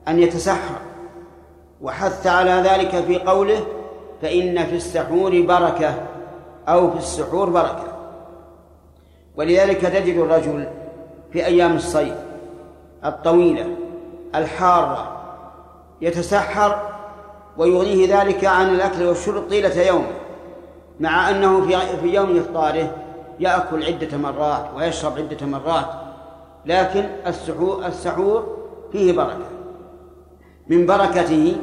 أن 0.08 0.18
يتسحر. 0.18 0.78
وحث 1.82 2.26
على 2.26 2.50
ذلك 2.50 2.90
في 2.90 3.18
قوله 3.18 3.60
فإن 4.22 4.64
في 4.64 4.76
السحور 4.76 5.40
بركة 5.40 5.94
أو 6.68 6.90
في 6.90 6.98
السحور 6.98 7.50
بركة. 7.50 7.93
ولذلك 9.36 9.80
تجد 9.80 10.16
الرجل 10.16 10.68
في 11.32 11.46
أيام 11.46 11.76
الصيف 11.76 12.14
الطويلة 13.04 13.66
الحارة 14.34 15.20
يتسحر 16.00 16.90
ويغنيه 17.56 18.20
ذلك 18.20 18.44
عن 18.44 18.74
الأكل 18.74 19.02
والشرب 19.02 19.42
طيلة 19.50 19.82
يومه 19.82 20.12
مع 21.00 21.30
أنه 21.30 21.66
في 22.00 22.14
يوم 22.14 22.36
إفطاره 22.38 22.96
يأكل 23.40 23.84
عدة 23.84 24.16
مرات 24.16 24.66
ويشرب 24.76 25.18
عدة 25.18 25.46
مرات 25.46 25.86
لكن 26.66 27.04
السحور 27.26 27.86
السحور 27.86 28.56
فيه 28.92 29.12
بركة. 29.12 29.46
من 30.68 30.86
بركته 30.86 31.56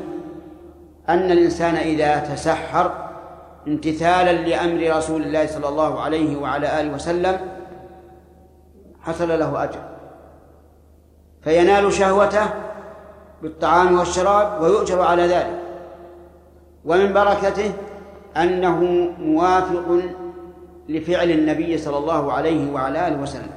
أن 1.10 1.32
الإنسان 1.32 1.76
إذا 1.76 2.20
تسحر 2.20 2.92
امتثالا 3.68 4.32
لأمر 4.32 4.98
رسول 4.98 5.22
الله 5.22 5.48
صلى 5.48 5.70
الله 5.70 6.02
عليه 6.02 6.38
وعلى 6.38 6.82
آله 6.82 6.94
وسلم 6.94 7.40
حصل 9.02 9.40
له 9.40 9.64
أجر. 9.64 9.80
فينال 11.42 11.94
شهوته 11.94 12.46
بالطعام 13.42 14.00
والشراب 14.00 14.62
ويؤجر 14.62 15.02
على 15.02 15.28
ذلك. 15.28 15.60
ومن 16.86 17.14
بركته 17.14 17.72
أنه 18.38 18.80
موافق 19.20 20.02
لفعل 20.90 21.32
النبي 21.32 21.78
صلى 21.78 21.98
الله 21.98 22.34
عليه 22.34 22.72
وعلى 22.72 23.08
آله 23.08 23.22
وسلم 23.22 23.52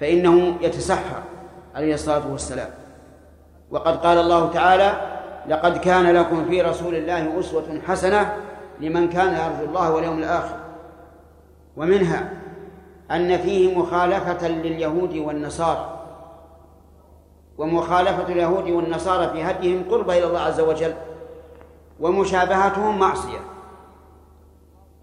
فإنه 0.00 0.56
يتسحر 0.60 1.22
عليه 1.74 1.94
الصلاة 1.94 2.32
والسلام. 2.32 2.70
وقد 3.70 3.96
قال 3.96 4.18
الله 4.18 4.50
تعالى 4.50 4.92
لقد 5.48 5.78
كان 5.78 6.14
لكم 6.16 6.44
في 6.44 6.62
رسول 6.62 6.94
الله 6.94 7.40
أسوة 7.40 7.80
حسنة 7.86 8.36
لمن 8.80 9.08
كان 9.08 9.34
يرجو 9.34 9.68
الله 9.68 9.92
واليوم 9.92 10.18
الآخر. 10.18 10.56
ومنها 11.76 12.30
أن 13.10 13.38
فيه 13.38 13.78
مخالفة 13.78 14.48
لليهود 14.48 15.16
والنصارى 15.16 15.96
ومخالفة 17.58 18.32
اليهود 18.32 18.70
والنصارى 18.70 19.28
في 19.30 19.42
هديهم 19.42 19.84
قرب 19.90 20.10
إلى 20.10 20.24
الله 20.24 20.40
عز 20.40 20.60
وجل 20.60 20.94
ومشابهتهم 22.00 22.98
معصية. 22.98 23.38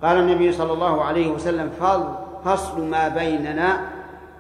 قال 0.04 0.18
النبي 0.18 0.52
صلى 0.52 0.74
الله 0.74 1.04
عليه 1.04 1.28
وسلم 1.28 1.72
فصل 2.46 2.84
ما 2.84 3.08
بيننا 3.08 3.90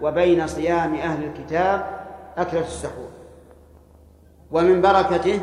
وبين 0.01 0.47
صيام 0.47 0.95
أهل 0.95 1.23
الكتاب 1.23 1.99
أكلة 2.37 2.61
السحور. 2.61 3.09
ومن 4.51 4.81
بركته 4.81 5.39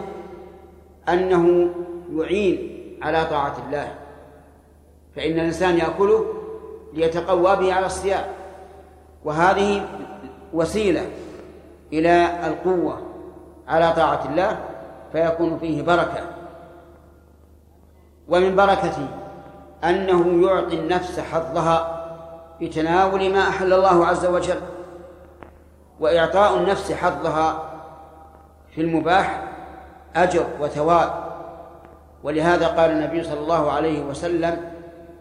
أنه 1.08 1.70
يعين 2.16 2.74
على 3.02 3.24
طاعة 3.24 3.56
الله 3.66 3.94
فإن 5.16 5.32
الإنسان 5.32 5.78
يأكله 5.78 6.43
ليتقوى 6.94 7.56
به 7.56 7.74
على 7.74 7.86
الصيام. 7.86 8.24
وهذه 9.24 9.86
وسيلة 10.52 11.06
إلى 11.92 12.46
القوة 12.46 13.02
على 13.68 13.92
طاعة 13.92 14.28
الله 14.30 14.58
فيكون 15.12 15.58
فيه 15.58 15.82
بركة. 15.82 16.20
ومن 18.28 18.56
بركته 18.56 19.08
أنه 19.84 20.46
يعطي 20.46 20.78
النفس 20.78 21.20
حظها 21.20 22.04
بتناول 22.60 23.32
ما 23.32 23.48
أحل 23.48 23.72
الله 23.72 24.06
عز 24.06 24.26
وجل 24.26 24.60
وإعطاء 26.00 26.56
النفس 26.56 26.92
حظها 26.92 27.62
في 28.74 28.80
المباح 28.80 29.42
أجر 30.16 30.46
وثواب. 30.60 31.24
ولهذا 32.22 32.66
قال 32.66 32.90
النبي 32.90 33.24
صلى 33.24 33.40
الله 33.40 33.72
عليه 33.72 34.04
وسلم 34.04 34.73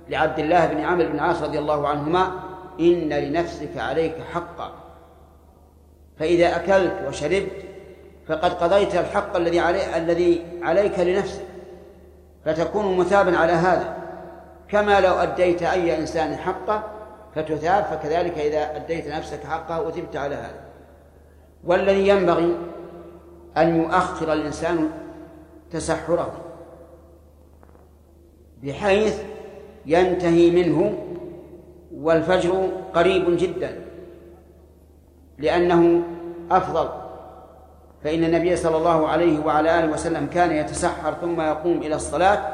لعبد 0.10 0.40
الله 0.40 0.66
بن 0.66 0.80
عمرو 0.80 1.08
بن 1.08 1.20
عاص 1.20 1.42
رضي 1.42 1.60
الله 1.60 1.88
عنهما 1.88 2.32
إن 2.80 3.10
لنفسك 3.10 3.78
عليك 3.78 4.16
حقا. 4.34 4.72
فإذا 6.20 6.56
أكلت 6.56 7.08
وشربت 7.08 7.66
فقد 8.28 8.54
قضيت 8.54 8.96
الحق 8.96 9.36
الذي 9.36 9.60
علي 9.60 9.98
الذي 9.98 10.46
عليك 10.62 11.00
لنفسك. 11.00 11.46
فتكون 12.46 12.98
مثابا 12.98 13.38
على 13.38 13.52
هذا. 13.52 13.98
كما 14.70 15.02
لو 15.02 15.14
أديت 15.14 15.64
أي 15.64 15.98
إنسان 15.98 16.36
حقه 16.36 16.84
فتثاب 17.36 17.84
فكذلك 17.84 18.38
إذا 18.38 18.76
أديت 18.76 19.08
نفسك 19.08 19.44
حقه 19.44 19.90
أثبت 19.90 20.16
على 20.16 20.36
هذا. 20.36 20.64
والذي 21.64 22.08
ينبغي 22.08 22.58
أن 23.58 23.82
يؤخر 23.82 24.34
الإنسان 24.34 24.90
تسحره. 25.72 26.32
بحيث 28.64 29.22
ينتهي 29.86 30.52
منه 30.52 30.94
والفجر 31.96 32.70
قريب 32.94 33.38
جدا 33.38 33.76
لأنه 35.38 36.02
أفضل. 36.52 36.90
فإن 38.04 38.24
النبي 38.24 38.56
صلى 38.56 38.78
الله 38.78 39.08
عليه 39.08 39.46
وعلى 39.46 39.80
آله 39.80 39.94
وسلم 39.94 40.28
كان 40.34 40.52
يتسحر 40.52 41.14
ثم 41.22 41.42
يقوم 41.42 41.78
إلى 41.78 41.96
الصلاة 41.96 42.54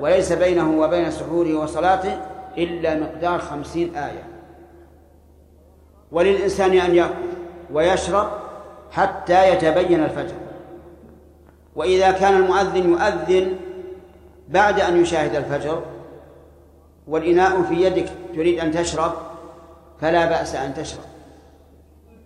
وليس 0.00 0.32
بينه 0.32 0.80
وبين 0.80 1.10
سحوره 1.10 1.54
وصلاته 1.54 2.18
إلا 2.58 3.00
مقدار 3.00 3.38
خمسين 3.38 3.96
آية. 3.96 4.24
وللإنسان 6.12 6.72
أن 6.72 6.94
يأكل 6.94 7.30
ويشرب 7.72 8.30
حتى 8.90 9.52
يتبين 9.52 10.04
الفجر. 10.04 10.34
وإذا 11.76 12.10
كان 12.10 12.36
المؤذن 12.36 12.90
يؤذن 12.90 13.56
بعد 14.48 14.80
أن 14.80 15.02
يشاهد 15.02 15.34
الفجر 15.34 15.82
والإناء 17.10 17.62
في 17.62 17.74
يدك 17.74 18.12
تريد 18.34 18.58
أن 18.58 18.72
تشرب 18.72 19.12
فلا 20.00 20.26
بأس 20.26 20.54
أن 20.54 20.74
تشرب. 20.74 21.04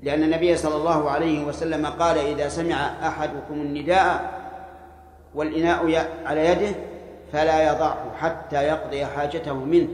لأن 0.02 0.22
النبي 0.22 0.56
صلى 0.56 0.76
الله 0.76 1.10
عليه 1.10 1.44
وسلم 1.44 1.86
قال 1.86 2.18
إذا 2.18 2.48
سمع 2.48 2.76
أحدكم 3.08 3.54
النداء 3.54 4.40
والإناء 5.34 6.08
على 6.26 6.46
يده 6.46 6.76
فلا 7.32 7.72
يضعه 7.72 8.16
حتى 8.20 8.62
يقضي 8.62 9.06
حاجته 9.06 9.54
منه. 9.54 9.88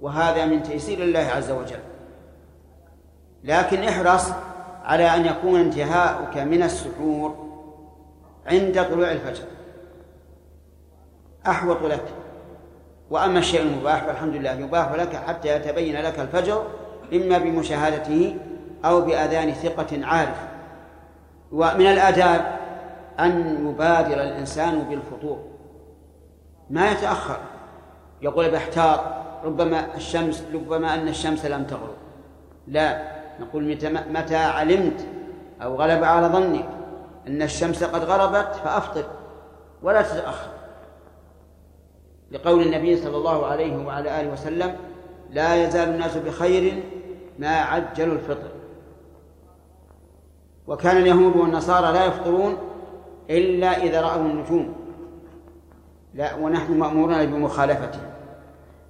وهذا 0.00 0.44
من 0.44 0.62
تيسير 0.62 1.02
الله 1.02 1.28
عز 1.36 1.50
وجل. 1.50 1.78
لكن 3.44 3.82
احرص 3.82 4.30
على 4.84 5.14
أن 5.14 5.26
يكون 5.26 5.60
انتهاؤك 5.60 6.36
من 6.36 6.62
السحور 6.62 7.46
عند 8.46 8.84
طلوع 8.84 9.10
الفجر. 9.10 9.44
أحوط 11.46 11.82
لك. 11.82 12.04
وأما 13.10 13.38
الشيء 13.38 13.62
المباح 13.62 14.04
فالحمد 14.04 14.34
لله 14.34 14.50
يباح 14.52 14.92
لك 14.92 15.16
حتى 15.16 15.48
يتبين 15.48 16.02
لك 16.02 16.20
الفجر 16.20 16.62
إما 17.14 17.38
بمشاهدته 17.38 18.36
أو 18.84 19.00
بأذان 19.00 19.52
ثقة 19.52 20.06
عارف. 20.06 20.36
ومن 21.52 21.86
الآداب 21.86 22.58
أن 23.20 23.66
يبادر 23.68 24.22
الإنسان 24.22 24.78
بالفطور. 24.78 25.44
ما 26.70 26.90
يتأخر. 26.90 27.38
يقول 28.22 28.50
بحتاط 28.50 29.00
ربما 29.44 29.94
الشمس 29.96 30.44
ربما 30.54 30.94
أن 30.94 31.08
الشمس 31.08 31.46
لم 31.46 31.64
تغرب. 31.64 31.96
لا 32.66 33.02
نقول 33.40 33.78
متى 34.10 34.36
علمت 34.36 35.06
أو 35.62 35.74
غلب 35.76 36.04
على 36.04 36.26
ظنك 36.26 36.68
أن 37.28 37.42
الشمس 37.42 37.84
قد 37.84 38.04
غربت 38.04 38.54
فأفطر 38.64 39.04
ولا 39.82 40.02
تتأخر. 40.02 40.59
لقول 42.30 42.62
النبي 42.62 42.96
صلى 42.96 43.16
الله 43.16 43.46
عليه 43.46 43.86
وعلى 43.86 44.20
آله 44.20 44.32
وسلم 44.32 44.76
لا 45.30 45.64
يزال 45.64 45.88
الناس 45.88 46.16
بخير 46.16 46.82
ما 47.38 47.48
عجلوا 47.48 48.14
الفطر. 48.14 48.50
وكان 50.66 50.96
اليهود 50.96 51.36
والنصارى 51.36 51.92
لا 51.92 52.04
يفطرون 52.04 52.56
إلا 53.30 53.82
إذا 53.82 54.00
رأوا 54.00 54.22
النجوم. 54.22 54.74
لا 56.14 56.34
ونحن 56.34 56.72
مأمورون 56.72 57.26
بمخالفته 57.26 58.00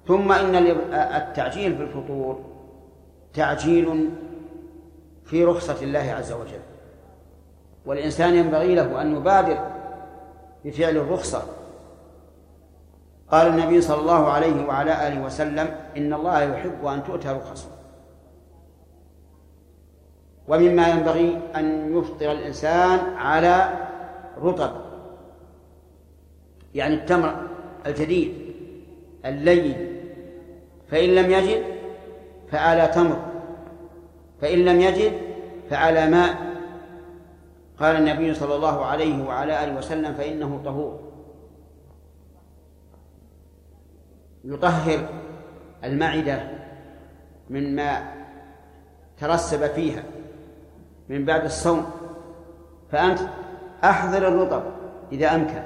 ثم 0.07 0.31
إن 0.31 0.55
التعجيل 0.93 1.77
في 1.77 1.83
الفطور 1.83 2.39
تعجيل 3.33 4.09
في 5.25 5.45
رخصة 5.45 5.83
الله 5.83 6.15
عز 6.17 6.31
وجل. 6.31 6.61
والإنسان 7.85 8.35
ينبغي 8.35 8.75
له 8.75 9.01
أن 9.01 9.15
يبادر 9.15 9.59
بفعل 10.65 10.97
الرخصة. 10.97 11.43
قال 13.31 13.47
النبي 13.47 13.81
صلى 13.81 13.99
الله 13.99 14.29
عليه 14.29 14.65
وعلى 14.65 15.07
آله 15.07 15.21
وسلم 15.23 15.75
إن 15.97 16.13
الله 16.13 16.41
يحب 16.41 16.85
أن 16.85 17.03
تؤتى 17.03 17.29
رخصه 17.29 17.69
ومما 20.47 20.87
ينبغي 20.87 21.39
أن 21.55 21.97
يفطر 21.97 22.31
الإنسان 22.31 22.99
على 23.15 23.69
رطب 24.41 24.71
يعني 26.75 26.95
التمر 26.95 27.35
الجديد 27.85 28.33
اللين 29.25 29.87
فإن 30.91 31.09
لم 31.09 31.31
يجد 31.31 31.63
فعلى 32.51 32.87
تمر 32.87 33.19
فإن 34.41 34.65
لم 34.65 34.81
يجد 34.81 35.13
فعلى 35.69 36.09
ماء. 36.09 36.51
قال 37.79 37.95
النبي 37.95 38.33
صلى 38.33 38.55
الله 38.55 38.85
عليه 38.85 39.23
وعلى 39.23 39.63
آله 39.63 39.77
وسلم 39.77 40.13
فإنه 40.13 40.61
طهور. 40.65 41.10
يطهر 44.43 45.09
المعدة 45.83 46.43
من 47.49 47.75
ما 47.75 48.13
ترسب 49.17 49.67
فيها 49.67 50.03
من 51.09 51.25
بعد 51.25 51.43
الصوم 51.43 51.85
فأنت 52.91 53.19
أحضر 53.83 54.27
الرطب 54.27 54.63
إذا 55.11 55.35
أمكن 55.35 55.63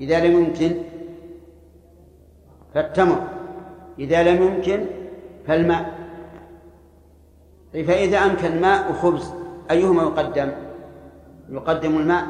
إذا 0.00 0.26
لم 0.26 0.32
يمكن 0.44 0.76
فالتمر 2.74 3.28
إذا 3.98 4.22
لم 4.22 4.42
يمكن 4.42 4.86
فالماء 5.46 5.94
فإذا 7.72 8.18
أمكن 8.18 8.60
ماء 8.60 8.90
وخبز 8.90 9.32
أيهما 9.70 10.02
يقدم؟ 10.02 10.52
يقدم 11.50 11.96
الماء 11.96 12.24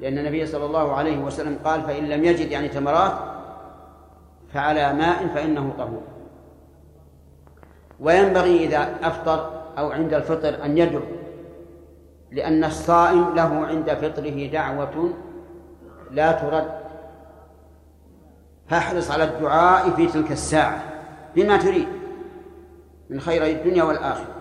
لأن 0.00 0.18
النبي 0.18 0.46
صلى 0.46 0.64
الله 0.64 0.92
عليه 0.92 1.18
وسلم 1.18 1.58
قال 1.64 1.82
فإن 1.82 2.04
لم 2.04 2.24
يجد 2.24 2.50
يعني 2.50 2.68
تمرات 2.68 3.31
فعلى 4.54 4.92
ماء 4.92 5.26
فإنه 5.34 5.72
طهور. 5.78 6.02
وينبغي 8.00 8.64
إذا 8.64 8.98
أفطر 9.02 9.62
أو 9.78 9.90
عند 9.90 10.14
الفطر 10.14 10.64
أن 10.64 10.78
يدعو 10.78 11.02
لأن 12.32 12.64
الصائم 12.64 13.34
له 13.34 13.66
عند 13.66 13.94
فطره 13.94 14.46
دعوة 14.46 15.12
لا 16.10 16.32
ترد. 16.32 16.82
فاحرص 18.68 19.10
على 19.10 19.24
الدعاء 19.24 19.90
في 19.90 20.06
تلك 20.06 20.32
الساعة 20.32 20.82
بما 21.36 21.56
تريد 21.56 21.88
من 23.10 23.20
خير 23.20 23.46
الدنيا 23.46 23.84
والآخرة. 23.84 24.34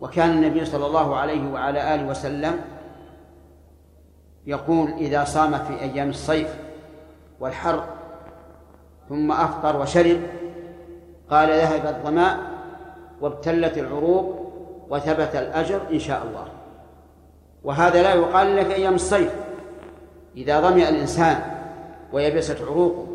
وكان 0.00 0.30
النبي 0.30 0.64
صلى 0.64 0.86
الله 0.86 1.16
عليه 1.16 1.52
وعلى 1.52 1.94
آله 1.94 2.06
وسلم 2.08 2.60
يقول 4.46 4.92
إذا 4.92 5.24
صام 5.24 5.58
في 5.58 5.80
أيام 5.80 6.10
الصيف 6.10 6.58
والحر 7.40 7.84
ثم 9.12 9.32
أفطر 9.32 9.80
وشرب. 9.80 10.20
قال 11.30 11.48
ذهب 11.48 11.86
الظماء 11.86 12.38
وابتلت 13.20 13.78
العروق 13.78 14.52
وثبت 14.90 15.36
الأجر 15.36 15.80
إن 15.92 15.98
شاء 15.98 16.22
الله. 16.28 16.44
وهذا 17.64 18.02
لا 18.02 18.14
يقال 18.14 18.64
في 18.64 18.74
أيام 18.74 18.94
الصيف 18.94 19.32
إذا 20.36 20.60
ظمئ 20.60 20.88
الإنسان 20.88 21.40
ويبست 22.12 22.62
عروقه. 22.62 23.06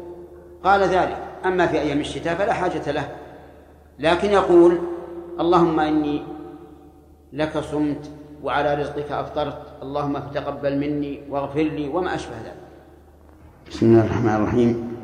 قال 0.64 0.82
ذلك. 0.82 1.18
أما 1.46 1.68
في 1.68 1.80
أيام 1.80 2.00
الشتاء 2.00 2.36
فلا 2.36 2.54
حاجة 2.54 2.92
له. 2.92 3.08
لكن 4.00 4.30
يقول 4.30 4.78
اللهم 5.40 5.80
إني 5.80 6.24
لك 7.34 7.58
صمت 7.58 8.12
وعلى 8.44 8.74
رزقك 8.74 9.12
أفطرت. 9.12 9.62
اللهم 9.84 10.20
فتقبل 10.20 10.78
مني 10.78 11.22
واغفر 11.30 11.62
لي 11.62 11.90
وما 11.90 12.16
أشبه 12.16 12.36
ذلك. 12.46 12.62
بسم 13.70 13.86
الله 13.86 14.06
الرحمن 14.06 14.36
الرحيم. 14.36 14.97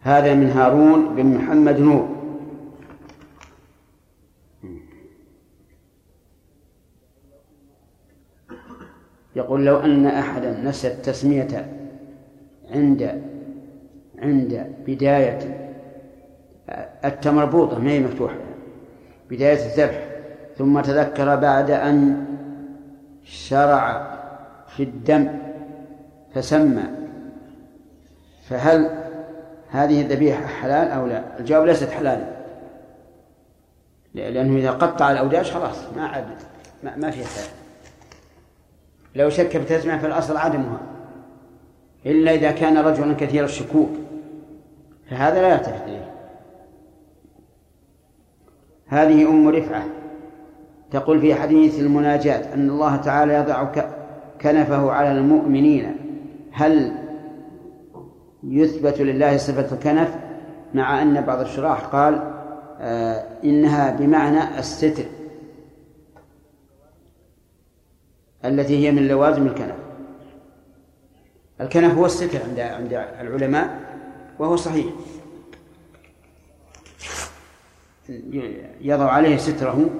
هذا 0.00 0.34
من 0.34 0.50
هارون 0.50 1.14
بن 1.16 1.26
محمد 1.26 1.80
نور 1.80 2.08
يقول 9.36 9.64
لو 9.64 9.76
أن 9.76 10.06
أحدا 10.06 10.60
نسى 10.64 10.88
التسمية 10.88 11.72
عند 12.70 13.22
عند 14.18 14.74
بداية 14.86 15.70
التمربوطة 17.04 17.78
ما 17.78 17.90
هي 17.90 18.00
مفتوحة؟ 18.00 18.36
بداية 19.30 19.66
الذبح 19.66 20.06
ثم 20.58 20.80
تذكر 20.80 21.36
بعد 21.36 21.70
أن 21.70 22.26
شرع 23.24 24.10
في 24.68 24.82
الدم 24.82 25.28
فسمى 26.34 26.82
فهل 28.48 28.99
هذه 29.70 30.00
الذبيحة 30.00 30.46
حلال 30.46 30.88
أو 30.88 31.06
لا؟ 31.06 31.38
الجواب 31.38 31.66
ليست 31.66 31.90
حلالا. 31.90 32.24
لأنه 34.14 34.58
إذا 34.58 34.70
قطع 34.70 35.10
الأوداج 35.10 35.50
خلاص 35.50 35.76
ما 35.96 36.06
عاد 36.06 36.24
ما, 36.84 36.96
ما 36.96 37.10
فيها 37.10 37.26
حلال. 37.26 37.48
لو 39.14 39.30
شك 39.30 39.56
بتسمع 39.56 39.98
في 39.98 40.06
الأصل 40.06 40.36
عدمها. 40.36 40.80
إلا 42.06 42.34
إذا 42.34 42.50
كان 42.50 42.78
رجلا 42.78 43.14
كثير 43.14 43.44
الشكوك. 43.44 43.90
فهذا 45.10 45.42
لا 45.42 45.48
يلتفت 45.48 45.82
إليه. 45.86 46.10
هذه 48.86 49.28
أم 49.28 49.48
رفعة. 49.48 49.84
تقول 50.90 51.20
في 51.20 51.34
حديث 51.34 51.80
المناجاة 51.80 52.54
أن 52.54 52.70
الله 52.70 52.96
تعالى 52.96 53.34
يضع 53.34 53.64
كنفه 54.40 54.92
على 54.92 55.12
المؤمنين. 55.12 55.96
هل 56.52 56.99
يثبت 58.44 59.00
لله 59.00 59.36
صفة 59.36 59.74
الكنف 59.74 60.16
مع 60.74 61.02
أن 61.02 61.20
بعض 61.20 61.40
الشراح 61.40 61.80
قال 61.80 62.34
آه 62.80 63.26
إنها 63.44 63.90
بمعنى 63.90 64.58
الستر 64.58 65.04
التي 68.44 68.86
هي 68.86 68.92
من 68.92 69.08
لوازم 69.08 69.46
الكنف. 69.46 69.76
الكنف 71.60 71.94
هو 71.94 72.06
الستر 72.06 72.38
عند 72.48 72.60
عند 72.60 72.92
العلماء 72.92 73.80
وهو 74.38 74.56
صحيح. 74.56 74.86
يضع 78.80 79.10
عليه 79.10 79.36
ستره 79.36 79.90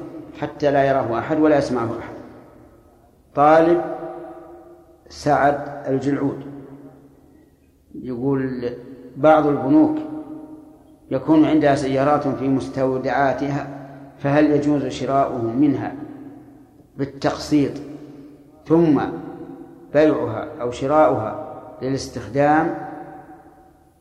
حتى 0.40 0.70
لا 0.70 0.84
يراه 0.84 1.18
أحد 1.18 1.40
ولا 1.40 1.58
يسمعه 1.58 1.98
أحد. 1.98 2.14
طالب 3.34 3.84
سعد 5.08 5.84
الجلعود. 5.86 6.49
يقول 7.94 8.70
بعض 9.16 9.46
البنوك 9.46 9.98
يكون 11.10 11.44
عندها 11.44 11.74
سيارات 11.74 12.28
في 12.28 12.48
مستودعاتها 12.48 13.68
فهل 14.18 14.50
يجوز 14.50 14.86
شراؤه 14.86 15.42
منها 15.42 15.94
بالتقسيط 16.96 17.72
ثم 18.66 19.00
بيعها 19.94 20.48
أو 20.60 20.70
شراؤها 20.70 21.62
للاستخدام؟ 21.82 22.74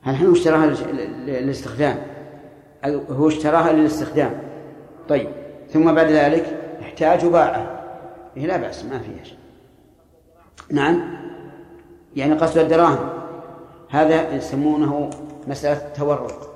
هل 0.01 0.31
اشتراها 0.31 0.65
للاستخدام؟ 1.27 1.97
هو 3.09 3.27
اشتراها 3.27 3.73
للاستخدام. 3.73 4.31
طيب 5.09 5.29
ثم 5.69 5.93
بعد 5.95 6.07
ذلك 6.07 6.45
احتاج 6.81 7.25
وباعه 7.25 7.81
إيه 8.37 8.45
لا 8.45 8.57
بأس 8.57 8.85
ما 8.85 8.99
فيها 8.99 9.37
نعم؟ 10.71 11.01
يعني 12.15 12.33
قصد 12.33 12.57
الدراهم. 12.57 13.18
هذا 13.89 14.35
يسمونه 14.35 15.09
مسألة 15.47 15.89
تورق 15.93 16.55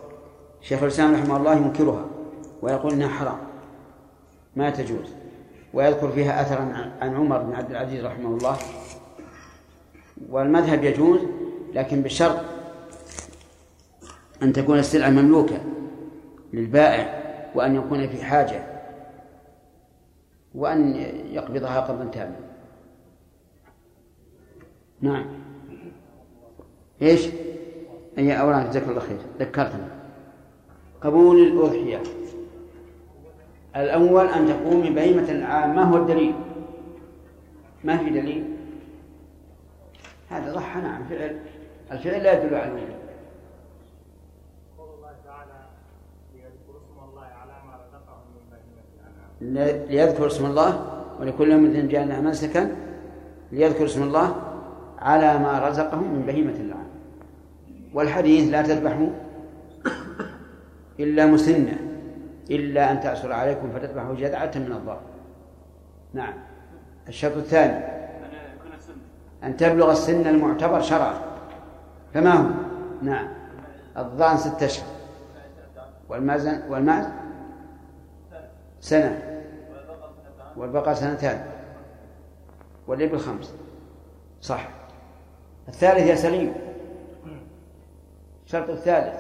شيخ 0.62 0.84
الإسلام 0.84 1.14
رحمه 1.14 1.38
الله 1.38 1.54
ينكرها 1.56 2.06
ويقول 2.62 2.94
إنها 2.94 3.08
حرام 3.08 3.38
ما 4.56 4.70
تجوز. 4.70 5.10
ويذكر 5.74 6.12
فيها 6.12 6.42
أثرا 6.42 6.92
عن 7.02 7.16
عمر 7.16 7.38
بن 7.38 7.54
عبد 7.54 7.72
العزيز 7.72 8.06
رحمه 8.06 8.38
الله. 8.38 8.58
والمذهب 10.30 10.84
يجوز 10.84 11.20
لكن 11.74 12.02
بشرط 12.02 12.38
أن 14.44 14.54
تكون 14.54 14.80
السلعة 14.80 15.10
مملوكة 15.10 15.62
للبائع 16.54 17.24
وأن 17.56 17.76
يكون 17.76 18.08
في 18.08 18.24
حاجة 18.24 18.64
وأن 20.56 20.96
يقبضها 21.32 21.80
قبضا 21.80 22.06
تاما 22.06 22.36
نعم. 25.02 25.43
إيش؟ 27.02 27.28
أي 28.18 28.40
أوراق 28.40 28.70
جزاك 28.70 28.84
الله 28.88 29.00
خير. 29.00 29.18
ذكرتنا. 29.40 29.88
قبول 31.02 31.44
الأضحية 31.44 32.02
الأول 33.76 34.26
أن 34.26 34.48
تقوم 34.48 34.82
بهيمة 34.82 35.32
العام 35.32 35.76
ما 35.76 35.84
هو 35.84 35.98
الدليل؟ 35.98 36.34
ما 37.84 37.98
في 37.98 38.10
دليل؟ 38.10 38.44
هذا 40.30 40.54
ضحى. 40.54 40.82
نعم. 40.82 41.04
فعل 41.04 41.40
الفعل 41.92 42.24
لا 42.24 42.44
يدل 42.44 42.56
على 42.56 42.68
الوجود. 42.72 43.04
من 49.44 49.86
ليذكر 49.90 50.28
اسم 50.28 50.46
الله 50.46 51.02
ولكل 51.20 51.52
يوم 51.52 51.88
جعلنا 51.88 52.22
منسكا 52.22 52.76
ليذكر 53.52 53.86
اسم 53.86 54.04
الله 54.04 54.36
على 55.00 55.40
ما 55.40 55.68
رزقهم 55.68 56.14
من 56.14 56.24
بهيمة 56.28 56.52
الأنعام 56.52 56.83
والحديث 57.94 58.52
لا 58.52 58.62
تذبحوا 58.62 59.10
إلا 61.00 61.26
مسنة 61.26 61.78
إلا 62.52 62.92
أن 62.92 63.00
تأسر 63.00 63.34
عليكم 63.34 63.72
فتذبحوا 63.72 64.16
جذعة 64.16 64.52
من 64.56 64.72
الضأن 64.72 65.02
نعم. 66.14 66.34
الشرط 67.08 67.38
الثاني 67.38 67.86
أن 69.44 69.58
تبلغ 69.58 69.92
السن 69.92 70.28
المعتبر 70.28 70.82
شرعا. 70.82 71.14
فما 72.14 72.34
هو؟ 72.34 72.50
نعم. 73.02 73.28
الضأن 73.98 74.38
ستة 74.38 74.66
أشهر. 74.66 74.88
والمازن 76.10 76.62
والمعز 76.70 77.06
سنة. 78.82 79.44
والبقر 80.58 80.94
سنتان 80.94 81.46
والإبل 82.88 83.20
خمس. 83.20 83.54
صح. 84.42 84.70
الثالث 85.68 86.08
يا 86.08 86.16
سليم 86.16 86.54
الشرط 88.54 88.70
الثالث. 88.70 89.20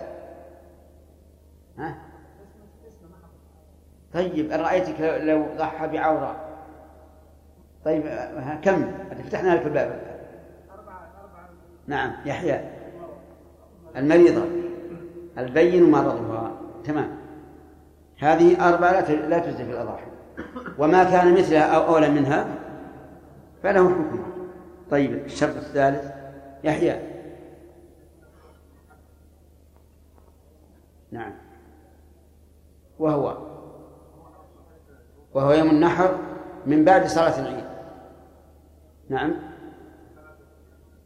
ها؟ 1.78 1.96
طيب 4.14 4.52
أرأيتك 4.52 5.02
لو 5.02 5.46
ضحى 5.58 5.88
بعورة. 5.88 6.36
طيب 7.86 8.04
كم؟ 8.62 8.92
فتحنا 9.10 9.56
لك 9.56 9.66
الباب. 9.66 10.02
نعم 11.88 12.12
يحيى. 12.26 12.62
المريضة. 13.96 14.46
البين 15.38 15.92
مرضها. 15.92 16.52
تمام. 16.84 17.18
هذه 18.20 18.70
أربعة 18.70 19.12
لا 19.12 19.40
تجزي 19.40 19.66
في 19.66 19.72
الأضاحي. 19.72 20.08
وما 20.78 21.04
كان 21.04 21.34
مثلها 21.34 21.76
أو 21.76 21.96
أولى 21.96 22.10
منها 22.10 22.48
فله 23.64 23.90
حكم 23.90 24.24
طيب 24.92 25.14
الشرط 25.14 25.56
الثالث. 25.56 26.12
يحيى 26.64 27.14
نعم 31.14 31.34
وهو 33.00 33.38
وهو 35.34 35.52
يوم 35.52 35.70
النحر 35.70 36.18
من 36.66 36.86
بعد 36.86 37.06
صلاة 37.06 37.40
العيد. 37.40 37.66
نعم. 39.10 39.34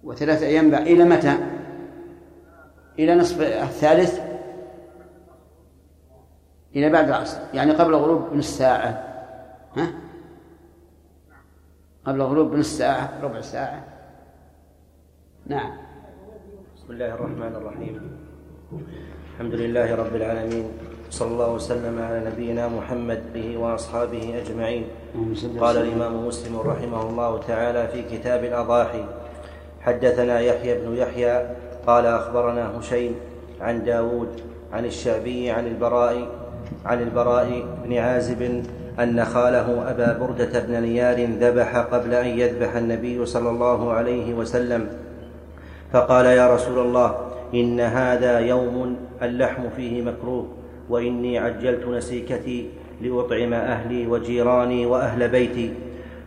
وثلاثة 0.04 0.46
أيام 0.46 0.72
بعد. 0.72 0.82
إلى 0.82 1.04
متى؟ 1.04 1.38
إلى 3.00 3.16
نصف 3.16 3.42
الثالث؟ 3.42 4.20
إلى 6.76 6.90
بعد 6.90 7.08
العصر. 7.08 7.40
يعني 7.54 7.72
قبل 7.72 7.96
غروب 7.96 8.34
نصف 8.34 8.58
ساعة. 8.58 8.90
ها؟ 9.78 9.88
قبل 12.06 12.22
غروب 12.22 12.54
نصف 12.54 12.78
ساعة 12.78 13.22
ربع 13.22 13.42
ساعة. 13.42 13.84
نعم. 15.46 15.78
بسم 16.76 16.94
الله 16.94 17.14
الرحمن 17.14 17.56
الرحيم. 17.56 18.18
الحمد 19.34 19.54
لله 19.54 19.96
رب 19.96 20.16
العالمين. 20.16 20.72
صلى 21.10 21.32
الله 21.32 21.52
وسلم 21.54 21.96
على 22.02 22.20
نبينا 22.30 22.68
محمد 22.68 23.22
به 23.34 23.58
وأصحابه 23.58 24.42
أجمعين. 24.44 24.84
قال 25.60 25.78
الإمام 25.78 26.28
مسلم 26.28 26.60
رحمه 26.60 27.02
الله 27.10 27.32
تعالى 27.48 27.88
في 27.88 28.18
كتاب 28.18 28.44
الأضاحي 28.44 29.06
حدثنا 29.82 30.40
يحيى 30.40 30.74
بن 30.82 30.98
يحيى 30.98 31.36
قال 31.88 32.06
أخبرنا 32.06 32.80
هشيم 32.80 33.16
عن 33.62 33.84
داود 33.84 34.42
عن 34.74 34.86
الشعبي 34.86 35.52
عن 35.52 35.68
البراء 35.68 36.28
عن 36.86 37.02
البراء 37.02 37.64
بن 37.84 37.98
عازب 37.98 38.64
أن 39.00 39.26
خاله 39.26 39.92
أبا 39.92 40.18
بردة 40.20 40.60
بن 40.60 40.82
نيار 40.82 41.18
ذبح 41.40 41.78
قبل 41.78 42.14
أن 42.14 42.28
يذبح 42.28 42.76
النبي 42.76 43.26
صلى 43.26 43.50
الله 43.50 43.94
عليه 43.94 44.34
وسلم. 44.34 44.90
فقال 45.94 46.26
يا 46.26 46.56
رسول 46.56 46.80
الله 46.80 47.16
إن 47.54 47.80
هذا 47.80 48.40
يوم 48.40 48.98
اللحم 49.22 49.70
فيه 49.76 50.02
مكروه. 50.02 50.48
وإني 50.90 51.40
عجلت 51.40 51.88
نسيكتي 51.88 52.70
لأطعم 53.02 53.54
أهلي 53.54 54.08
وجيراني 54.08 54.86
وأهل 54.86 55.28
بيتي. 55.30 55.74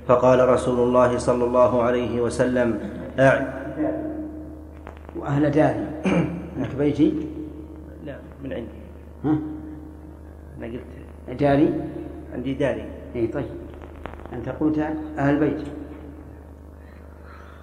فقال 0.08 0.48
رسول 0.48 0.78
الله 0.88 1.18
صلى 1.18 1.44
الله 1.44 1.82
عليه 1.82 2.20
وسلم 2.20 2.80
أع 3.18 3.54
وأهل 5.16 5.50
داري 5.50 5.86
لك 6.58 6.74
بيتي؟ 6.78 7.14
لا 8.06 8.16
من 8.44 8.52
عندي. 8.52 8.80
ها؟ 9.24 9.38
أنا 10.58 10.66
قلت 10.66 11.40
داري؟ 11.40 11.74
عندي 12.34 12.54
داري. 12.54 12.84
اي 13.16 13.26
طيب. 13.26 13.44
أنت 14.32 14.48
قلت 14.48 14.78
أهل 15.18 15.36
بيت. 15.36 15.62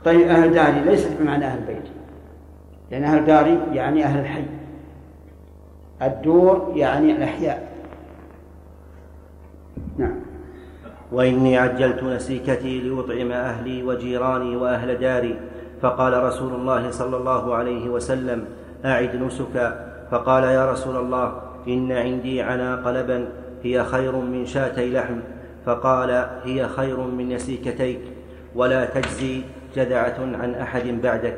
طيب 0.06 0.22
أهل 0.28 0.54
داري 0.54 0.80
ليست 0.80 1.12
بمعنى 1.20 1.46
أهل 1.46 1.60
بيت. 1.68 1.88
لأن 2.92 3.04
أهل 3.04 3.26
داري 3.26 3.60
يعني 3.74 4.04
أهل 4.04 4.20
الحي. 4.20 4.44
الدور 6.02 6.74
يعني 6.76 7.12
الأحياء. 7.12 7.68
نعم. 9.98 10.16
وإني 11.12 11.58
عجلت 11.58 12.04
نسيكتي 12.04 12.80
لأطعم 12.80 13.32
أهلي 13.32 13.84
وجيراني 13.84 14.56
وأهل 14.56 15.00
داري 15.00 15.40
فقال 15.82 16.24
رسول 16.24 16.54
الله 16.54 16.92
صلى 16.92 17.18
الله 17.18 17.56
عليه 17.56 17.90
وسلم 17.90 18.46
أعد 18.86 19.16
نسكا 19.16 19.68
فقال 20.12 20.44
يا 20.44 20.72
رسول 20.72 20.96
الله 20.96 21.42
إن 21.68 21.92
عندي 21.92 22.42
عناق 22.42 22.88
لبن 22.88 23.26
هي 23.64 23.84
خير 23.84 24.16
من 24.16 24.46
شاتي 24.46 24.94
لحم. 24.94 25.20
فقال 25.66 26.12
هي 26.44 26.68
خير 26.68 27.00
من 27.00 27.30
نسيكتيك 27.30 28.00
ولا 28.56 28.86
تجزي 28.86 29.42
جذعة 29.76 30.18
عن 30.20 30.56
أحد 30.56 30.88
بعدك. 31.04 31.38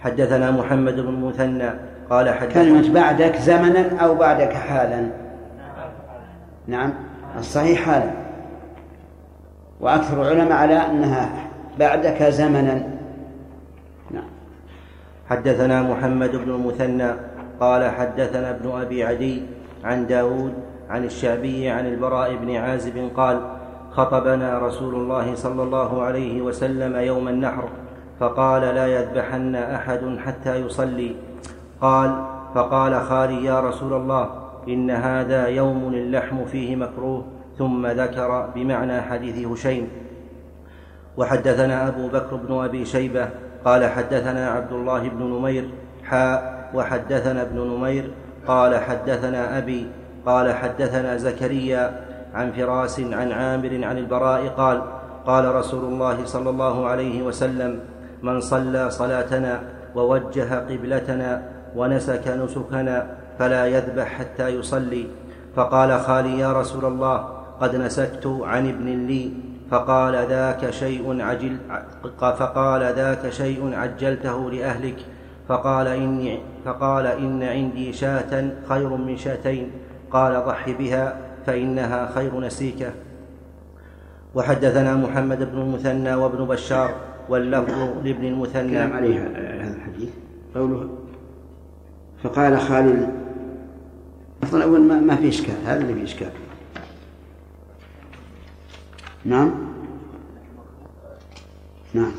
حدثنا 0.00 0.50
محمد 0.50 0.96
بن 1.00 1.12
مثنى 1.12 1.70
قال 2.10 2.28
حدثنا 2.28 2.62
كلمة 2.62 2.94
بعدك 2.94 3.36
زمنا 3.36 3.96
أو 4.00 4.14
بعدك 4.14 4.52
حالا. 4.52 5.06
نعم 6.66 6.92
الصحيح 7.38 7.82
حالا. 7.82 8.10
وأكثر 9.80 10.22
العلماء 10.22 10.52
على 10.52 10.74
أنها 10.74 11.30
بعدك 11.78 12.22
زمنا. 12.22 12.82
نعم. 14.10 14.28
حدثنا 15.30 15.82
محمد 15.82 16.36
بن 16.36 16.50
المثنى 16.50 17.10
قال 17.60 17.90
حدثنا 17.90 18.50
ابن 18.50 18.80
أبي 18.80 19.04
عدي 19.04 19.42
عن 19.84 20.06
داود 20.06 20.54
عن 20.90 21.04
الشعبي 21.04 21.68
عن 21.68 21.86
البراء 21.86 22.36
بن 22.36 22.56
عازب 22.56 23.10
قال 23.16 23.40
خطبنا 23.90 24.58
رسول 24.58 24.94
الله 24.94 25.34
صلى 25.34 25.62
الله 25.62 26.02
عليه 26.02 26.42
وسلم 26.42 26.96
يوم 26.96 27.28
النحر 27.28 27.68
فقال 28.20 28.62
لا 28.62 28.86
يذبحن 28.86 29.54
أحد 29.54 30.18
حتى 30.26 30.56
يصلي. 30.56 31.29
قال 31.80 32.24
فقال 32.54 33.00
خالي 33.00 33.44
يا 33.44 33.60
رسول 33.60 33.92
الله 33.92 34.30
إن 34.68 34.90
هذا 34.90 35.46
يوم 35.46 35.94
اللحم 35.94 36.44
فيه 36.44 36.76
مكروه 36.76 37.24
ثم 37.58 37.86
ذكر 37.86 38.50
بمعنى 38.54 39.00
حديث 39.02 39.46
هشيم. 39.46 39.88
وحدثنا 41.16 41.88
أبو 41.88 42.08
بكر 42.08 42.36
بن 42.36 42.64
أبي 42.64 42.84
شيبة 42.84 43.28
قال 43.64 43.86
حدثنا 43.86 44.50
عبد 44.50 44.72
الله 44.72 45.08
بن 45.08 45.22
نمير 45.22 45.70
حاء 46.04 46.70
وحدثنا 46.74 47.42
ابن 47.42 47.58
نمير 47.60 48.10
قال 48.46 48.78
حدثنا 48.80 49.58
أبي 49.58 49.86
قال 50.26 50.54
حدثنا 50.54 51.16
زكريا 51.16 52.00
عن 52.34 52.52
فراس 52.52 53.00
عن 53.00 53.32
عامر 53.32 53.84
عن 53.84 53.98
البراء 53.98 54.48
قال 54.48 54.82
قال 55.26 55.54
رسول 55.54 55.84
الله 55.84 56.24
صلى 56.24 56.50
الله 56.50 56.86
عليه 56.86 57.22
وسلم 57.22 57.80
من 58.22 58.40
صلى 58.40 58.90
صلاتنا 58.90 59.62
ووجه 59.94 60.58
قبلتنا 60.58 61.42
ونسك 61.76 62.28
نسكنا 62.28 63.06
فلا 63.38 63.66
يذبح 63.66 64.08
حتى 64.08 64.48
يصلي. 64.48 65.06
فقال 65.56 66.00
خالي 66.00 66.38
يا 66.38 66.52
رسول 66.52 66.84
الله 66.84 67.16
قد 67.60 67.76
نسكت 67.76 68.26
عن 68.26 68.68
ابن 68.68 69.06
لي. 69.06 69.32
فقال 69.70 70.14
ذاك 70.14 70.70
شيء 70.70 71.22
عجل 71.22 71.56
فقال 72.20 72.82
ذاك 72.82 73.30
شيء 73.30 73.74
عجلته 73.74 74.50
لأهلك. 74.50 74.96
فقال 75.48 75.86
إني 75.86 76.38
فقال 76.64 77.06
إن 77.06 77.42
عندي 77.42 77.92
شاة 77.92 78.50
خير 78.68 78.88
من 78.88 79.16
شاتين. 79.16 79.70
قال 80.10 80.44
ضح 80.46 80.70
بها 80.70 81.16
فإنها 81.46 82.10
خير 82.14 82.40
نسيكة. 82.40 82.90
وحدثنا 84.34 84.94
محمد 84.94 85.52
بن 85.52 85.58
المثنى 85.58 86.14
وابن 86.14 86.44
بشار 86.44 86.90
واللفظ 87.28 88.04
لابن 88.04 88.24
المثنى. 88.24 88.70
كلام 88.70 88.92
عليه 88.92 89.20
هذا 89.20 89.74
الحديث. 89.76 90.10
قوله 90.54 90.88
فقال 92.22 92.60
خالد 92.60 93.10
أصلا 94.42 94.64
أول 94.64 94.80
ما, 94.80 95.00
ما 95.00 95.16
في 95.16 95.28
إشكال 95.28 95.54
هذا 95.66 95.80
اللي 95.80 95.94
في 95.94 96.04
إشكال. 96.04 96.32
نعم؟ 99.24 99.54
نعم. 101.94 102.12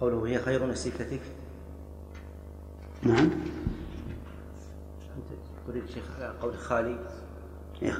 قوله 0.00 0.26
هي 0.26 0.38
خير 0.38 0.66
نسيكتك 0.66 1.20
نعم. 3.02 3.30
شيخ 5.94 6.04
قول 6.42 6.54
خالي 6.58 6.98
يا 7.82 7.94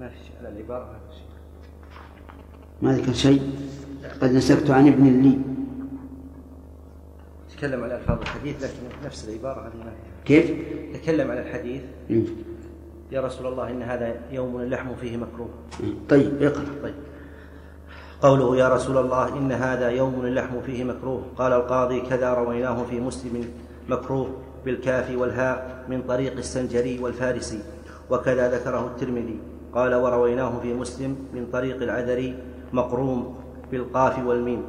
ما 0.00 0.08
في 0.08 0.16
شيء 0.16 0.36
على 0.40 0.48
العبارة 0.48 0.84
ما 0.84 0.98
في 1.08 1.14
شيء 1.14 1.28
ما 2.82 2.92
ذكر 2.92 3.12
شيء؟ 3.12 3.42
قد 4.22 4.32
نسكت 4.32 4.70
عن 4.70 4.86
ابن 4.88 5.22
لي. 5.22 5.38
تكلم 7.56 7.84
على 7.84 7.96
ألفاظ 7.96 8.20
الحديث 8.20 8.64
لكن 8.64 9.06
نفس 9.06 9.28
العبارة 9.28 9.60
هذه 9.60 9.76
ما 9.76 9.92
فيها 10.24 10.40
كيف؟ 10.40 10.50
تكلم 11.02 11.30
على 11.30 11.40
الحديث. 11.40 11.82
مم. 12.10 12.24
يا 13.12 13.20
رسول 13.20 13.46
الله 13.46 13.70
إن 13.70 13.82
هذا 13.82 14.20
يوم 14.32 14.60
اللحم 14.60 14.94
فيه 15.00 15.16
مكروه. 15.16 15.48
طيب 16.08 16.42
اقرأ. 16.42 16.64
طيب. 16.82 16.94
قوله 18.22 18.56
يا 18.56 18.68
رسول 18.68 18.98
الله 18.98 19.38
إن 19.38 19.52
هذا 19.52 19.90
يوم 19.90 20.20
اللحم 20.20 20.60
فيه 20.60 20.84
مكروه. 20.84 21.22
قال 21.36 21.52
القاضي 21.52 22.00
كذا 22.00 22.34
رويناه 22.34 22.84
في 22.84 23.00
مسلم 23.00 23.44
مكروه 23.88 24.36
بالكاف 24.64 25.18
والهاء 25.18 25.84
من 25.88 26.02
طريق 26.02 26.36
السنجري 26.36 26.98
والفارسي 26.98 27.62
وكذا 28.10 28.58
ذكره 28.58 28.86
الترمذي. 28.86 29.38
قال 29.74 29.94
ورويناه 29.94 30.52
في 30.62 30.74
مسلم 30.74 31.16
من 31.34 31.46
طريق 31.52 31.82
العذري 31.82 32.34
مقروم 32.72 33.36
بالقاف 33.72 34.26
والميم. 34.26 34.62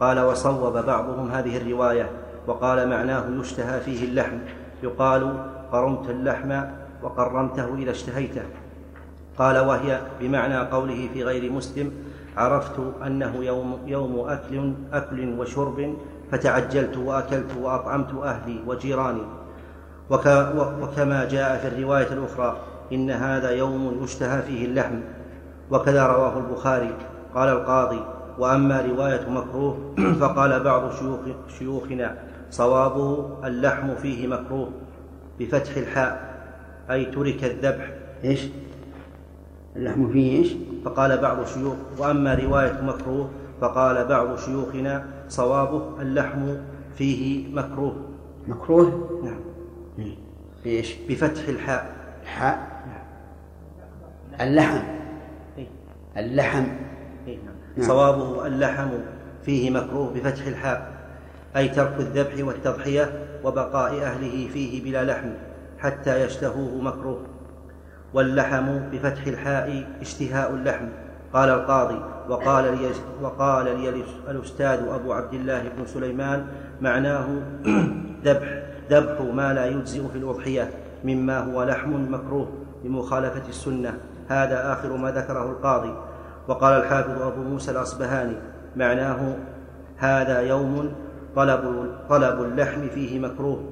قال 0.00 0.20
وصوب 0.20 0.76
بعضهم 0.76 1.30
هذه 1.30 1.56
الرواية 1.56 2.10
وقال 2.46 2.88
معناه 2.88 3.24
يشتهى 3.40 3.80
فيه 3.80 4.04
اللحم. 4.04 4.38
يقال 4.82 5.36
قرمت 5.72 6.10
اللحم 6.10 6.60
وقرمته 7.02 7.74
إذا 7.74 7.90
اشتهيته. 7.90 8.42
قال 9.38 9.58
وهي 9.58 10.00
بمعنى 10.20 10.58
قوله 10.58 11.08
في 11.12 11.24
غير 11.24 11.52
مسلم 11.52 11.92
عرفت 12.36 12.80
أنه 13.06 13.44
يوم, 13.44 13.78
يوم 13.86 14.28
أكل 14.28 14.72
أكل 14.92 15.38
وشرب 15.38 15.94
فتعجلت 16.30 16.96
وأكلت 16.96 17.56
وأطعمت 17.60 18.14
أهلي 18.22 18.60
وجيراني. 18.66 19.22
وك 20.10 20.26
وكما 20.82 21.24
جاء 21.24 21.58
في 21.58 21.68
الرواية 21.68 22.12
الأخرى 22.12 22.56
إن 22.92 23.10
هذا 23.10 23.50
يوم 23.50 24.04
يشتهى 24.04 24.42
فيه 24.42 24.64
اللحم 24.64 25.00
وكذا 25.70 26.06
رواه 26.06 26.38
البخاري 26.38 26.96
قال 27.34 27.48
القاضي 27.48 28.04
وأما 28.38 28.80
رواية 28.80 29.30
مكروه 29.30 29.94
فقال 30.20 30.60
بعض 30.60 30.92
شيوخ 30.92 31.20
شيوخنا 31.58 32.18
صوابه 32.50 33.38
اللحم 33.44 33.94
فيه 33.94 34.26
مكروه 34.26 34.70
بفتح 35.40 35.76
الحاء 35.76 36.30
أي 36.90 37.04
ترك 37.04 37.44
الذبح 37.44 37.90
إيش؟ 38.24 38.48
اللحم 39.76 40.12
فيه 40.12 40.38
إيش؟ 40.38 40.52
فقال 40.84 41.18
بعض 41.18 41.38
الشيوخ 41.38 41.74
وأما 41.98 42.34
رواية 42.34 42.80
مكروه 42.82 43.30
فقال 43.60 44.04
بعض 44.06 44.38
شيوخنا 44.38 45.04
صوابه 45.28 46.02
اللحم 46.02 46.56
فيه 46.96 47.54
مكروه 47.54 47.96
مكروه؟ 48.48 49.20
نعم 49.24 49.40
بايش؟ 50.64 50.96
بفتح 51.08 51.48
الحاء 51.48 52.00
الحاء 52.22 52.69
اللحم 54.40 54.78
إيه. 55.58 55.66
اللحم 56.16 56.64
إيه 57.26 57.36
نعم. 57.36 57.54
نعم. 57.76 57.88
صوابه 57.88 58.46
اللحم 58.46 58.88
فيه 59.42 59.70
مكروه 59.70 60.14
بفتح 60.14 60.46
الحاء 60.46 60.92
أي 61.56 61.68
ترك 61.68 61.94
الذبح 62.00 62.46
والتضحية 62.46 63.26
وبقاء 63.44 64.02
أهله 64.02 64.48
فيه 64.52 64.84
بلا 64.84 65.04
لحم 65.04 65.28
حتى 65.78 66.24
يشتهوه 66.24 66.80
مكروه 66.80 67.22
واللحم 68.14 68.78
بفتح 68.92 69.26
الحاء 69.26 69.84
اشتهاء 70.00 70.54
اللحم 70.54 70.88
قال 71.32 71.48
القاضي 71.48 72.02
وقال 72.28 72.64
لي 72.64 72.90
وقال 73.22 73.64
لي 73.64 74.04
الأستاذ 74.28 74.88
أبو 74.88 75.12
عبد 75.12 75.34
الله 75.34 75.62
بن 75.78 75.86
سليمان 75.86 76.46
معناه 76.80 77.26
ذبح 78.24 78.62
ذبح 78.90 79.20
ما 79.20 79.54
لا 79.54 79.66
يجزئ 79.66 80.08
في 80.12 80.18
الأضحية 80.18 80.70
مما 81.04 81.38
هو 81.38 81.62
لحم 81.62 82.14
مكروه 82.14 82.48
بمخالفة 82.84 83.48
السنة 83.48 83.98
هذا 84.30 84.72
آخر 84.72 84.96
ما 84.96 85.10
ذكره 85.10 85.50
القاضي. 85.50 85.94
وقال 86.48 86.72
الحافظ 86.72 87.22
أبو 87.22 87.42
موسى 87.42 87.70
الأصبهاني 87.70 88.36
معناه 88.76 89.36
هذا 89.96 90.40
يوم 90.40 90.92
طلب 91.36 91.90
طلب 92.08 92.42
اللحم 92.42 92.88
فيه 92.88 93.18
مكروه. 93.18 93.64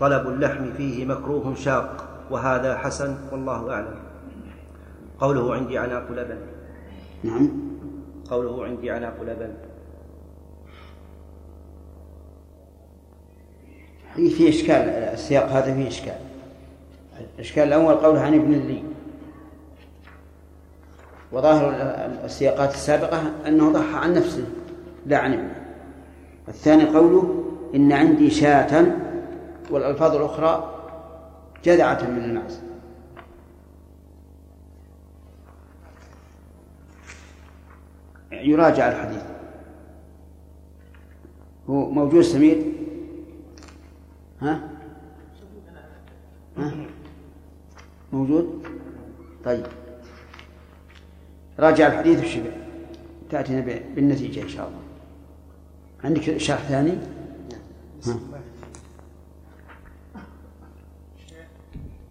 طلب 0.00 0.28
اللحم 0.28 0.72
فيه 0.76 1.06
مكروه 1.06 1.54
شاق. 1.54 2.06
وهذا 2.30 2.76
حسن 2.76 3.14
والله 3.32 3.72
أعلم. 3.72 3.94
قوله 5.20 5.54
عندي 5.54 5.78
عناق 5.78 6.12
لبن 6.12 6.38
نعم. 7.24 7.50
قوله 8.30 8.64
عندي 8.64 8.90
عناق 8.90 9.14
لبن 9.22 9.52
في 14.14 14.48
إشكال 14.48 14.88
السياق 14.88 15.44
هذا 15.44 15.74
فيه 15.74 15.88
إشكال. 15.88 16.18
الإشكال 17.34 17.64
الأول 17.64 17.94
قوله 17.94 18.20
عن 18.20 18.34
ابن 18.34 18.52
لي 18.52 18.82
وظاهر 21.32 21.70
السياقات 22.24 22.74
السابقة 22.74 23.22
أنه 23.46 23.72
ضحى 23.72 23.94
عن 23.94 24.14
نفسه 24.14 24.44
لا 25.06 25.18
عن 25.18 25.32
ابنه. 25.32 25.54
الثاني 26.48 26.84
قوله 26.84 27.44
إن 27.74 27.92
عندي 27.92 28.30
شاة 28.30 28.86
والألفاظ 29.70 30.16
الأخرى 30.16 30.74
جذعة 31.64 32.02
من 32.02 32.24
المعز 32.24 32.60
يراجع 38.32 38.88
الحديث. 38.88 39.22
هو 41.70 41.90
موجود 41.90 42.22
سمير؟ 42.22 42.62
ها؟ 44.40 44.60
ها؟ 46.56 46.72
موجود؟ 48.12 48.66
طيب. 49.44 49.66
راجع 51.58 51.86
الحديث 51.86 52.24
وش 52.24 52.38
تأتينا 53.30 53.60
بالنتيجة 53.94 54.42
إن 54.42 54.48
شاء 54.48 54.68
الله. 54.68 54.80
عندك 56.04 56.38
شرح 56.38 56.58
ثاني؟ 56.58 56.92
ها. 58.06 58.18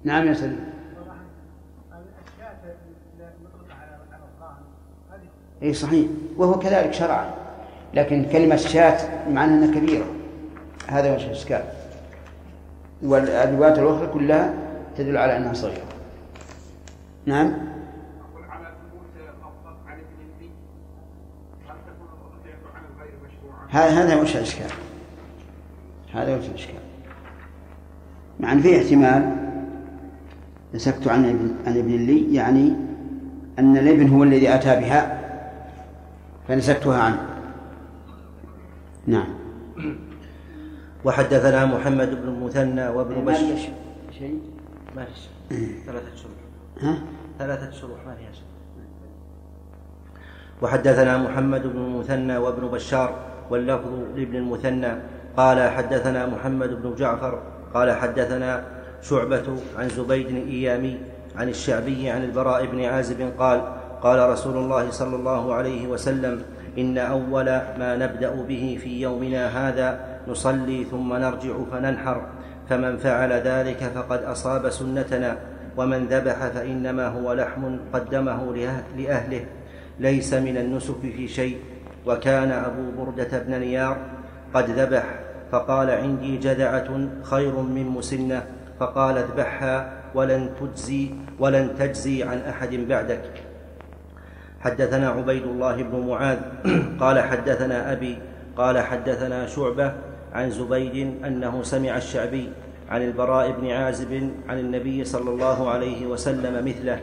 نعم 0.04 0.28
يا 0.28 0.34
سليم 0.34 0.70
إي 5.64 5.74
صحيح. 5.74 6.08
وهو 6.38 6.60
كذلك 6.60 6.94
شرعا. 6.94 7.34
لكن 7.94 8.26
كلمة 8.32 8.56
شاة 8.56 9.30
معنى 9.30 9.54
أنها 9.54 9.80
كبيرة. 9.80 10.06
هذا 10.88 11.16
وجه 11.16 11.26
الإشكال. 11.26 11.64
والروايات 13.02 13.80
الأخرى 13.80 14.08
كلها 14.08 14.54
تدل 14.98 15.18
على 15.18 15.38
أنها 15.38 15.54
صغيرة. 15.54 15.86
نعم؟ 17.26 17.54
هذا 23.70 24.04
هذا 24.04 24.22
وجه 24.22 24.38
الإشكال؟ 24.38 24.72
هذا 26.14 26.36
وجه 26.36 26.48
الإشكال؟ 26.48 26.80
مع 28.40 28.52
أن 28.52 28.62
فيه 28.62 28.78
احتمال 28.78 29.36
نسكت 30.74 31.08
عن 31.08 31.26
ابن 31.26 31.56
عن 31.66 31.78
ابن 31.78 31.96
لي 31.96 32.34
يعني 32.34 32.74
أن 33.60 33.78
الابن 33.78 34.10
هو 34.10 34.24
الذي 34.24 34.56
أتى 34.56 34.76
بها 34.76 35.20
فنسكتها 36.48 37.04
عنه. 37.04 37.26
نعم. 39.08 39.28
وحدثنا 41.06 41.66
محمد 41.66 42.10
بن 42.10 42.28
المثنى 42.28 42.88
وابن 42.88 43.16
ما 43.16 43.32
بشر. 43.32 43.40
فيها 43.40 43.58
شيء؟ 44.20 44.40
ما 44.96 45.06
في 45.06 45.12
شيء. 45.16 45.84
ثلاثة 45.86 46.16
شروح. 46.16 46.34
ها؟ 46.82 47.02
ثلاثة 47.40 47.72
شروح 47.72 48.06
ما 48.06 48.16
فيها 48.16 48.32
شيء. 48.32 48.44
وحدثنا 50.62 51.18
محمد 51.18 51.68
بن 51.68 51.78
المثنى 51.78 52.38
وابن 52.38 52.68
بشار. 52.68 53.29
واللفظ 53.50 53.92
لابن 54.16 54.36
المثنى. 54.36 54.92
قال 55.38 55.70
حدثنا 55.70 56.26
محمد 56.26 56.82
بن 56.84 56.96
جعفر. 56.96 57.42
قال 57.74 57.92
حدثنا 57.92 58.64
شعبة 59.02 59.44
عن 59.78 59.90
زبيد 59.90 60.28
الإيامي 60.28 60.98
عن 61.36 61.50
الشعبي 61.50 62.10
عن 62.10 62.24
البراء 62.24 62.66
بن 62.66 62.86
عازب 62.86 63.32
قال 63.40 63.62
قال 64.02 64.30
رسول 64.30 64.58
الله 64.58 64.92
صلى 64.92 65.16
الله 65.16 65.54
عليه 65.54 65.88
وسلم 65.88 66.42
إن 66.78 66.98
أول 66.98 67.46
ما 67.80 67.96
نبدأ 67.96 68.36
به 68.48 68.80
في 68.84 69.02
يومنا 69.02 69.70
هذا 69.70 70.00
نصلي 70.28 70.84
ثم 70.92 71.14
نرجع 71.14 71.54
فننحر 71.72 72.22
فمن 72.70 72.98
فعل 72.98 73.32
ذلك 73.32 73.92
فقد 73.96 74.24
أصاب 74.24 74.70
سنتنا 74.70 75.38
ومن 75.78 76.06
ذبح 76.06 76.48
فإنما 76.48 77.08
هو 77.08 77.34
لحم 77.34 77.78
قدمه 77.94 78.54
لأه- 78.54 78.98
لأهله 79.00 79.46
ليس 80.00 80.34
من 80.34 80.58
النسك 80.58 81.00
في 81.02 81.28
شيء. 81.28 81.58
وكان 82.10 82.52
أبو 82.52 82.92
بردة 82.98 83.40
بن 83.46 83.60
نيار 83.60 83.98
قد 84.54 84.70
ذبح 84.70 85.06
فقال 85.52 85.90
عندي 85.90 86.38
جذعة 86.38 86.90
خير 87.24 87.56
من 87.56 87.86
مسنة 87.86 88.46
فقال 88.80 89.18
اذبحها 89.18 89.94
ولن 90.16 90.50
تجزي 90.62 91.10
ولن 91.40 91.76
تجزي 91.80 92.24
عن 92.24 92.38
أحد 92.50 92.74
بعدك. 92.90 93.22
حدثنا 94.60 95.10
عبيد 95.10 95.44
الله 95.44 95.76
بن 95.84 96.08
معاذ 96.08 96.40
قال 97.00 97.20
حدثنا 97.20 97.92
أبي 97.92 98.18
قال 98.58 98.80
حدثنا 98.80 99.48
شعبة 99.48 99.94
عن 100.34 100.50
زبيد 100.50 101.24
أنه 101.26 101.64
سمع 101.64 101.98
الشعبي 101.98 102.50
عن 102.90 103.02
البراء 103.02 103.52
بن 103.52 103.72
عازب 103.72 104.32
عن 104.50 104.60
النبي 104.60 105.06
صلى 105.06 105.30
الله 105.30 105.70
عليه 105.70 106.06
وسلم 106.06 106.66
مثله. 106.66 107.00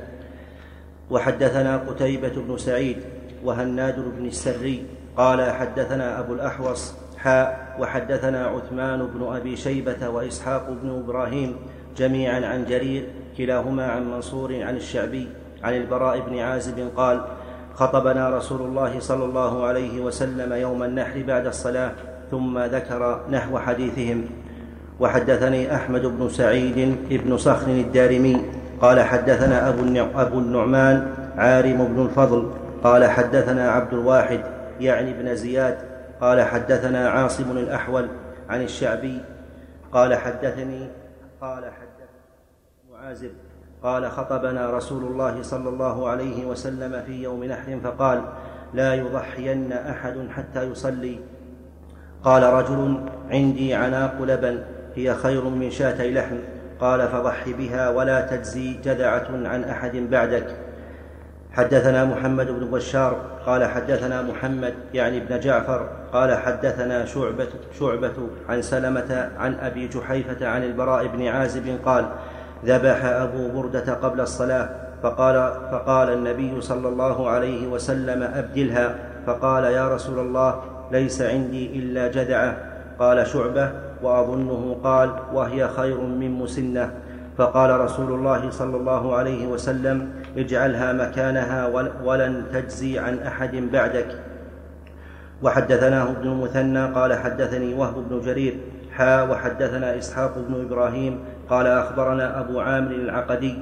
وحدثنا 1.11 1.77
قتيبة 1.77 2.35
بن 2.37 2.59
سعيد 2.59 2.97
وهناد 3.45 4.19
بن 4.19 4.27
السري 4.27 4.96
قال 5.17 5.51
حدثنا 5.51 6.21
أبو 6.21 6.35
الأحوص 6.35 6.95
حاء 7.19 7.77
وحدثنا 7.81 8.47
عثمان 8.47 9.07
بن 9.15 9.37
أبي 9.37 9.57
شيبة 9.57 10.09
وإسحاق 10.09 10.71
بن 10.83 11.03
إبراهيم 11.05 11.57
جميعا 11.97 12.47
عن 12.47 12.65
جرير 12.65 13.07
كلاهما 13.39 13.87
عن 13.87 14.11
منصور 14.11 14.63
عن 14.63 14.77
الشعبي 14.77 15.29
عن 15.65 15.75
البراء 15.75 16.21
بن 16.21 16.39
عازب 16.39 16.89
قال 16.97 17.21
خطبنا 17.75 18.31
رسول 18.31 18.61
الله 18.61 19.01
صلى 19.01 19.25
الله 19.25 19.65
عليه 19.65 20.01
وسلم 20.01 20.53
يوم 20.53 20.83
النحر 20.83 21.23
بعد 21.27 21.47
الصلاة 21.47 21.93
ثم 22.31 22.59
ذكر 22.59 23.21
نحو 23.31 23.59
حديثهم. 23.59 24.25
وحدثني 25.01 25.75
أحمد 25.75 26.03
بن 26.07 26.29
سعيد 26.29 26.97
بن 27.11 27.37
صخر 27.37 27.71
الدارمي 27.71 28.43
قال 28.81 29.01
حدثنا 29.01 29.69
أبو 30.15 30.39
النعمان 30.39 31.09
عارم 31.37 31.85
بن 31.85 32.03
الفضل 32.03 32.51
قال 32.85 33.05
حدثنا 33.05 33.71
عبد 33.71 33.93
الواحد 33.93 34.41
يعني 34.81 35.11
ابن 35.11 35.35
زياد 35.35 35.79
قال 36.21 36.43
حدثنا 36.43 37.09
عاصم 37.09 37.51
الأحول 37.51 38.09
عن 38.49 38.63
الشعبي 38.63 39.21
قال 39.93 40.15
حدثني 40.15 40.89
قال 41.41 41.65
حدثني 41.65 42.07
معازب 42.93 43.31
قال 43.83 44.11
خطبنا 44.11 44.71
رسول 44.71 45.05
الله 45.05 45.43
صلى 45.43 45.69
الله 45.69 46.09
عليه 46.09 46.47
وسلم 46.47 47.03
في 47.07 47.23
يوم 47.23 47.45
نحر 47.45 47.81
فقال 47.85 48.23
لا 48.75 48.95
يضحين 48.95 49.73
أحد 49.73 50.29
حتى 50.31 50.63
يصلي. 50.63 51.19
قال 52.25 52.43
رجل 52.43 53.09
عندي 53.31 53.75
عناق 53.75 54.23
لبن 54.23 54.63
هي 54.95 55.15
خير 55.15 55.45
من 55.45 55.71
شاتي 55.71 56.15
لحم. 56.15 56.37
قال 56.81 57.09
فضح 57.09 57.49
بها 57.49 57.89
ولا 57.89 58.21
تجزي 58.21 58.73
جذعة 58.73 59.29
عن 59.31 59.65
أحد 59.65 59.97
بعدك. 59.97 60.66
حدثنا 61.57 62.05
محمد 62.05 62.47
بن 62.47 62.71
بشار 62.71 63.17
قال 63.47 63.65
حدثنا 63.65 64.23
محمد 64.23 64.75
يعني 64.95 65.19
ابن 65.19 65.41
جعفر 65.41 65.89
قال 66.13 66.35
حدثنا 66.35 67.05
شعبة, 67.05 67.49
شعبة 67.79 68.13
عن 68.49 68.63
سلمة 68.63 69.31
عن 69.39 69.55
أبي 69.55 69.89
جحيفة 69.89 70.49
عن 70.49 70.65
البراء 70.65 71.07
بن 71.07 71.27
عازب 71.27 71.79
قال 71.85 72.07
ذبح 72.65 73.05
أبو 73.05 73.61
بردة 73.61 73.95
قبل 73.95 74.21
الصلاة 74.21 74.69
فقال, 75.03 75.35
فقال 75.73 76.13
النبي 76.13 76.61
صلى 76.61 76.89
الله 76.89 77.29
عليه 77.29 77.67
وسلم 77.67 78.23
أبدلها 78.23 78.95
فقال 79.27 79.65
يا 79.65 79.89
رسول 79.89 80.19
الله 80.19 80.63
ليس 80.93 81.23
عندي 81.23 81.79
إلا 81.79 82.09
جذعة 82.09 82.57
قال 82.99 83.27
شعبة 83.27 83.73
وأظنه 84.03 84.77
قال 84.85 85.11
وهي 85.33 85.69
خير 85.69 86.01
من 86.01 86.31
مسنة 86.31 86.91
فقال 87.39 87.81
رسول 87.81 88.13
الله 88.13 88.51
صلى 88.51 88.77
الله 88.77 89.15
عليه 89.15 89.47
وسلم 89.47 90.11
اجعلها 90.37 90.93
مكانها 90.93 91.67
ولن 92.05 92.45
تجزي 92.53 92.99
عن 92.99 93.19
أحد 93.19 93.57
بعدك. 93.57 94.07
وحدثناه 95.43 96.11
ابن 96.11 96.29
المثنى 96.29 96.85
قال 96.87 97.15
حدثني 97.15 97.75
وهب 97.75 98.09
بن 98.09 98.21
جرير 98.21 98.57
حا 98.93 99.23
وحدثنا 99.23 99.99
إسحاق 99.99 100.39
بن 100.39 100.65
إبراهيم 100.65 101.19
قال 101.51 101.67
أخبرنا 101.67 102.41
أبو 102.41 102.61
عامر 102.61 102.91
العقدي 102.91 103.59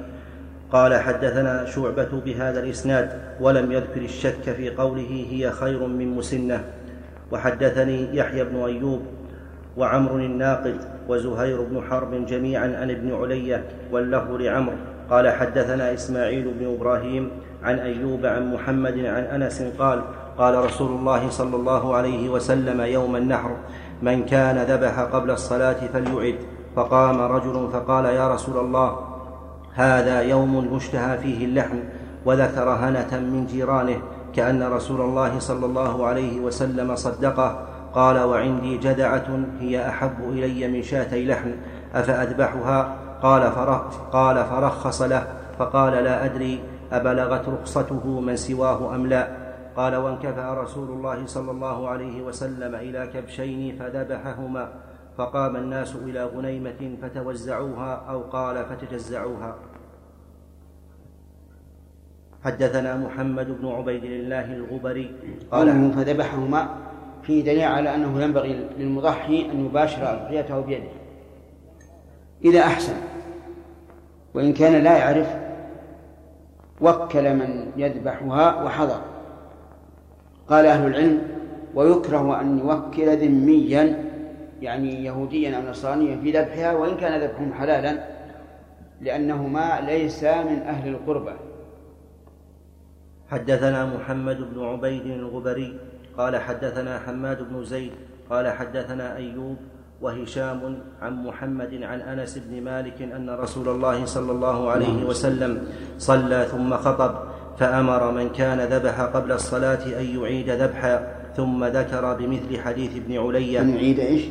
قال 0.71 0.95
حدثنا 0.95 1.65
شعبة 1.65 2.21
بهذا 2.25 2.59
الإسناد 2.59 3.09
ولم 3.39 3.71
يذكر 3.71 4.01
الشك 4.01 4.41
في 4.41 4.69
قوله 4.69 5.27
هي 5.29 5.51
خير 5.51 5.87
من 5.87 6.07
مسنة. 6.07 6.63
وحدثني 7.31 8.17
يحيى 8.17 8.43
بن 8.43 8.63
أيوب 8.63 9.01
وعمر 9.77 10.15
الناقد 10.15 10.77
وزهير 11.07 11.61
بن 11.61 11.81
حرب 11.89 12.25
جميعا 12.25 12.77
عن 12.81 12.91
ابن 12.91 13.15
علية 13.15 13.63
واللفظ 13.91 14.31
لعمر. 14.31 14.73
قال 15.09 15.29
حدثنا 15.29 15.93
إسماعيل 15.93 16.53
بن 16.59 16.75
إبراهيم 16.75 17.29
عن 17.63 17.79
أيوب 17.79 18.25
عن 18.25 18.53
محمد 18.53 18.97
عن 19.05 19.41
أنس 19.41 19.63
قال 19.79 20.01
قال 20.37 20.65
رسول 20.65 20.91
الله 20.91 21.29
صلى 21.29 21.55
الله 21.55 21.95
عليه 21.95 22.29
وسلم 22.29 22.81
يوم 22.81 23.15
النحر 23.15 23.51
من 24.01 24.25
كان 24.25 24.57
ذبح 24.57 24.99
قبل 24.99 25.31
الصلاة 25.31 25.77
فليعد 25.93 26.35
فقام 26.75 27.21
رجل 27.21 27.69
فقال 27.73 28.05
يا 28.05 28.33
رسول 28.33 28.57
الله 28.57 28.99
هذا 29.73 30.21
يوم 30.21 30.75
يشتهى 30.75 31.17
فيه 31.17 31.45
اللحم 31.45 31.77
وذكر 32.25 32.69
هنة 32.69 33.19
من 33.19 33.45
جيرانه 33.45 33.97
كأن 34.35 34.63
رسول 34.63 35.01
الله 35.01 35.39
صلى 35.39 35.65
الله 35.65 36.05
عليه 36.05 36.39
وسلم 36.39 36.95
صدقه 36.95 37.67
قال 37.93 38.19
وعندي 38.19 38.77
جدعة 38.77 39.39
هي 39.59 39.89
أحب 39.89 40.29
إلي 40.29 40.67
من 40.67 40.83
شاتي 40.83 41.25
لحم 41.25 41.51
أفأذبحها 41.95 42.95
قال, 43.21 43.43
قال 44.11 44.45
فرخص 44.45 45.01
له 45.01 45.27
فقال 45.59 45.93
لا 45.93 46.25
أدري 46.25 46.63
أبلغت 46.91 47.49
رخصته 47.49 48.19
من 48.19 48.35
سواه 48.35 48.95
أم 48.95 49.07
لا. 49.07 49.45
قال 49.75 49.95
وانكفأ 49.95 50.53
رسول 50.53 50.89
الله 50.89 51.25
صلى 51.25 51.51
الله 51.51 51.89
عليه 51.89 52.21
وسلم 52.21 52.75
إلى 52.75 53.07
كبشين 53.13 53.75
فذبحهما 53.79 54.69
فقام 55.17 55.55
الناس 55.55 55.95
إلى 55.95 56.25
غنيمة 56.25 56.97
فتوزعوها 57.01 57.93
أو 58.09 58.21
قال 58.21 58.65
فتجزعوها. 58.65 59.55
حدثنا 62.43 62.97
محمد 62.97 63.61
بن 63.61 63.67
عبيد 63.67 64.03
الله 64.03 64.53
الغبري 64.53 65.15
قال 65.51 65.91
فذبحهما 65.91 66.67
فيه 67.23 67.43
دليل 67.43 67.63
على 67.63 67.95
أنه 67.95 68.21
ينبغي 68.21 68.53
للمضحي 68.77 69.51
أن 69.51 69.65
يباشر 69.65 70.13
أضحيته 70.13 70.59
بيده. 70.59 71.04
إذا 72.45 72.59
أحسن. 72.59 72.93
وإن 74.33 74.53
كان 74.53 74.83
لا 74.83 74.97
يعرف 74.97 75.35
وكل 76.81 77.33
من 77.33 77.71
يذبحها 77.77 78.63
وحضر. 78.63 79.01
قال 80.47 80.65
أهل 80.65 80.87
العلم 80.87 81.21
ويكره 81.75 82.41
أن 82.41 82.59
يوكل 82.59 83.17
ذميا 83.17 84.05
يعني 84.61 85.05
يهوديا 85.05 85.57
أو 85.57 85.69
نصرانيا 85.69 86.17
في 86.17 86.31
ذبحها 86.31 86.73
وإن 86.73 86.97
كان 86.97 87.21
ذبحهم 87.21 87.53
حلالا 87.53 87.97
لأنهما 89.01 89.81
ليسا 89.81 90.43
من 90.43 90.61
أهل 90.61 90.89
القربة. 90.89 91.33
حدثنا 93.31 93.85
محمد 93.85 94.53
بن 94.53 94.65
عبيد 94.65 95.05
الغبري 95.05 95.79
قال 96.17 96.37
حدثنا 96.37 96.99
حماد 96.99 97.49
بن 97.49 97.63
زيد 97.63 97.91
قال 98.29 98.47
حدثنا 98.47 99.15
أيوب 99.15 99.57
وهشام 100.01 100.79
عن 101.01 101.13
محمد 101.23 101.83
عن 101.83 102.01
أنس 102.01 102.37
بن 102.37 102.61
مالك 102.61 103.01
أن 103.01 103.29
رسول 103.29 103.69
الله 103.69 104.05
صلى 104.05 104.31
الله 104.31 104.69
عليه 104.69 105.03
وسلم 105.03 105.63
صلى 105.97 106.47
ثم 106.51 106.77
خطب 106.77 107.15
فأمر 107.59 108.11
من 108.11 108.29
كان 108.29 108.59
ذبح 108.59 109.01
قبل 109.01 109.31
الصلاة 109.31 109.99
أن 109.99 110.19
يعيد 110.19 110.49
ذبحا 110.49 111.07
ثم 111.37 111.65
ذكر 111.65 112.13
بمثل 112.13 112.61
حديث 112.61 112.95
ابن 112.95 113.17
علي 113.17 113.59
أن 113.59 113.69
يعيد 113.69 113.99
إيش؟ 113.99 114.23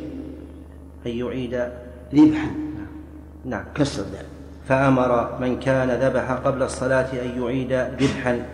أن 1.05 1.11
يعيد 1.11 1.69
ذبحا. 2.13 2.51
نعم. 3.45 3.63
كسر 3.75 4.03
ذلك. 4.03 4.25
فأمر 4.67 5.37
من 5.41 5.59
كان 5.59 5.89
ذبح 5.89 6.31
قبل 6.31 6.63
الصلاة 6.63 7.07
أن 7.13 7.41
يعيد 7.41 7.73
ذبحا 7.73 8.45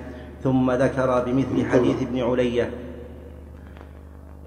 ثم 0.43 0.71
ذكر 0.71 1.23
بمثل 1.23 1.65
حديث 1.65 2.01
ابن 2.01 2.19
علية 2.19 2.71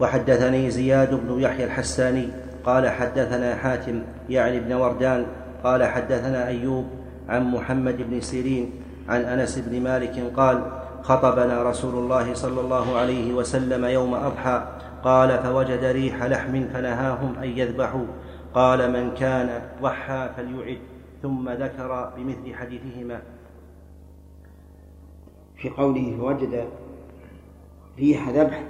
وحدثني 0.00 0.70
زياد 0.70 1.14
بن 1.14 1.40
يحيى 1.40 1.64
الحساني 1.64 2.28
قال 2.66 2.88
حدثنا 2.88 3.56
حاتم 3.56 4.02
يعني 4.28 4.56
ابن 4.58 4.72
وردان 4.72 5.26
قال 5.64 5.84
حدثنا 5.84 6.46
أيوب 6.46 6.86
عن 7.28 7.44
محمد 7.44 7.96
بن 8.10 8.20
سيرين 8.20 8.70
عن 9.08 9.20
أنس 9.20 9.58
بن 9.58 9.80
مالك 9.80 10.32
قال 10.36 10.62
خطبنا 11.02 11.62
رسول 11.62 11.94
الله 11.94 12.34
صلى 12.34 12.60
الله 12.60 12.96
عليه 12.96 13.32
وسلم 13.32 13.84
يوم 13.84 14.14
أضحى 14.14 14.66
قال 15.04 15.38
فوجد 15.38 15.84
ريح 15.84 16.22
لحم 16.22 16.64
فنهاهم 16.64 17.34
أن 17.42 17.48
يذبحوا 17.48 18.06
قال 18.54 18.92
من 18.92 19.14
كان 19.14 19.62
ضحى 19.82 20.30
فليعد 20.36 20.78
ثم 21.22 21.50
ذكر 21.50 22.12
بمثل 22.16 22.54
حديثهما 22.54 23.22
في 25.56 25.68
قوله 25.68 26.16
فوجد 26.18 26.64
ريح 27.98 28.28
ذبح 28.28 28.62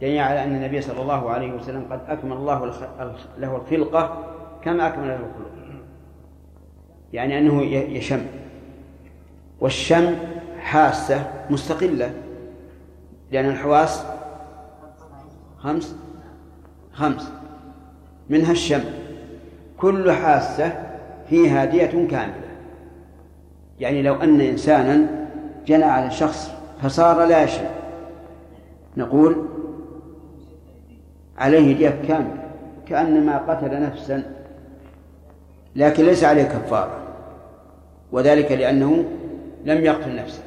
دليل 0.00 0.18
على 0.18 0.44
أن 0.44 0.56
النبي 0.56 0.80
صلى 0.80 1.02
الله 1.02 1.30
عليه 1.30 1.52
وسلم 1.52 1.86
قد 1.90 2.00
أكمل 2.08 2.32
الله 2.32 2.72
له 3.38 3.56
الخلقة 3.56 4.24
كما 4.62 4.86
أكمل 4.86 5.08
له 5.08 5.14
الخلق. 5.14 5.82
يعني 7.12 7.38
أنه 7.38 7.62
يشم. 7.72 8.26
والشم 9.60 10.14
حاسة 10.60 11.30
مستقلة. 11.50 12.14
لأن 13.32 13.48
الحواس 13.48 14.04
خمس؟ 15.58 15.96
خمس. 16.92 17.32
منها 18.30 18.52
الشم. 18.52 18.84
كل 19.78 20.12
حاسة 20.12 20.72
فيها 21.28 21.64
دية 21.64 22.08
كاملة. 22.08 22.46
يعني 23.80 24.02
لو 24.02 24.14
أن 24.14 24.40
إنسانا 24.40 25.26
جنى 25.66 25.84
على 25.84 26.10
شخص 26.10 26.50
فصار 26.82 27.24
لا 27.24 27.42
يشم 27.42 27.64
نقول 28.96 29.46
عليه 31.38 31.76
دية 31.76 32.02
كاملة 32.08 32.48
كأنما 32.86 33.38
قتل 33.38 33.82
نفسا 33.82 34.22
لكن 35.76 36.04
ليس 36.04 36.24
عليه 36.24 36.44
كفارة 36.44 37.02
وذلك 38.12 38.52
لأنه 38.52 39.04
لم 39.64 39.84
يقتل 39.84 40.16
نفسه. 40.16 40.42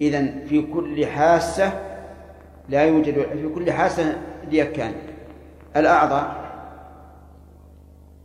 إذن 0.00 0.44
في 0.48 0.62
كل 0.62 1.06
حاسة 1.06 1.72
لا 2.68 2.82
يوجد 2.82 3.14
في 3.14 3.48
كل 3.54 3.72
حاسة 3.72 4.16
دية 4.50 4.64
كاملة 4.64 5.02
الأعضاء 5.76 6.40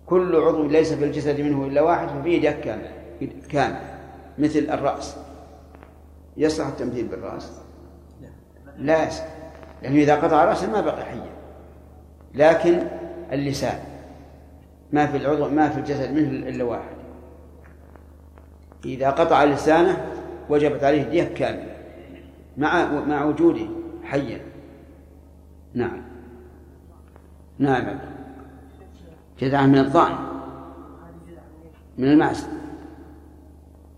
كل 0.06 0.36
عضو 0.36 0.68
ليس 0.68 0.94
في 0.94 1.06
الجسد 1.06 1.42
منه 1.42 1.66
إلا 1.66 1.82
واحد 1.82 2.08
ففيه 2.08 2.42
دية 2.42 2.52
كاملة 2.52 2.92
كاملة 3.50 3.82
مثل 4.38 4.60
الرأس. 4.60 5.18
يصلح 6.38 6.68
التمثيل 6.68 7.08
بالرأس؟ 7.08 7.52
لا 8.78 9.08
يصلح. 9.08 9.35
لأنه 9.86 9.99
إذا 9.99 10.16
قطع 10.16 10.45
رأسه 10.45 10.72
ما 10.72 10.82
بقي 10.82 11.06
حيا 11.06 11.30
لكن 12.36 12.88
اللسان 13.32 13.80
ما 14.94 15.06
في 15.06 15.18
العضو 15.18 15.49
ما 15.49 15.70
في 15.70 15.80
الجسد 15.80 16.12
منه 16.12 16.49
إلا 16.49 16.64
واحد. 16.64 16.95
إذا 18.86 19.10
قطع 19.10 19.44
لسانه 19.44 20.12
وجبت 20.49 20.84
عليه 20.84 21.03
دية 21.03 21.24
كاملة 21.24 21.76
مع 22.57 22.86
مع 22.86 23.26
وجوده 23.26 23.68
حيا 24.03 24.41
نعم. 25.74 26.02
نعم. 27.60 27.99
جذعة 29.40 29.66
من 29.66 29.78
الضأن. 29.78 30.16
من 31.98 32.07
المعز 32.07 32.48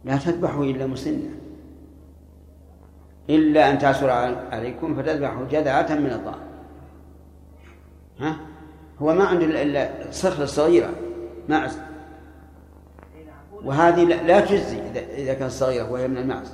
لا 0.06 0.18
تذبحوا 0.18 0.66
إلا 0.66 0.88
مسنة. 0.88 1.37
إلا 3.30 3.72
أن 3.72 3.80
تعسر 3.80 4.10
عليكم 4.52 4.96
فتذبحوا 4.96 5.46
جذعة 5.46 5.96
من 5.96 6.12
الضأن. 6.12 6.48
ها؟ 8.20 8.38
هو 9.00 9.14
ما 9.14 9.24
عنده 9.24 9.46
إلا 9.46 10.10
الصخرة 10.10 10.44
الصغيرة 10.44 10.90
معز 11.50 11.80
وهذه 13.64 14.04
لا 14.04 14.40
تجزي 14.40 14.80
إذا 15.18 15.34
كانت 15.34 15.52
صغيرة 15.52 15.92
وهي 15.92 16.08
من 16.08 16.18
المعز 16.18 16.54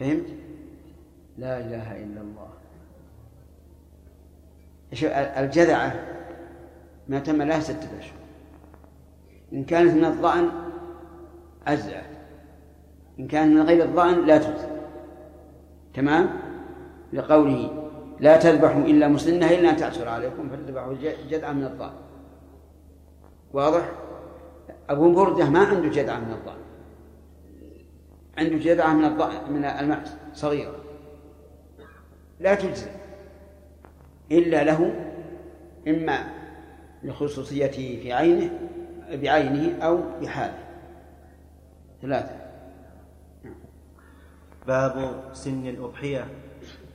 فهمت؟ 0.00 0.26
لا 1.38 1.58
إله 1.58 1.96
إلا 1.96 2.20
الله. 2.20 2.50
الجذعة 5.40 5.94
ما 7.08 7.18
تم 7.18 7.42
لها 7.42 7.60
ستة 7.60 7.98
أشهر. 7.98 8.20
إن 9.52 9.64
كانت 9.64 9.94
من 9.94 10.04
الظأن 10.04 10.50
أجزأت 11.66 12.09
إن 13.20 13.26
كانت 13.26 13.54
من 13.54 13.62
غير 13.62 13.84
الظأن 13.84 14.26
لا 14.26 14.38
تجزي 14.38 14.68
تمام؟ 15.94 16.30
لقوله 17.12 17.90
لا 18.20 18.36
تذبحوا 18.36 18.82
إلا 18.82 19.08
مسنة 19.08 19.50
إلا 19.50 19.70
أن 19.70 19.76
تعسر 19.76 20.08
عليكم 20.08 20.48
فتذبحوا 20.48 20.94
جذعة 21.30 21.52
من 21.52 21.64
الظأن. 21.64 21.92
واضح؟ 23.52 23.92
أبو 24.88 25.12
بردة 25.12 25.50
ما 25.50 25.58
عنده 25.58 25.88
جذعة 25.88 26.18
من 26.18 26.32
الظأن. 26.32 26.58
عنده 28.38 28.56
جذعة 28.56 28.94
من 28.94 29.04
الظأن 29.04 29.52
من 29.52 29.64
المعز 29.64 30.16
صغيرة 30.34 30.76
لا 32.40 32.54
تجزي 32.54 32.90
إلا 34.32 34.64
له 34.64 34.94
إما 35.88 36.24
لخصوصيته 37.02 37.98
في 38.02 38.12
عينه 38.12 38.50
بعينه 39.12 39.84
أو 39.84 40.00
بحاله. 40.20 40.58
ثلاثة. 42.02 42.39
باب 44.70 44.94
سن 45.32 45.66
الأضحية. 45.66 46.24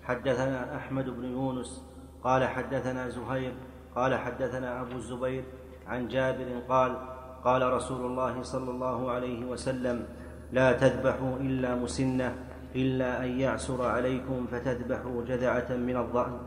حدثنا 0.03 0.75
أحمد 0.75 1.05
بن 1.09 1.25
يونس 1.25 1.83
قال 2.23 2.47
حدثنا 2.47 3.09
زهير 3.09 3.53
قال 3.95 4.15
حدثنا 4.15 4.81
أبو 4.81 4.95
الزبير 4.95 5.43
عن 5.87 6.07
جابر 6.07 6.45
قال 6.69 6.95
قال 7.43 7.73
رسول 7.73 8.05
الله 8.05 8.43
صلى 8.43 8.71
الله 8.71 9.11
عليه 9.11 9.45
وسلم 9.45 10.05
لا 10.51 10.71
تذبحوا 10.71 11.35
إلا 11.37 11.75
مسنة 11.75 12.35
إلا 12.75 13.23
أن 13.23 13.39
يعسر 13.39 13.85
عليكم 13.85 14.47
فتذبحوا 14.51 15.23
جذعة 15.27 15.69
من 15.75 15.97
الضأن. 15.97 16.37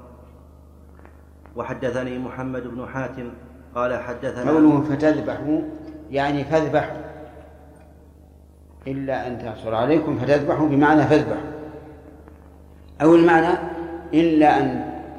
وحدثني 1.57 2.19
محمد 2.19 2.67
بن 2.67 2.87
حاتم 2.87 3.31
قال 3.75 4.03
حدثنا 4.03 4.51
قوله 4.51 4.81
فتذبحوا 4.81 5.61
يعني 6.11 6.45
فاذبحوا. 6.45 7.08
إلا 8.93 9.27
أن 9.27 9.39
تعصر 9.39 9.75
عليكم 9.75 10.19
فتذبحوا 10.19 10.69
بمعنى 10.69 11.03
فاذبحوا. 11.03 11.51
أو 13.03 13.15
المعنى 13.15 13.59
إلا 14.15 14.61
أن 14.61 14.67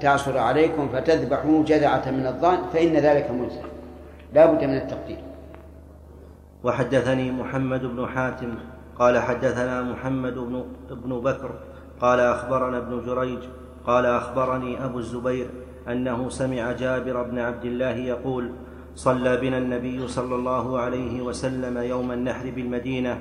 تعصر 0.01 0.37
عليكم 0.37 0.89
فتذبحوا 0.93 1.63
جذعة 1.63 2.11
من 2.11 2.25
الضأن 2.27 2.57
فإن 2.73 2.93
ذلك 2.93 3.31
ملزم 3.31 3.67
لا 4.33 4.45
بد 4.45 4.63
من 4.63 4.77
التقدير. 4.77 5.17
وحدثني 6.63 7.31
محمد 7.31 7.81
بن 7.85 8.07
حاتم 8.07 8.55
قال 8.99 9.19
حدثنا 9.19 9.81
محمد 9.81 10.33
بن, 10.33 10.63
بن 10.91 11.19
بكر 11.19 11.51
قال 12.01 12.19
أخبرنا 12.19 12.77
ابن 12.77 13.05
جريج 13.05 13.39
قال 13.85 14.05
أخبرني 14.05 14.85
أبو 14.85 14.99
الزبير 14.99 15.47
أنه 15.87 16.29
سمع 16.29 16.71
جابر 16.71 17.23
بن 17.23 17.39
عبد 17.39 17.65
الله 17.65 17.95
يقول 17.95 18.51
صلى 18.95 19.37
بنا 19.37 19.57
النبي 19.57 20.07
صلى 20.07 20.35
الله 20.35 20.79
عليه 20.79 21.21
وسلم 21.21 21.77
يوم 21.77 22.11
النحر 22.11 22.51
بالمدينة 22.55 23.19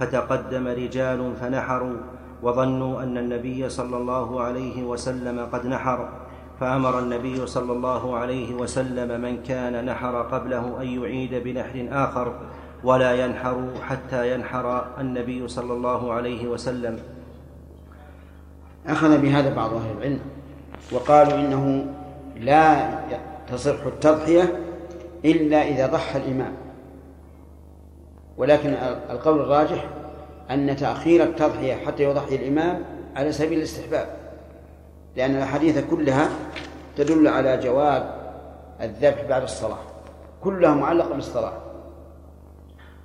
فتقدم 0.00 0.66
رجال 0.66 1.32
فنحروا 1.40 1.96
وظنوا 2.42 3.02
أن 3.02 3.18
النبي 3.18 3.68
صلى 3.68 3.96
الله 3.96 4.42
عليه 4.42 4.82
وسلم 4.82 5.48
قد 5.52 5.66
نحر 5.66 6.08
فأمر 6.60 6.98
النبي 6.98 7.46
صلى 7.46 7.72
الله 7.72 8.16
عليه 8.16 8.54
وسلم 8.54 9.20
من 9.20 9.42
كان 9.42 9.84
نحر 9.84 10.22
قبله 10.22 10.82
أن 10.82 10.86
يعيد 10.86 11.34
بنحر 11.44 11.88
آخر 11.92 12.34
ولا 12.84 13.24
ينحر 13.24 13.68
حتى 13.88 14.34
ينحر 14.34 14.84
النبي 15.00 15.48
صلى 15.48 15.72
الله 15.72 16.12
عليه 16.12 16.48
وسلم. 16.48 16.98
أخذ 18.86 19.18
بهذا 19.18 19.54
بعض 19.54 19.74
أهل 19.74 19.90
العلم 19.98 20.20
وقالوا 20.92 21.34
إنه 21.34 21.86
لا 22.40 22.90
تصح 23.52 23.86
التضحية 23.86 24.58
إلا 25.24 25.68
إذا 25.68 25.86
ضحى 25.86 26.18
الإمام. 26.18 26.69
ولكن 28.40 28.74
القول 29.10 29.40
الراجح 29.40 29.84
أن 30.50 30.76
تأخير 30.76 31.22
التضحية 31.22 31.74
حتى 31.86 32.02
يضحي 32.02 32.34
الإمام 32.34 32.84
على 33.16 33.32
سبيل 33.32 33.58
الاستحباب 33.58 34.06
لأن 35.16 35.36
الأحاديث 35.36 35.84
كلها 35.90 36.28
تدل 36.96 37.28
على 37.28 37.56
جواز 37.56 38.02
الذبح 38.80 39.24
بعد 39.28 39.42
الصلاة 39.42 39.78
كلها 40.40 40.74
معلقة 40.74 41.14
بالصلاة. 41.14 41.52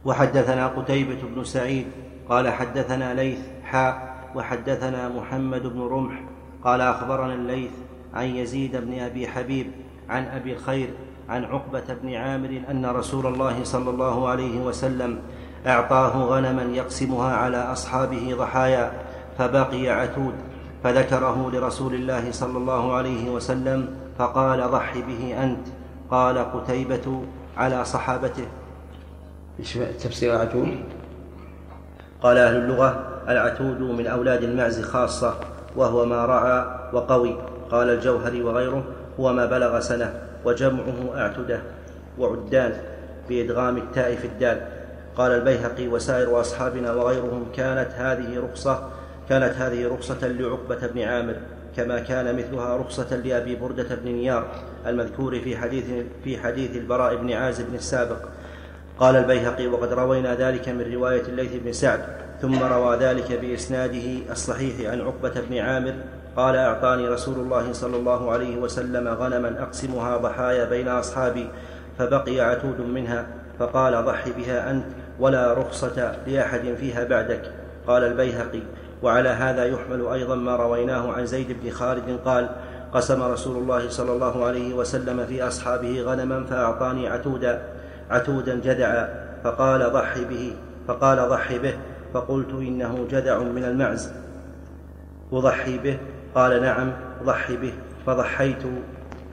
وحدثنا 0.06 0.68
قتيبة 0.68 1.22
بن 1.36 1.44
سعيد 1.44 1.88
قال 2.30 2.50
حدثنا 2.50 3.14
ليث 3.14 3.40
حاء 3.64 4.16
وحدثنا 4.36 5.10
محمد 5.10 5.64
بن 5.64 5.82
رمح 5.82 6.24
قال 6.64 6.82
أخبرنا 6.82 7.34
الليث 7.34 7.72
عن 8.14 8.26
يزيد 8.26 8.76
بن 8.76 9.00
أبي 9.00 9.28
حبيب 9.28 9.72
عن 10.10 10.26
أبي 10.26 10.54
الخير 10.54 10.90
عن 11.30 11.44
عقبة 11.44 11.94
بن 12.04 12.14
عامر 12.14 12.62
أن 12.72 12.86
رسول 12.86 13.26
الله 13.26 13.64
صلى 13.64 13.90
الله 13.90 14.28
عليه 14.28 14.60
وسلم 14.60 15.20
أعطاه 15.68 16.24
غنما 16.24 16.64
يقسمها 16.64 17.36
على 17.36 17.58
أصحابه 17.58 18.36
ضحايا 18.38 18.92
فبقي 19.38 19.90
عتود 19.90 20.34
فذكره 20.84 21.52
لرسول 21.54 21.94
الله 21.94 22.32
صلى 22.32 22.58
الله 22.58 22.94
عليه 22.94 23.30
وسلم 23.30 23.96
فقال 24.18 24.72
ضح 24.72 24.98
به 24.98 25.44
أنت. 25.44 25.68
قال 26.12 26.38
قتيبة 26.38 27.24
على 27.58 27.86
صحابته. 27.86 28.48
إيش 29.60 29.74
تفسير 29.74 30.36
العتود 30.36 30.78
قال 32.22 32.38
أهل 32.38 32.56
اللغة 32.56 33.08
العتود 33.30 33.82
من 33.82 34.08
أولاد 34.08 34.44
المعز 34.44 34.82
خاصة 34.82 35.34
وهو 35.76 36.06
ما 36.06 36.26
رعى 36.26 36.66
وقوي. 36.94 37.36
قال 37.72 37.90
الجوهري 37.90 38.44
وغيره 38.44 38.84
هو 39.20 39.34
ما 39.34 39.46
بلغ 39.46 39.80
سنة. 39.80 40.14
وجمعه 40.46 41.18
أعتده 41.18 41.60
وعدان 42.20 42.74
بإدغام 43.30 43.78
التاء 43.78 44.16
في 44.16 44.28
الدال. 44.28 44.62
قال 45.18 45.32
البيهقي 45.32 45.88
وسائر 45.88 46.42
أصحابنا 46.42 46.94
وغيرهم 46.94 47.46
كانت 47.56 47.92
هذه 47.92 48.40
رخصة 48.40 48.90
كانت 49.30 49.54
هذه 49.54 49.88
رخصة 49.88 50.28
لعقبة 50.28 50.88
بن 50.88 51.02
عامر 51.02 51.36
كما 51.78 52.00
كان 52.00 52.36
مثلها 52.36 52.78
رخصة 52.78 53.16
لأبي 53.16 53.56
بردة 53.56 53.96
بن 53.96 54.12
نيار 54.12 54.48
المذكور 54.88 55.40
في 55.40 55.58
حديث 55.58 55.86
في 56.24 56.38
حديث 56.38 56.76
البراء 56.76 57.16
بن 57.16 57.32
عازب 57.32 57.76
السابق. 57.76 58.18
قال 59.00 59.16
البيهقي 59.16 59.68
وقد 59.68 59.94
روينا 59.94 60.36
ذلك 60.36 60.70
من 60.70 60.94
رواية 60.94 61.22
الليث 61.22 61.52
بن 61.56 61.74
سعد 61.74 62.00
ثم 62.42 62.64
روى 62.64 62.98
ذلك 62.98 63.40
بإسناده 63.42 64.32
الصحيح 64.32 64.92
عن 64.92 65.02
عقبة 65.02 65.42
بن 65.50 65.58
عامر 65.58 65.94
قال 66.36 66.56
أعطاني 66.56 67.08
رسول 67.08 67.36
الله 67.36 67.74
صلى 67.74 67.98
الله 67.98 68.32
عليه 68.32 68.58
وسلم 68.58 69.08
غنما 69.08 69.62
أقسمها 69.62 70.18
ضحايا 70.18 70.66
بين 70.66 70.88
أصحابي 70.88 71.48
فبقي 71.98 72.40
عتود 72.40 72.82
منها 72.82 73.28
فقال 73.60 74.06
ضح 74.06 74.30
بها 74.38 74.72
أنت 74.72 74.86
ولا 75.20 75.54
رخصة 75.54 76.16
لأحد 76.28 76.76
فيها 76.80 77.04
بعدك. 77.04 77.52
قال 77.88 78.04
البيهقي 78.04 78.62
وعلى 79.04 79.30
هذا 79.30 79.66
يحمل 79.66 80.08
أيضا 80.08 80.36
ما 80.36 80.56
رويناه 80.56 81.12
عن 81.12 81.26
زيد 81.26 81.58
بن 81.64 81.70
خالد 81.70 82.20
قال 82.26 82.50
قسم 82.94 83.24
رسول 83.24 83.58
الله 83.58 83.90
صلى 83.90 84.12
الله 84.12 84.46
عليه 84.46 84.74
وسلم 84.74 85.26
في 85.26 85.48
أصحابه 85.48 86.02
غنما 86.02 86.44
فأعطاني 86.44 87.08
عتودا 87.08 87.62
عتودا 88.10 88.56
جدعا 88.56 89.26
فقال 89.44 89.92
ضح 89.94 90.18
به 90.30 90.54
فقال 90.88 91.30
ضح 91.30 91.56
به 91.56 91.74
فقلت 92.14 92.54
إنه 92.54 93.08
جدع 93.12 93.40
من 93.40 93.64
المعز. 93.64 94.12
أضحي 95.34 95.78
به 95.78 95.98
قال 96.36 96.62
نعم 96.62 96.92
ضحي 97.24 97.58
به 97.58 97.74
فضحيت 98.06 98.64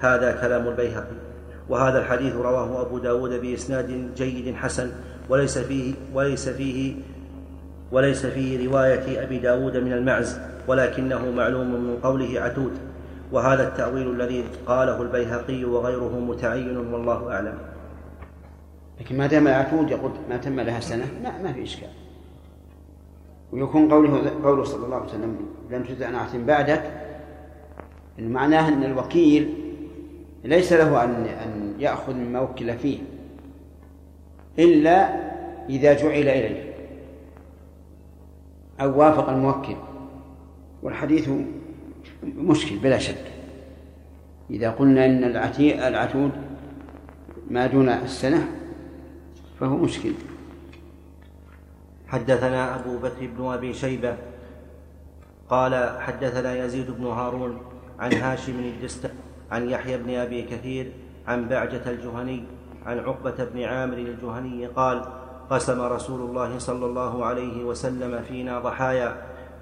هذا 0.01 0.33
كلام 0.33 0.69
البيهقي. 0.69 1.17
وهذا 1.69 1.99
الحديث 1.99 2.35
رواه 2.35 2.83
أبو 2.83 2.99
داود 2.99 3.41
بإسناد 3.41 4.15
جيد 4.17 4.55
حسن 4.55 4.91
وليس 5.29 5.59
فيه 5.59 5.95
وليس 6.15 6.49
فيه 6.49 6.95
وليس 7.93 8.27
فيه 8.27 8.69
رواية 8.69 9.23
أبي 9.23 9.39
داود 9.39 9.77
من 9.77 9.93
المعز 9.93 10.39
ولكنه 10.69 11.31
معلوم 11.31 11.71
من 11.71 11.99
قوله 12.03 12.41
عتود. 12.41 12.73
وهذا 13.33 13.69
التأويل 13.69 14.11
الذي 14.11 14.45
قاله 14.67 15.03
البيهقي 15.03 15.65
وغيره 15.65 16.19
متعين 16.21 16.77
والله 16.77 17.33
أعلم. 17.33 17.59
لكن 19.01 19.19
ما 19.19 19.27
دام 19.27 19.49
العتود 19.49 19.91
يقول 19.91 20.11
ما 20.31 20.37
تم 20.37 20.61
لها 20.61 20.81
سنة؟ 20.81 21.05
ما, 21.23 21.43
ما 21.43 21.53
في 21.53 21.63
إشكال. 21.63 22.02
ويكون 23.53 23.93
قوله 23.93 24.31
قوله 24.45 24.65
صلى 24.65 24.85
الله 24.85 24.97
عليه 24.97 25.09
وسلم 25.09 25.37
لم 25.71 25.83
تزع 25.83 26.11
نعت 26.11 26.37
بعدك. 26.37 26.83
معناه 28.19 28.69
أن 28.69 28.85
الوكيل 28.85 29.55
ليس 30.45 30.73
له 30.73 31.05
أن 31.05 31.11
أن 31.11 31.75
يأخذ 31.79 32.15
مما 32.15 32.41
وكل 32.41 32.79
فيه 32.79 32.99
إلا 34.59 35.09
إذا 35.69 35.93
جعل 35.93 36.29
إليه 36.29 36.73
أو 38.81 39.01
وافق 39.01 39.29
الموكل. 39.29 39.77
والحديث 40.83 41.29
مشكل 42.25 42.77
بلا 42.77 42.99
شك. 42.99 43.25
إذا 44.51 44.71
قلنا 44.71 45.07
إن 45.07 45.25
العتود 45.89 46.31
ما 47.51 47.67
دون 47.67 47.89
السنة 47.89 48.49
فهو 49.61 49.77
مشكل. 49.77 50.13
حدثنا 52.13 52.75
أبو 52.75 52.99
بكر 52.99 53.27
بن 53.39 53.53
أبي 53.53 53.75
شيبة 53.75 54.17
قال 55.51 56.01
حدثنا 56.01 56.65
يزيد 56.65 56.91
بن 56.91 57.07
هارون 57.07 57.61
عن 58.01 58.13
هاشم 58.13 58.59
الدست 58.59 59.11
عن 59.51 59.69
يحيى 59.69 59.99
بن 59.99 60.15
أبي 60.15 60.43
كثير 60.43 60.93
عن 61.29 61.49
بعجة 61.49 61.91
الجهني 61.91 62.45
عن 62.87 62.99
عقبة 62.99 63.45
بن 63.45 63.63
عامر 63.63 63.97
الجهني 63.97 64.67
قال 64.67 65.05
قسم 65.51 65.81
رسول 65.81 66.21
الله 66.21 66.59
صلى 66.59 66.87
الله 66.87 67.25
عليه 67.25 67.65
وسلم 67.65 68.23
فينا 68.23 68.61
ضحايا 68.61 69.17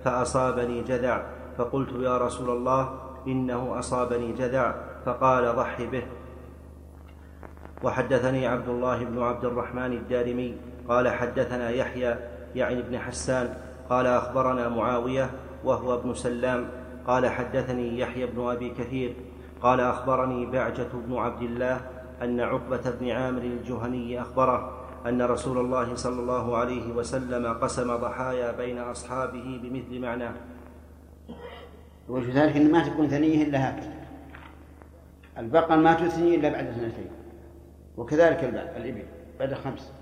فأصابني 0.05 0.83
جذع 0.83 1.23
فقلت 1.59 1.93
يا 2.01 2.19
رسول 2.19 2.51
الله 2.51 2.99
إنه 3.27 3.79
أصابني 3.79 4.33
جذع 4.33 4.75
فقال 5.05 5.57
ضح 5.57 5.83
به. 5.83 6.03
وحدثني 7.83 8.47
عبد 8.47 8.69
الله 8.69 9.05
بن 9.05 9.23
عبد 9.23 9.45
الرحمن 9.45 9.93
الدارمي 9.93 10.57
قال 10.89 11.09
حدثنا 11.09 11.71
يحيى 11.71 12.17
يعني 12.55 12.79
ابن 12.79 12.99
حسان 12.99 13.55
قال 13.91 14.07
أخبرنا 14.07 14.69
معاوية 14.69 15.31
وهو 15.65 15.95
ابن 15.95 16.15
سلام 16.15 16.69
قال 17.07 17.29
حدثني 17.29 17.99
يحيى 17.99 18.27
بن 18.27 18.49
أبي 18.49 18.71
كثير 18.71 19.15
قال 19.63 19.81
أخبرني 19.81 20.47
بعجة 20.47 20.89
بن 20.95 21.17
عبد 21.17 21.43
الله 21.43 21.81
أن 22.23 22.41
عقبة 22.41 22.91
بن 23.01 23.11
عامر 23.11 23.43
الجهني 23.43 24.21
أخبره 24.21 24.81
أن 25.07 25.23
رسول 25.23 25.59
الله 25.59 25.95
صلى 25.95 26.21
الله 26.21 26.57
عليه 26.57 26.93
وسلم 26.93 27.55
قسم 27.55 27.97
ضحايا 27.97 28.53
بين 28.53 28.79
أصحابه 28.79 29.61
بمثل 29.63 30.01
معناه 30.01 30.33
وجه 32.09 32.45
ذلك 32.45 32.57
أن 32.57 32.73
ما 32.73 32.89
تكون 32.89 33.09
ثنية 33.09 33.43
إلا 33.43 33.71
هكذا 33.71 33.93
البقر 35.39 35.77
ما 35.77 35.95
تثني 35.95 36.35
إلا 36.35 36.49
بعد 36.49 36.71
سنتين 36.71 37.11
وكذلك 37.97 38.45
الإبل 38.77 39.05
بعد 39.39 39.55
خمس. 39.55 39.93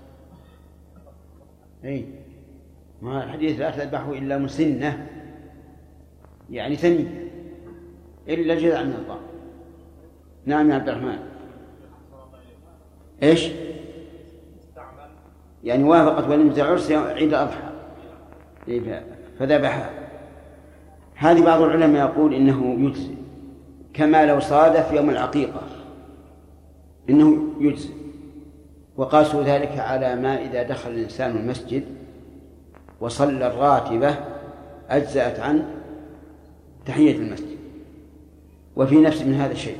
أي 1.85 2.18
ما 3.01 3.23
الحديث 3.23 3.59
لا 3.59 3.71
تذبحه 3.71 4.13
إلا 4.13 4.37
مسنة 4.37 5.07
يعني 6.49 6.75
ثني 6.75 7.07
إلا 8.27 8.55
جذع 8.55 8.83
من 8.83 8.93
الضأن 8.93 9.29
نعم 10.45 10.69
يا 10.69 10.75
عبد 10.75 10.89
الرحمن. 10.89 11.19
إيش؟ 13.23 13.49
يعني 15.63 15.83
وافقت 15.83 16.27
وليمة 16.27 16.53
العرس 16.53 16.91
عيد 16.91 17.29
الأضحى. 17.29 17.69
إيه، 18.67 19.03
فذبحها 19.39 19.89
هذه 21.15 21.45
بعض 21.45 21.61
العلماء 21.61 22.09
يقول 22.09 22.33
إنه 22.33 22.75
يجزي 22.79 23.15
كما 23.93 24.25
لو 24.25 24.39
صادف 24.39 24.91
يوم 24.91 25.09
العقيقة 25.09 25.61
إنه 27.09 27.43
يجزي 27.59 27.89
وقاسوا 28.97 29.43
ذلك 29.43 29.79
على 29.79 30.15
ما 30.15 30.41
إذا 30.41 30.63
دخل 30.63 30.91
الإنسان 30.91 31.37
المسجد 31.37 31.83
وصلى 33.01 33.47
الراتبة 33.47 34.15
أجزأت 34.89 35.39
عن 35.39 35.65
تحية 36.85 37.17
المسجد. 37.17 37.57
وفي 38.75 38.95
نفس 38.95 39.21
من 39.21 39.33
هذا 39.33 39.51
الشيء. 39.51 39.77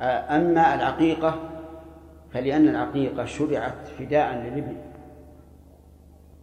أما 0.00 0.74
العقيقة 0.74 1.38
فلأن 2.32 2.68
العقيقة 2.68 3.24
شرعت 3.24 3.88
فداء 3.98 4.34
للابن 4.34 4.76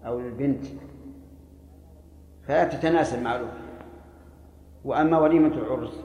أو 0.06 0.20
للبنت 0.20 0.66
فلا 2.48 2.64
تتناسب 2.64 3.22
مع 3.22 3.36
الأخرى 3.36 3.60
وأما 4.86 5.20
وليمة 5.20 5.54
العرس 5.54 6.00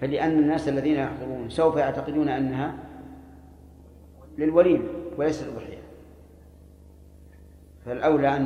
فلأن 0.00 0.38
الناس 0.38 0.68
الذين 0.68 0.96
يحضرون 0.96 1.50
سوف 1.50 1.76
يعتقدون 1.76 2.28
أنها 2.28 2.74
للوليمة 4.38 4.88
وليس 5.16 5.42
للأضحية. 5.42 5.81
فالأولى 7.86 8.36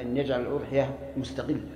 أن 0.00 0.16
يجعل 0.16 0.40
الأضحية 0.40 0.98
مستقلة. 1.16 1.75